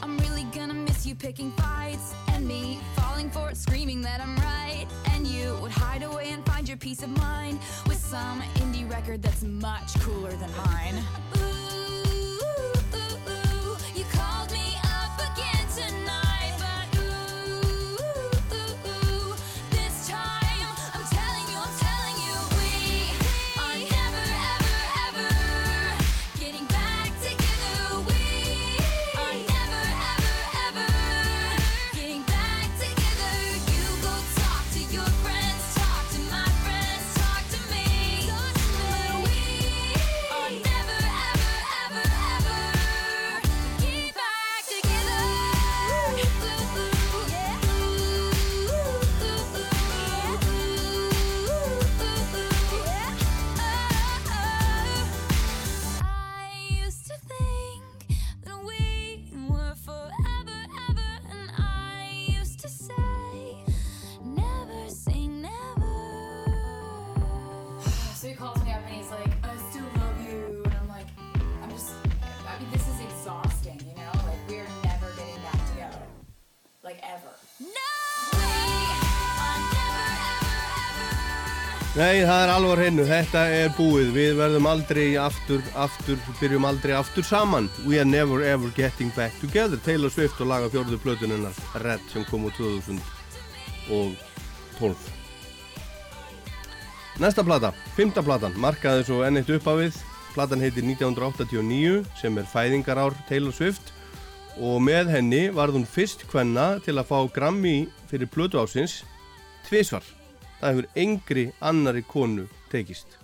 I'm 0.02 0.19
really 0.19 0.44
gonna 0.44 0.74
miss 0.74 1.06
you 1.06 1.14
picking 1.14 1.52
fights 1.52 2.14
and 2.28 2.47
me 2.47 2.81
falling 2.97 3.31
for 3.31 3.51
it, 3.51 3.56
screaming 3.56 4.02
that 4.02 4.20
I'm 4.20 4.36
right. 4.36 4.86
And 5.10 5.27
you 5.27 5.56
would 5.62 5.70
hide 5.70 6.02
away 6.02 6.31
and 6.31 6.44
find 6.44 6.66
your 6.66 6.77
peace 6.77 7.02
of 7.02 7.10
mind 7.10 7.60
with 7.86 7.98
some 7.98 8.43
indie 8.56 8.90
record 8.90 9.23
that's 9.23 9.43
much 9.43 9.98
cooler 10.01 10.32
than 10.32 10.51
mine. 10.56 11.05
Ooh. 11.36 11.62
Nei, 81.93 82.23
það 82.24 82.39
er 82.40 82.48
alvar 82.48 82.81
hennu, 82.81 83.05
þetta 83.05 83.40
er 83.52 83.69
búið, 83.77 84.14
við 84.14 84.39
verðum 84.39 84.64
aldrei 84.70 85.10
aftur, 85.20 85.60
aftur, 85.77 86.16
byrjum 86.39 86.64
aldrei 86.64 86.94
aftur 86.97 87.20
saman. 87.28 87.66
We 87.85 87.98
are 88.01 88.09
never 88.09 88.40
ever 88.48 88.73
getting 88.73 89.12
back 89.12 89.36
together. 89.43 89.77
Taylor 89.85 90.09
Swift 90.09 90.40
og 90.40 90.48
laga 90.48 90.73
fjörðu 90.73 90.97
plötunennar 91.02 91.52
Red 91.85 92.01
sem 92.09 92.24
kom 92.31 92.47
úr 92.48 92.55
2012. 92.56 94.16
Næsta 97.20 97.44
plata, 97.44 97.77
fymta 97.93 98.24
platan, 98.24 98.56
markaði 98.56 99.05
svo 99.10 99.20
enn 99.28 99.36
eitt 99.43 99.52
uppafið. 99.52 99.93
Platan 100.32 100.64
heitir 100.64 100.89
1989 100.89 102.09
sem 102.23 102.32
er 102.40 102.48
fæðingarár 102.55 103.12
Taylor 103.28 103.52
Swift 103.52 103.93
og 104.56 104.81
með 104.81 105.12
henni 105.12 105.52
varð 105.52 105.77
hún 105.77 105.85
fyrst 105.85 106.24
hvenna 106.32 106.81
til 106.89 106.97
að 106.97 107.12
fá 107.12 107.20
Grammy 107.36 107.85
fyrir 108.09 108.32
plötuásins 108.32 109.05
tvísvar 109.69 110.22
það 110.63 110.77
hefur 110.77 110.87
engri 111.05 111.45
annari 111.61 112.05
konu 112.07 112.47
tekist. 112.71 113.19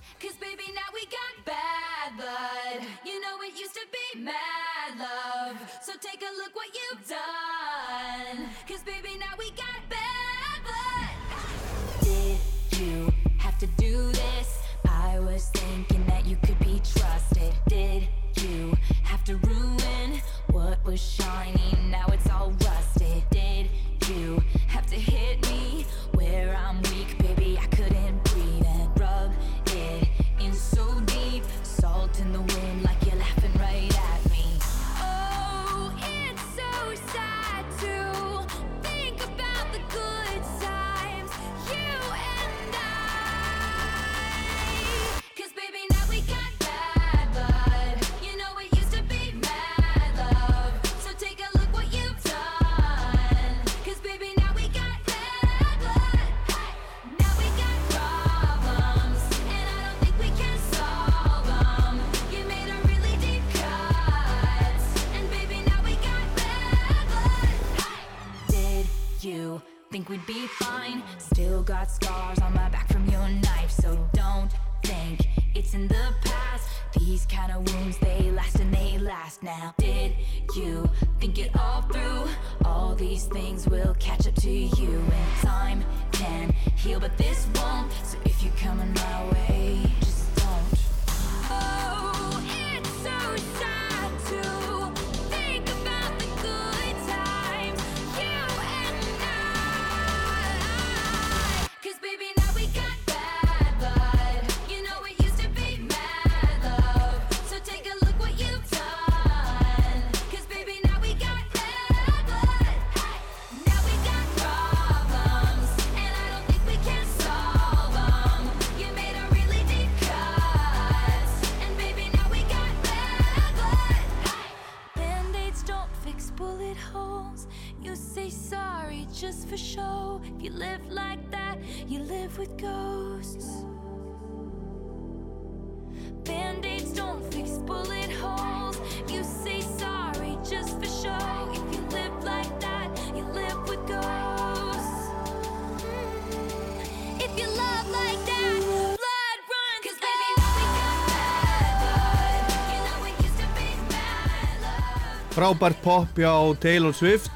Frábært 155.38 155.78
pop 155.84 156.16
hjá 156.18 156.32
Taylor 156.58 156.90
Swift, 156.90 157.30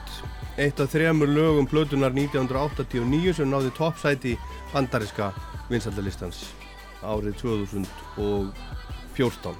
eitt 0.58 0.74
af 0.82 0.90
þremur 0.90 1.30
lögum 1.30 1.62
blötunar 1.70 2.10
1989 2.10 3.30
sem 3.38 3.46
náði 3.46 3.70
toppsæti 3.76 4.32
bandariska 4.72 5.28
vinsaldalistans 5.68 6.50
árið 7.06 7.36
2014. 7.38 9.54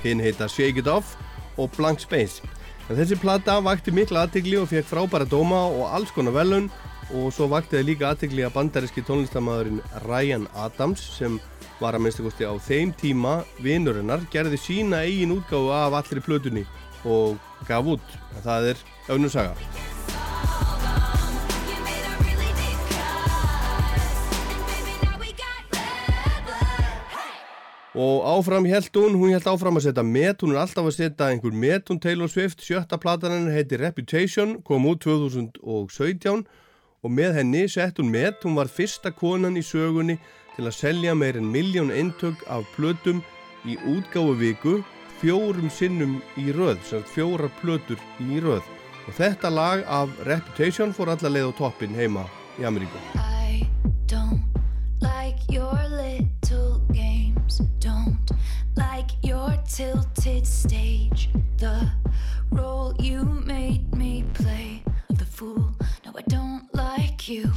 Hinn 0.00 0.16
heita 0.24 0.48
Shake 0.48 0.80
It 0.80 0.88
Off 0.88 1.20
og 1.60 1.68
Blank 1.76 2.00
Space. 2.00 2.40
En 2.88 2.96
þessi 2.96 3.20
platta 3.20 3.60
vakti 3.60 3.92
mikla 3.92 4.24
aðtikli 4.24 4.56
og 4.56 4.72
fekk 4.72 4.88
frábæra 4.88 5.28
dóma 5.28 5.68
og 5.68 5.92
alls 5.92 6.08
konar 6.16 6.32
velun 6.38 6.72
og 7.12 7.28
svo 7.36 7.52
vakti 7.52 7.76
það 7.76 7.88
líka 7.90 8.08
aðtikli 8.14 8.48
að 8.48 8.56
bandariski 8.56 9.04
tónlistamæðurinn 9.04 9.84
Ryan 10.06 10.48
Adams 10.56 11.04
sem 11.18 11.36
var 11.82 11.92
að 11.92 12.00
minnstakosti 12.06 12.48
á 12.48 12.56
þeim 12.56 12.96
tíma 12.96 13.44
vinnurinnar 13.60 14.24
gerði 14.32 14.56
sína 14.56 15.04
eigin 15.04 15.36
útgáðu 15.36 15.68
af 15.82 15.92
allri 16.00 16.24
plötunni 16.24 16.64
og 17.04 17.36
gaf 17.66 17.94
út. 17.96 18.18
Það 18.44 18.72
er 18.72 18.82
önnur 19.14 19.32
saga. 19.32 19.56
Og 27.98 28.22
áfram 28.22 28.66
held 28.68 28.94
hún, 28.94 29.16
hún 29.18 29.32
held 29.34 29.46
áfram 29.50 29.80
að 29.80 29.88
setja 29.88 30.04
met, 30.06 30.42
hún 30.44 30.52
er 30.54 30.60
alltaf 30.62 30.86
að 30.86 30.94
setja 30.94 31.32
einhver 31.32 31.54
met, 31.56 31.88
hún 31.90 31.98
Taylor 31.98 32.30
Swift, 32.30 32.60
sjötta 32.62 32.94
platan 33.00 33.32
henni 33.34 33.56
heiti 33.56 33.78
Reputation, 33.80 34.60
kom 34.62 34.86
út 34.86 35.00
2017 35.02 36.44
og 37.02 37.10
með 37.10 37.40
henni 37.40 37.64
sett 37.66 37.98
hún 37.98 38.12
met, 38.12 38.38
hún 38.46 38.54
var 38.54 38.70
fyrsta 38.70 39.10
konan 39.10 39.58
í 39.58 39.64
sögunni 39.66 40.14
til 40.54 40.68
að 40.68 40.76
selja 40.78 41.16
meir 41.18 41.40
en 41.40 41.50
miljón 41.50 41.90
eintök 41.90 42.44
af 42.46 42.70
plötum 42.76 43.18
í 43.66 43.74
útgáfu 43.90 44.36
viku 44.38 44.76
fjórum 45.18 45.70
sinnum 45.70 46.18
í 46.38 46.52
röð, 46.54 46.78
fjórar 47.10 47.50
plötur 47.60 47.98
í 48.22 48.38
röð. 48.42 48.62
Og 49.08 49.16
þetta 49.16 49.50
lag 49.50 49.82
af 49.88 50.12
Reputation 50.28 50.92
fór 50.92 51.14
alla 51.14 51.30
leið 51.32 51.50
á 51.50 51.52
toppin 51.58 51.96
heima 51.96 52.26
í 52.60 52.66
Ameríku. 52.68 53.00
I 53.16 53.66
don't 54.06 54.44
like 55.00 55.40
your 55.48 55.74
little 55.88 56.80
games. 56.92 57.62
Don't 57.80 58.30
like 58.76 59.10
your 59.22 59.56
tilted 59.66 60.46
stage. 60.46 61.30
The 61.56 61.90
role 62.52 62.94
you 63.00 63.24
made 63.24 63.96
me 63.96 64.24
play 64.34 64.82
of 65.10 65.18
the 65.18 65.24
fool. 65.24 65.74
No, 66.04 66.12
I 66.14 66.22
don't 66.28 66.68
like 66.74 67.28
you. 67.28 67.50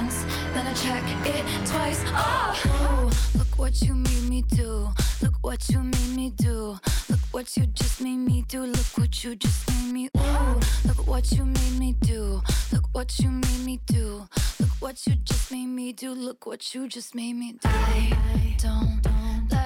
Once, 0.00 0.24
then 0.54 0.66
I 0.66 0.72
check 0.74 1.04
it 1.26 1.44
twice. 1.66 2.02
Oh, 2.06 3.10
look 3.36 3.58
what 3.58 3.82
you 3.82 3.94
made 3.94 4.28
me 4.28 4.42
do. 4.42 4.88
Look 5.22 5.34
what 5.40 5.68
you 5.70 5.80
made 5.82 6.12
me 6.14 6.30
do. 6.36 6.78
Look 7.10 7.24
what 7.32 7.56
you 7.56 7.66
just 7.66 8.00
made 8.00 8.22
me 8.30 8.44
do. 8.48 8.62
Look 8.62 8.90
what 8.96 9.24
you 9.24 9.34
just 9.34 9.68
made 9.68 9.92
me. 9.92 10.08
Ooh, 10.16 10.60
look 10.84 11.06
what 11.06 11.32
you 11.32 11.44
made 11.44 11.78
me 11.78 11.96
do. 12.00 12.40
Look 12.72 12.86
what 12.92 13.18
you 13.18 13.30
made 13.30 13.64
me 13.64 13.80
do. 13.86 14.28
Look 14.60 14.74
what 14.80 15.06
you 15.06 15.14
just 15.16 15.50
made 15.50 15.66
me 15.66 15.92
do. 15.92 16.12
Look 16.12 16.46
what 16.46 16.74
you 16.74 16.88
just 16.88 17.14
made 17.14 17.34
me 17.34 17.52
do. 17.52 17.68
I 17.68 18.54
don't 18.58 19.17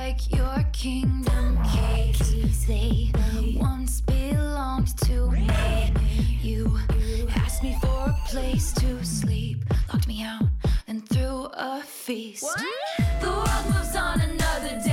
like 0.07 0.33
your 0.35 0.65
kingdom 0.73 1.59
keys. 1.71 2.67
They 2.67 3.13
once 3.57 4.01
belonged 4.01 4.99
to 5.07 5.31
me. 5.31 5.49
You 6.43 6.77
asked 7.37 7.63
me 7.63 7.77
for 7.81 8.01
a 8.09 8.17
place 8.27 8.73
to 8.83 9.05
sleep, 9.05 9.59
locked 9.93 10.09
me 10.09 10.25
out, 10.25 10.49
then 10.87 11.03
threw 11.03 11.49
a 11.55 11.83
feast. 11.83 12.51
The 13.21 13.29
world 13.29 13.65
moves 13.73 13.95
on 13.95 14.21
another 14.21 14.75
day, 14.85 14.92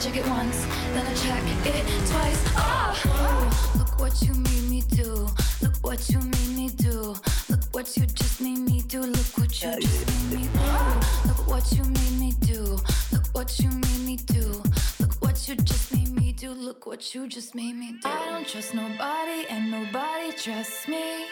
Check 0.00 0.16
it 0.16 0.28
once, 0.28 0.64
then 0.94 1.04
I 1.04 1.14
check 1.14 1.42
it 1.66 1.84
twice. 2.06 2.42
Oh, 2.56 3.74
look 3.78 3.98
what 3.98 4.22
you 4.22 4.32
made 4.32 4.70
me 4.70 4.82
do. 4.82 5.26
Look 5.60 5.74
what 5.82 6.08
you 6.08 6.20
made 6.20 6.56
me 6.56 6.68
do. 6.68 7.16
Look 7.48 7.64
what 7.72 7.96
you 7.96 8.06
just 8.06 8.40
made 8.40 8.60
me 8.60 8.80
do. 8.82 9.00
Look 9.00 9.36
what 9.36 9.60
you 9.60 9.72
just 9.80 10.30
made 10.30 10.38
me 10.38 10.48
do. 10.54 11.28
Look 11.28 11.48
what 11.48 11.72
you 11.72 11.82
made 11.82 12.20
me 12.20 12.32
do. 12.40 12.78
Look 13.12 13.26
what 13.32 13.58
you 13.58 13.70
made 13.70 14.00
me 14.06 14.16
do. 14.16 14.62
Look 15.00 15.14
what 15.20 15.48
you 15.48 15.56
just 15.56 15.92
made 15.92 16.10
me 16.10 16.32
do. 16.32 16.52
Look 16.52 16.86
what 16.86 17.12
you 17.12 17.26
just 17.26 17.56
made 17.56 17.74
me 17.74 17.98
do. 18.00 18.08
I 18.08 18.24
don't 18.30 18.46
trust 18.46 18.74
nobody 18.74 19.46
and 19.50 19.68
nobody 19.68 20.30
trusts 20.32 20.86
me. 20.86 21.26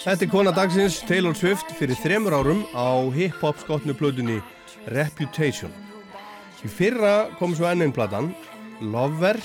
Þetta 0.00 0.24
er 0.24 0.30
kona 0.32 0.52
dagsins 0.56 1.00
Taylor 1.08 1.36
Swift 1.36 1.74
fyrir 1.78 1.98
þremur 2.00 2.36
árum 2.38 2.62
á 2.72 2.88
hip-hop 3.14 3.60
skotnu 3.62 3.94
plötunni 3.96 4.38
Reputation. 4.88 5.72
Í 6.64 6.68
fyrra 6.68 7.30
kom 7.38 7.54
svo 7.56 7.68
enn 7.70 7.84
einn 7.84 7.94
platan, 7.96 8.32
Lover, 8.80 9.38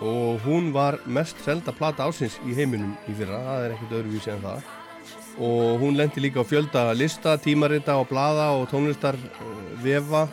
og 0.00 0.40
hún 0.44 0.72
var 0.72 0.98
mest 1.06 1.40
selda 1.44 1.72
plata 1.76 2.08
ásins 2.08 2.38
í 2.46 2.56
heiminum 2.56 2.96
í 3.08 3.14
fyrra, 3.18 3.40
það 3.44 3.64
er 3.64 3.76
ekkert 3.76 3.96
öðruvísi 4.00 4.32
en 4.34 4.44
það. 4.44 4.66
Og 5.38 5.80
hún 5.82 5.96
lendi 5.98 6.22
líka 6.22 6.42
á 6.42 6.50
fjölda 6.50 6.82
lista, 6.96 7.36
tímarita 7.40 7.96
og 8.00 8.08
blada 8.10 8.50
og 8.58 8.68
tónlistar 8.72 9.16
vefa 9.84 10.26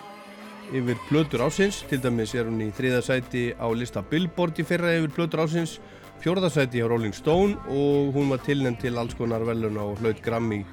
yfir 0.74 0.98
plötur 1.10 1.44
ásins. 1.46 1.84
Til 1.90 2.02
dæmis 2.02 2.34
er 2.36 2.48
hún 2.50 2.64
í 2.64 2.72
þriðasæti 2.74 3.44
á 3.60 3.68
lista 3.76 4.02
Billboard 4.02 4.58
í 4.62 4.66
fyrra 4.66 4.96
yfir 4.98 5.14
plötur 5.18 5.44
ásins, 5.46 5.78
fjórðasæti 6.24 6.82
á 6.82 6.90
Rolling 6.90 7.14
Stone 7.16 7.60
og 7.70 8.16
hún 8.16 8.32
var 8.34 8.42
tilnæmt 8.46 8.82
til 8.82 8.98
alls 8.98 9.14
konar 9.18 9.46
velun 9.46 9.78
og 9.78 10.00
hlaut 10.02 10.22
Grammy 10.26 10.64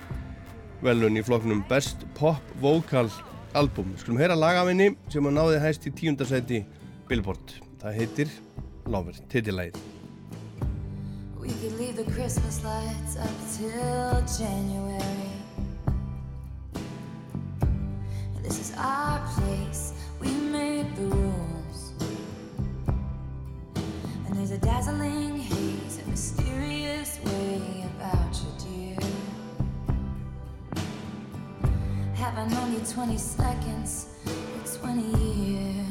velun 0.83 1.19
í 1.19 1.25
flokknum 1.27 1.65
Best 1.69 2.07
Pop 2.15 2.41
Vocal 2.61 3.11
Album. 3.55 3.93
Skulum 3.99 4.21
heyra 4.23 4.39
lag 4.39 4.63
af 4.63 4.71
henni 4.71 4.93
sem 5.13 5.27
að 5.29 5.37
náði 5.39 5.61
hæst 5.63 5.87
í 5.87 5.95
tíundasæti 5.99 6.65
Billboard. 7.11 7.59
Það 7.83 7.99
heitir 8.01 8.39
Lover, 8.87 9.15
titillægið. 9.31 9.79
We 11.43 11.49
could 11.49 11.79
leave 11.79 11.97
the 11.97 12.11
Christmas 12.13 12.63
lights 12.63 13.17
up 13.17 13.37
till 13.59 14.23
January. 14.39 15.42
This 18.43 18.59
is 18.59 18.73
our 18.77 19.21
place, 19.35 19.95
we 20.21 20.29
made 20.29 20.97
the 20.97 21.03
rules. 21.03 21.93
And 24.27 24.37
there's 24.37 24.51
a 24.51 24.59
dazzling 24.59 25.39
haze, 25.39 26.01
a 26.05 26.11
mysterious 26.11 27.21
way 27.25 27.87
about 27.95 28.35
you, 28.35 28.51
dear. 28.59 28.99
Have 32.15 32.37
I 32.37 32.47
known 32.49 32.73
you 32.73 32.81
20 32.81 33.17
seconds 33.17 34.09
or 34.27 34.79
20 34.79 35.03
years? 35.19 35.82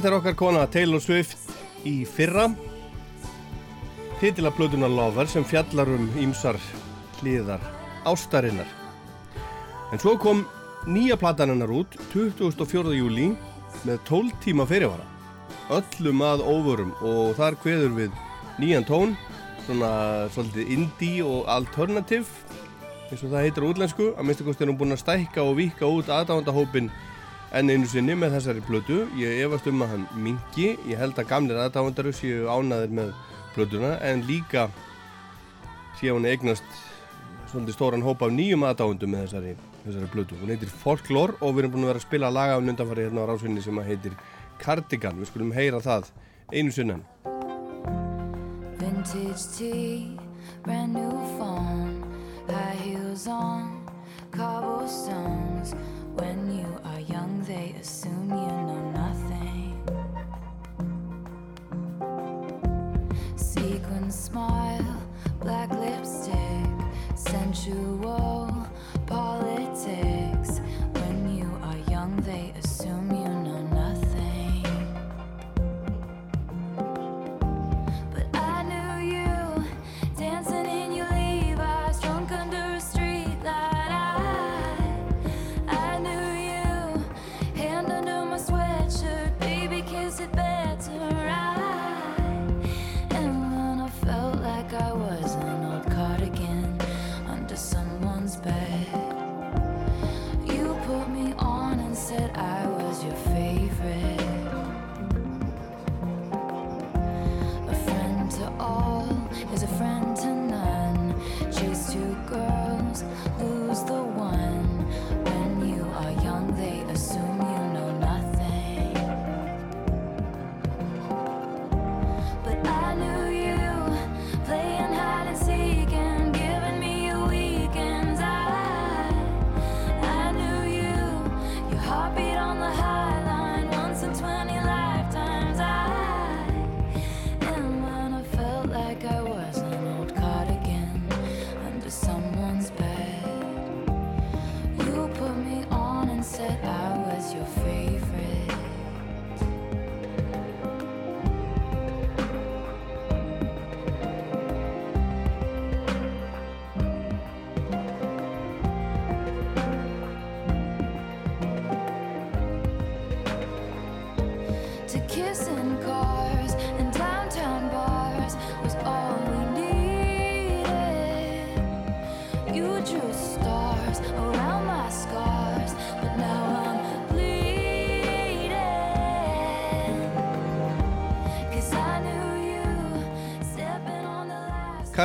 Þetta 0.00 0.08
er 0.08 0.14
okkar 0.16 0.36
kona 0.40 0.60
Taylor 0.72 1.00
Swift 1.04 1.50
í 1.84 2.06
fyrra. 2.08 2.46
Titila 4.16 4.48
plötuna 4.56 4.88
Lover 4.88 5.28
sem 5.28 5.44
fjallar 5.44 5.90
um 5.92 6.06
ímsar 6.16 6.56
hliðar 7.18 7.60
ástarinnar. 8.08 8.70
En 9.92 10.00
svo 10.00 10.14
kom 10.16 10.40
nýja 10.88 11.18
platan 11.20 11.52
hennar 11.52 11.68
út 11.82 11.98
24. 12.14 12.94
júli 12.96 13.26
með 13.84 14.00
12 14.08 14.40
tíma 14.46 14.64
fyrirvara. 14.70 15.04
Öllum 15.68 16.24
að 16.30 16.46
óvörum 16.48 16.96
og 17.04 17.36
þar 17.36 17.60
kveður 17.60 17.92
við 17.98 18.16
nýjan 18.56 18.88
tón 18.88 19.12
svona 19.66 19.92
svolítið 20.32 20.74
indie 20.78 21.28
og 21.28 21.44
alternative 21.44 22.24
eins 23.10 23.20
og 23.20 23.34
það 23.34 23.44
heitir 23.50 23.68
útlensku. 23.68 24.10
Að 24.16 24.30
minnstu 24.30 24.48
kosti 24.48 24.64
er 24.64 24.72
búin 24.80 24.96
að 24.96 25.04
stækka 25.04 25.44
og 25.44 25.58
vika 25.60 25.92
út 25.92 26.08
aðdáðandahópin 26.08 26.88
enn 27.56 27.70
einu 27.72 27.88
sinni 27.90 28.14
með 28.18 28.36
þessari 28.36 28.62
plötu. 28.66 29.00
Ég 29.18 29.42
efast 29.46 29.66
um 29.70 29.82
að 29.84 29.94
hann 29.94 30.06
mingi 30.22 30.68
ég 30.88 31.00
held 31.00 31.18
að 31.18 31.30
gamlir 31.32 31.58
aðdáðandaru 31.64 32.12
séu 32.14 32.46
ánaðir 32.50 32.94
með 33.00 33.10
plötuna 33.56 33.96
en 34.06 34.22
líka 34.28 34.68
séu 35.98 36.14
hún 36.14 36.28
eignast 36.30 36.66
svolítið 37.50 37.74
stóran 37.74 38.06
hópa 38.06 38.28
af 38.28 38.34
nýjum 38.36 38.66
aðdáðandum 38.68 39.14
með 39.14 39.26
þessari, 39.26 39.56
þessari 39.84 40.12
plötu. 40.14 40.38
Hún 40.38 40.54
heitir 40.54 40.70
Folklore 40.70 41.38
og 41.40 41.56
við 41.56 41.64
erum 41.64 41.74
búin 41.74 41.88
að 41.88 41.92
vera 41.92 42.02
að 42.02 42.06
spila 42.06 42.32
laga 42.34 42.60
um 42.60 42.70
undanfari 42.70 43.08
hérna 43.08 43.26
á 43.26 43.30
rásvinni 43.32 43.64
sem 43.64 43.82
heitir 43.88 44.14
Cardigan. 44.62 45.18
Við 45.18 45.32
skulum 45.32 45.54
heyra 45.56 45.82
það 45.82 46.12
einu 46.54 46.74
sinna 46.74 47.00
Vintage 48.80 49.44
tea, 49.56 50.16
brand 50.62 50.94
new 50.94 51.10
phone, 51.36 52.02
high 52.48 52.76
heels 52.80 53.26
on, 53.26 53.86
cobblestones. 54.30 55.74
When 56.20 56.58
you 56.58 56.78
are 56.84 57.00
young, 57.00 57.42
they 57.48 57.74
assume 57.80 58.28
you 58.28 58.52
know 58.68 58.82
nothing. 59.02 59.72
Sequin 63.36 64.10
smile, 64.10 65.02
black 65.40 65.70
lipstick, 65.70 66.68
sensual 67.14 68.49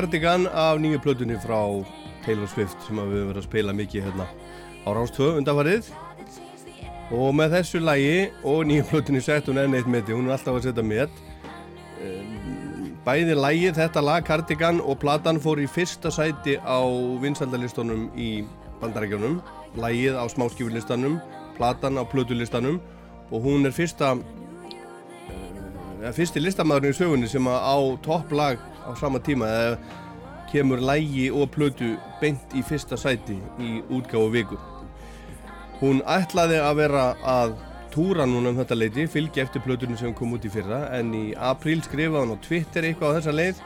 Cardigan 0.05 0.45
af 0.53 0.77
nýju 0.77 0.99
plötunni 1.01 1.33
frá 1.41 1.57
Taylor 2.21 2.45
Swift 2.45 2.77
sem 2.85 2.93
við 2.93 3.07
höfum 3.09 3.29
verið 3.31 3.39
að 3.39 3.45
spila 3.47 3.73
mikið 3.73 4.03
hérna 4.05 4.25
á 4.85 4.89
Rástvö 4.93 5.29
undanfarið. 5.39 5.87
Og 7.09 7.31
með 7.33 7.55
þessu 7.55 7.81
lægi 7.81 8.19
og 8.45 8.67
nýju 8.69 8.83
plötunni 8.91 9.21
sett 9.25 9.49
hún 9.49 9.57
enn 9.57 9.73
eitt 9.73 9.89
meti, 9.89 10.13
hún 10.13 10.27
er 10.29 10.35
alltaf 10.35 10.59
að 10.59 10.67
setja 10.67 10.85
met. 10.85 11.09
Bæði 13.07 13.39
lægi 13.39 13.71
þetta 13.79 14.03
lag 14.05 14.27
Cardigan 14.27 14.83
og 14.83 14.99
platan 15.01 15.41
fór 15.41 15.63
í 15.63 15.65
fyrsta 15.65 16.13
sæti 16.13 16.59
á 16.61 16.85
vinsaldalistunum 17.25 18.05
í 18.13 18.29
bandarækjunum 18.83 19.41
lægið 19.81 20.21
á 20.21 20.25
smáskífulistanum 20.29 21.17
platan 21.57 21.97
á 21.97 22.05
plötulistanum 22.05 22.77
og 23.31 23.41
hún 23.41 23.65
er 23.65 23.73
fyrsta 23.73 24.13
eða 25.97 26.13
fyrsti 26.13 26.45
listamæðurinn 26.45 26.93
í 26.93 27.01
sögunni 27.01 27.33
sem 27.33 27.49
á 27.49 27.73
topplag 28.05 28.61
á 28.85 28.91
sama 28.99 29.19
tíma 29.19 29.49
eða 29.49 29.77
kemur 30.51 30.79
lægi 30.79 31.29
og 31.33 31.49
plötu 31.51 31.95
beint 32.21 32.53
í 32.55 32.63
fyrsta 32.63 32.97
sæti 32.97 33.37
í 33.59 33.81
útgáfu 33.89 34.29
viku. 34.31 34.59
Hún 35.81 35.99
ætlaði 36.07 36.61
að 36.63 36.77
vera 36.79 37.05
að 37.19 37.57
túra 37.91 38.27
núna 38.27 38.51
um 38.51 38.59
þetta 38.59 38.77
leiti, 38.77 39.07
fylgja 39.11 39.43
eftir 39.45 39.63
plötunum 39.63 39.97
sem 39.99 40.13
kom 40.15 40.35
út 40.35 40.45
í 40.47 40.51
fyrra 40.51 40.85
en 40.95 41.13
í 41.15 41.25
apríl 41.35 41.81
skrifaði 41.83 42.21
hann 42.21 42.35
á 42.35 42.45
Twitter 42.45 42.87
eitthvað 42.87 43.11
á 43.11 43.15
þessa 43.17 43.35
leið. 43.35 43.61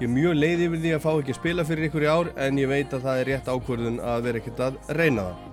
Ég 0.00 0.08
er 0.08 0.12
mjög 0.16 0.36
leið 0.38 0.66
yfir 0.66 0.82
því 0.82 0.92
að 0.96 1.02
fá 1.04 1.10
ekki 1.12 1.34
að 1.34 1.38
spila 1.38 1.64
fyrir 1.68 1.88
ykkur 1.88 2.06
í 2.06 2.10
ár 2.10 2.30
en 2.46 2.58
ég 2.58 2.70
veit 2.70 2.94
að 2.94 3.06
það 3.06 3.20
er 3.20 3.30
rétt 3.30 3.50
ákvörðun 3.52 3.98
að 4.02 4.24
vera 4.26 4.42
ekkert 4.42 4.62
að 4.66 4.78
reyna 4.98 5.26
það. 5.28 5.48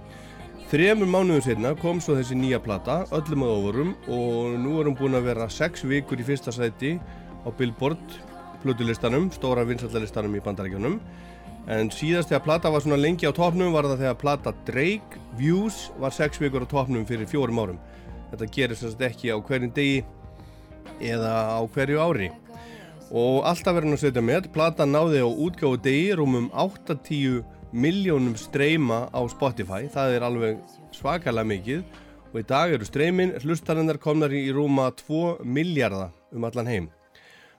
Þremur 0.70 1.10
mánuðum 1.10 1.42
setna 1.42 1.76
kom 1.82 2.02
svo 2.02 2.16
þessi 2.18 2.38
nýja 2.38 2.60
plata, 2.62 3.00
öllum 3.18 3.46
að 3.46 3.54
ofurum 3.56 3.94
og 4.06 4.58
nú 4.62 4.76
er 4.78 4.90
hún 4.90 4.98
búin 4.98 5.18
að 5.18 5.30
vera 5.32 5.50
sex 5.50 5.82
vikur 5.82 6.22
í 6.22 6.26
fyrsta 6.28 6.54
sæti 6.54 6.96
á 7.46 7.50
Billboard 7.58 8.20
plötulistanum, 8.64 9.30
stóra 9.34 9.66
vinsallalistanum 9.68 10.36
í 10.38 10.44
bandarækjunum 10.44 11.00
en 11.70 11.92
síðast 11.94 12.32
þegar 12.32 12.46
plata 12.46 12.72
var 12.74 12.84
svona 12.84 12.98
lengi 13.00 13.30
á 13.30 13.34
topnum 13.36 13.74
var 13.76 13.86
það 13.86 14.04
þegar 14.04 14.20
plata 14.24 14.54
Drake 14.66 15.22
Views 15.38 15.90
var 16.02 16.16
sex 16.16 16.42
vikur 16.42 16.66
á 16.66 16.68
topnum 16.70 17.06
fyrir 17.06 17.30
fjórum 17.30 17.62
árum. 17.62 17.80
Þetta 18.32 18.50
gerir 18.56 18.80
sérst 18.80 19.02
ekki 19.06 19.30
á 19.34 19.38
hverjum 19.38 19.74
degi 19.76 20.02
eða 21.12 21.34
á 21.58 21.62
hverju 21.70 22.02
ári. 22.02 22.32
Og 23.10 23.46
alltaf 23.50 23.74
verður 23.74 23.90
hann 23.90 23.98
að 23.98 24.04
setja 24.04 24.26
með 24.26 24.52
plata 24.54 24.86
náði 24.86 25.22
á 25.26 25.30
útgáðu 25.30 25.82
degi 25.86 26.12
rúmum 26.18 26.52
8-10 26.54 27.42
miljónum 27.74 28.38
streyma 28.38 29.08
á 29.14 29.22
Spotify. 29.30 29.86
Það 29.94 30.18
er 30.18 30.26
alveg 30.26 30.62
svakalega 30.94 31.54
mikið. 31.54 31.84
Og 32.30 32.44
í 32.44 32.46
dag 32.50 32.74
eru 32.74 32.86
streymin 32.86 33.34
hlustarinnar 33.42 33.98
komnar 34.02 34.34
í 34.34 34.48
rúma 34.54 34.92
2 35.06 35.42
miljardar 35.46 36.14
um 36.34 36.46
allan 36.46 36.70
heim 36.70 36.90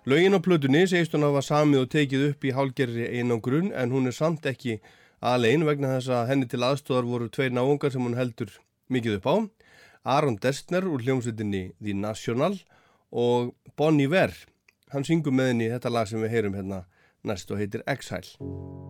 Laugin 0.09 0.33
á 0.33 0.41
plötunni 0.41 0.87
segist 0.89 1.13
hún 1.13 1.27
að 1.27 1.35
hafa 1.35 1.43
samið 1.45 1.83
og 1.85 1.89
tekið 1.93 2.23
upp 2.31 2.45
í 2.49 2.53
hálgerri 2.57 3.09
einangrun 3.21 3.69
en 3.77 3.91
hún 3.93 4.09
er 4.09 4.15
samt 4.17 4.47
ekki 4.49 4.79
alein 5.21 5.67
vegna 5.69 5.91
þess 5.99 6.09
að 6.17 6.31
henni 6.31 6.49
til 6.49 6.63
aðstóðar 6.65 7.09
voru 7.11 7.29
tveir 7.29 7.53
náungar 7.53 7.93
sem 7.93 8.07
hún 8.07 8.17
heldur 8.17 8.55
mikið 8.89 9.19
upp 9.19 9.29
á. 9.29 9.37
Aron 10.17 10.39
Destner 10.41 10.89
úr 10.89 11.05
hljómsveitinni 11.05 11.75
The 11.85 11.93
National 11.93 12.57
og 13.13 13.53
Bon 13.77 14.01
Iver. 14.01 14.33
Hann 14.89 15.05
syngur 15.05 15.37
með 15.37 15.53
henni 15.53 15.69
þetta 15.75 15.93
lag 15.93 16.09
sem 16.09 16.25
við 16.25 16.33
heyrum 16.33 16.57
hérna 16.57 16.87
næst 17.21 17.53
og 17.53 17.61
heitir 17.61 17.85
Exile. 17.85 18.90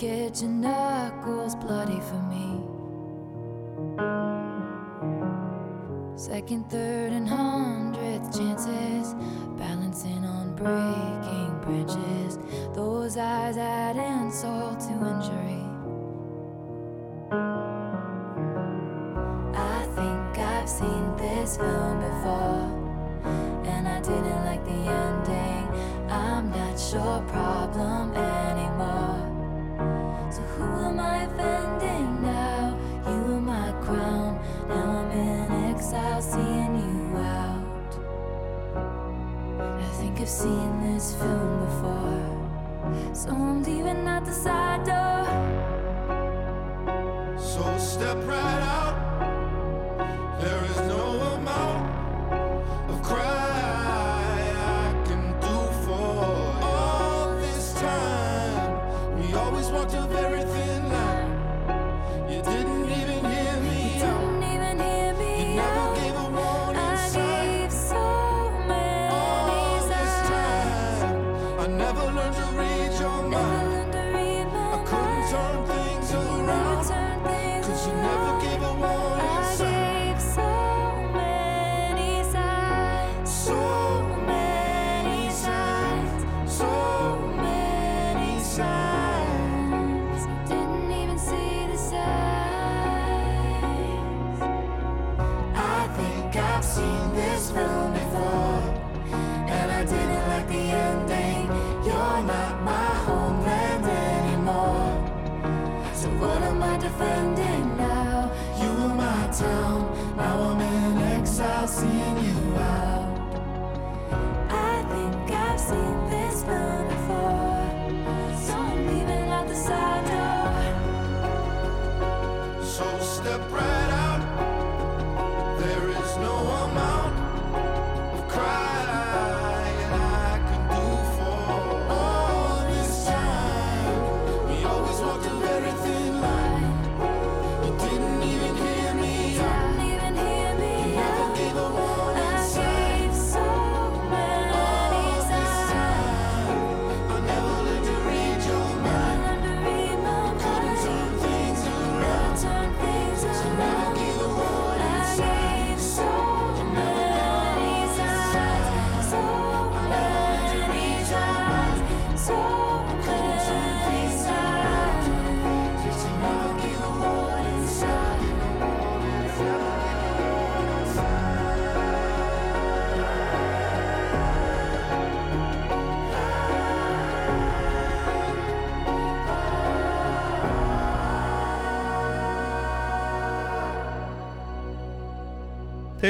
Get 0.00 0.40
your 0.40 0.50
knuckles 0.50 1.54
bloody 1.56 2.00
for 2.00 2.22
me. 2.32 2.58
Second, 6.16 6.70
third, 6.70 6.89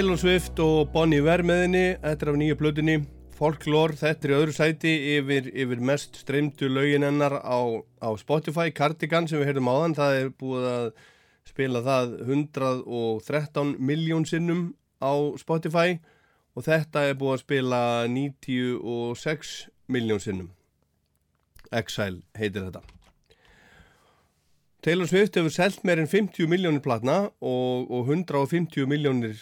Taylor 0.00 0.16
Swift 0.16 0.56
og 0.64 0.88
Bonnie 0.94 1.20
Ver 1.20 1.42
með 1.44 1.58
henni, 1.60 1.80
þetta 2.00 2.24
er 2.24 2.28
af 2.30 2.36
nýja 2.40 2.56
blöðunni 2.56 2.92
Folklore, 3.36 3.92
þetta 4.00 4.24
er 4.24 4.32
í 4.32 4.36
öðru 4.38 4.52
sæti 4.56 4.92
yfir, 5.18 5.50
yfir 5.52 5.82
mest 5.84 6.14
streymdu 6.22 6.70
lögin 6.72 7.04
hennar 7.04 7.34
á, 7.36 7.60
á 8.00 8.08
Spotify, 8.16 8.72
Cardigan 8.72 9.28
sem 9.28 9.42
við 9.42 9.50
heyrðum 9.50 9.68
áðan, 9.68 9.96
það 9.98 10.16
er 10.16 10.30
búið 10.40 10.64
að 10.70 10.86
spila 11.50 11.82
það 11.84 12.14
113 12.30 13.74
miljón 13.90 14.24
sinnum 14.30 14.62
á 15.04 15.12
Spotify 15.42 15.98
og 16.56 16.64
þetta 16.64 17.02
er 17.10 17.20
búið 17.20 17.34
að 17.34 17.42
spila 17.42 17.82
96 18.08 19.52
miljón 19.92 20.24
sinnum. 20.24 20.48
Exile 21.68 22.24
heitir 22.40 22.70
þetta. 22.70 22.80
Taylor 24.80 25.04
Swift 25.04 25.36
hefur 25.36 25.52
selgt 25.52 25.82
meir 25.84 26.00
en 26.00 26.08
50 26.08 26.48
miljónir 26.48 26.80
platna 26.80 27.26
og, 27.44 27.90
og 27.92 28.08
150 28.08 28.86
miljónir 28.88 29.36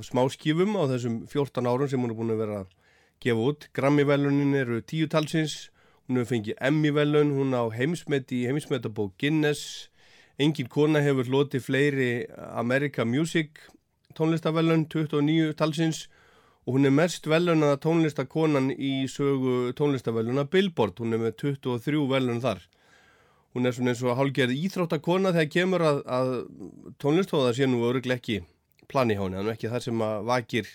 af 0.00 0.08
smáskífum 0.08 0.78
á 0.80 0.88
þessum 0.88 1.20
14 1.28 1.68
árum 1.68 1.90
sem 1.90 2.00
hún 2.00 2.14
er 2.14 2.16
búin 2.16 2.32
að 2.32 2.42
vera 2.42 2.62
að 2.64 2.72
gefa 3.20 3.46
út. 3.52 3.68
Grammy-velunin 3.76 4.56
eru 4.56 4.80
tíu 4.80 5.08
talsins, 5.12 5.68
hún 6.08 6.20
hefur 6.20 6.32
fengið 6.32 6.60
Emmy-velun, 6.70 7.34
hún 7.36 7.52
á 7.52 7.68
heimsmet 7.68 8.32
í 8.32 8.46
heimsmetabók 8.48 9.12
Guinness, 9.20 9.90
Engin 10.40 10.70
kona 10.72 11.02
hefur 11.04 11.28
hlotið 11.28 11.66
fleiri 11.66 12.10
America 12.56 13.04
Music 13.04 13.58
tónlistavellun 14.16 14.86
29 14.88 15.52
talsins 15.58 16.06
og 16.64 16.78
hún 16.78 16.88
er 16.88 16.94
mest 16.96 17.28
velunaða 17.28 17.76
tónlistakonan 17.84 18.70
í 18.72 19.04
sögu 19.08 19.74
tónlistavelluna 19.76 20.46
Billboard. 20.48 20.96
Hún 21.00 21.12
er 21.12 21.20
með 21.20 21.36
23 21.44 22.06
velun 22.08 22.40
þar. 22.40 22.62
Hún 23.52 23.66
er 23.66 23.76
svona 23.76 23.92
eins 23.92 24.00
og 24.06 24.16
hálgerð 24.16 24.56
íþróttakona 24.56 25.34
þegar 25.36 25.52
kemur 25.52 25.84
að, 25.84 26.00
að 26.06 26.32
tónlist 27.02 27.34
og 27.34 27.44
það 27.44 27.56
sé 27.58 27.68
nú 27.68 27.84
öruglega 27.88 28.20
ekki 28.20 28.40
plani 28.90 29.16
hjá 29.16 29.24
henni, 29.24 29.38
þannig 29.40 29.56
ekki 29.56 29.72
það 29.72 29.86
sem 29.86 30.04
að 30.06 30.26
vakir, 30.30 30.72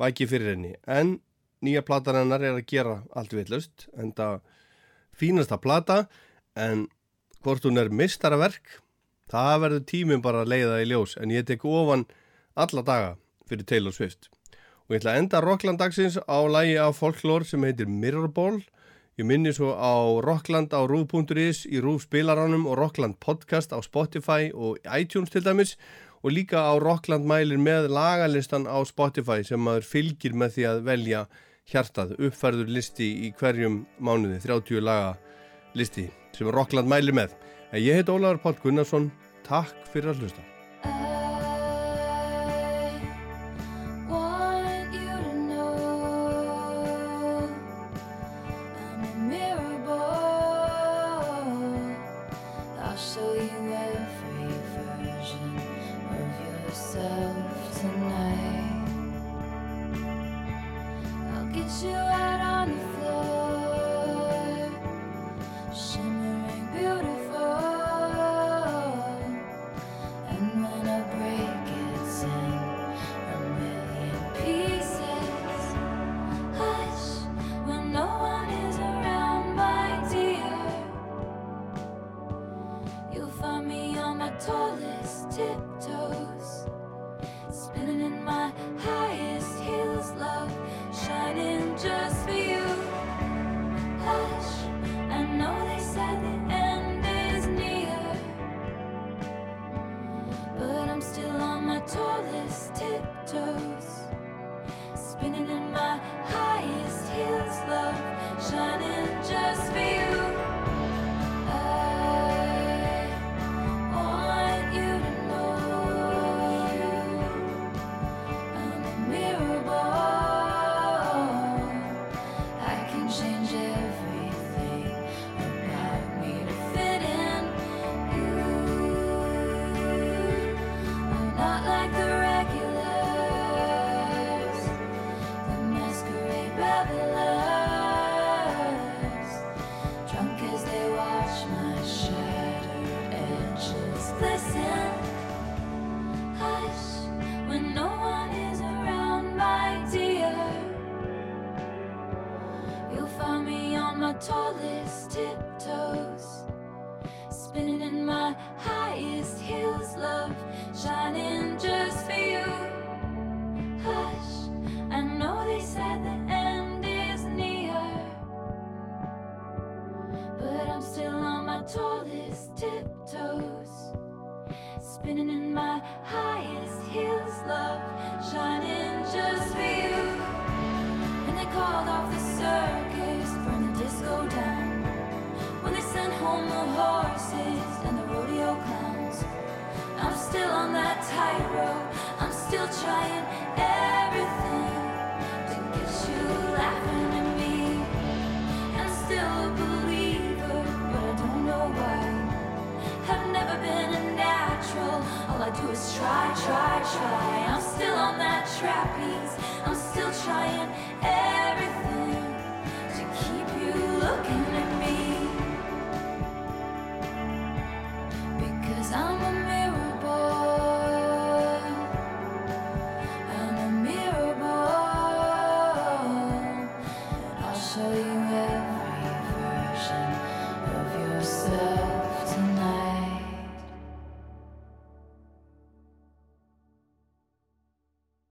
vakir 0.00 0.30
fyrir 0.30 0.52
henni. 0.54 0.74
En 0.86 1.16
nýja 1.64 1.82
platan 1.86 2.20
hennar 2.20 2.44
er 2.44 2.58
að 2.58 2.66
gera 2.70 3.00
allt 3.18 3.34
villust, 3.34 3.88
en 3.98 4.12
það 4.16 4.40
fínasta 5.18 5.58
plata, 5.60 6.04
en 6.58 6.86
hvort 7.42 7.66
hún 7.66 7.80
er 7.80 7.90
mistaraverk, 7.94 8.78
það 9.30 9.54
verður 9.64 9.86
tíminn 9.90 10.24
bara 10.24 10.44
að 10.44 10.54
leiða 10.54 10.82
í 10.82 10.88
ljós, 10.92 11.16
en 11.20 11.32
ég 11.34 11.46
tek 11.48 11.66
ofan 11.68 12.06
alla 12.58 12.82
daga 12.82 13.14
fyrir 13.48 13.66
Taylor 13.68 13.94
Swift. 13.94 14.30
Og 14.88 14.96
ég 14.96 15.02
ætla 15.02 15.14
að 15.14 15.22
enda 15.22 15.40
Rockland 15.44 15.80
dagsins 15.82 16.16
á 16.16 16.38
lægi 16.48 16.78
af 16.80 16.96
folklór 16.96 17.44
sem 17.44 17.64
heitir 17.66 17.90
Mirrorball. 17.92 18.62
Ég 19.20 19.26
minni 19.28 19.52
svo 19.52 19.74
á 19.76 20.16
Rockland 20.24 20.72
á 20.72 20.80
rúf.is 20.88 21.66
í 21.68 21.82
rúf 21.84 22.06
spilaránum 22.06 22.64
og 22.70 22.78
Rockland 22.80 23.18
podcast 23.20 23.74
á 23.74 23.78
Spotify 23.84 24.48
og 24.54 24.78
iTunes 24.88 25.28
til 25.34 25.44
dæmis 25.44 25.76
og 26.22 26.34
líka 26.34 26.62
á 26.64 26.74
Rockland 26.82 27.26
mælir 27.28 27.60
með 27.62 27.90
lagalistan 27.94 28.66
á 28.66 28.78
Spotify 28.88 29.44
sem 29.46 29.62
maður 29.62 29.86
fylgir 29.86 30.34
með 30.34 30.56
því 30.56 30.68
að 30.72 30.82
velja 30.88 31.22
hjartað, 31.68 32.14
uppfærður 32.18 32.70
listi 32.72 33.08
í 33.28 33.32
hverjum 33.38 33.82
mánuði, 34.00 34.40
30 34.44 34.84
laga 34.84 35.16
listi 35.78 36.08
sem 36.36 36.50
Rockland 36.50 36.90
mælir 36.90 37.16
með. 37.16 37.34
En 37.72 37.84
ég 37.84 37.98
heit 37.98 38.12
Ólafur 38.12 38.42
Pál 38.44 38.62
Gunnarsson, 38.62 39.10
takk 39.46 39.74
fyrir 39.92 40.14
að 40.14 40.24
hlusta. 40.24 40.57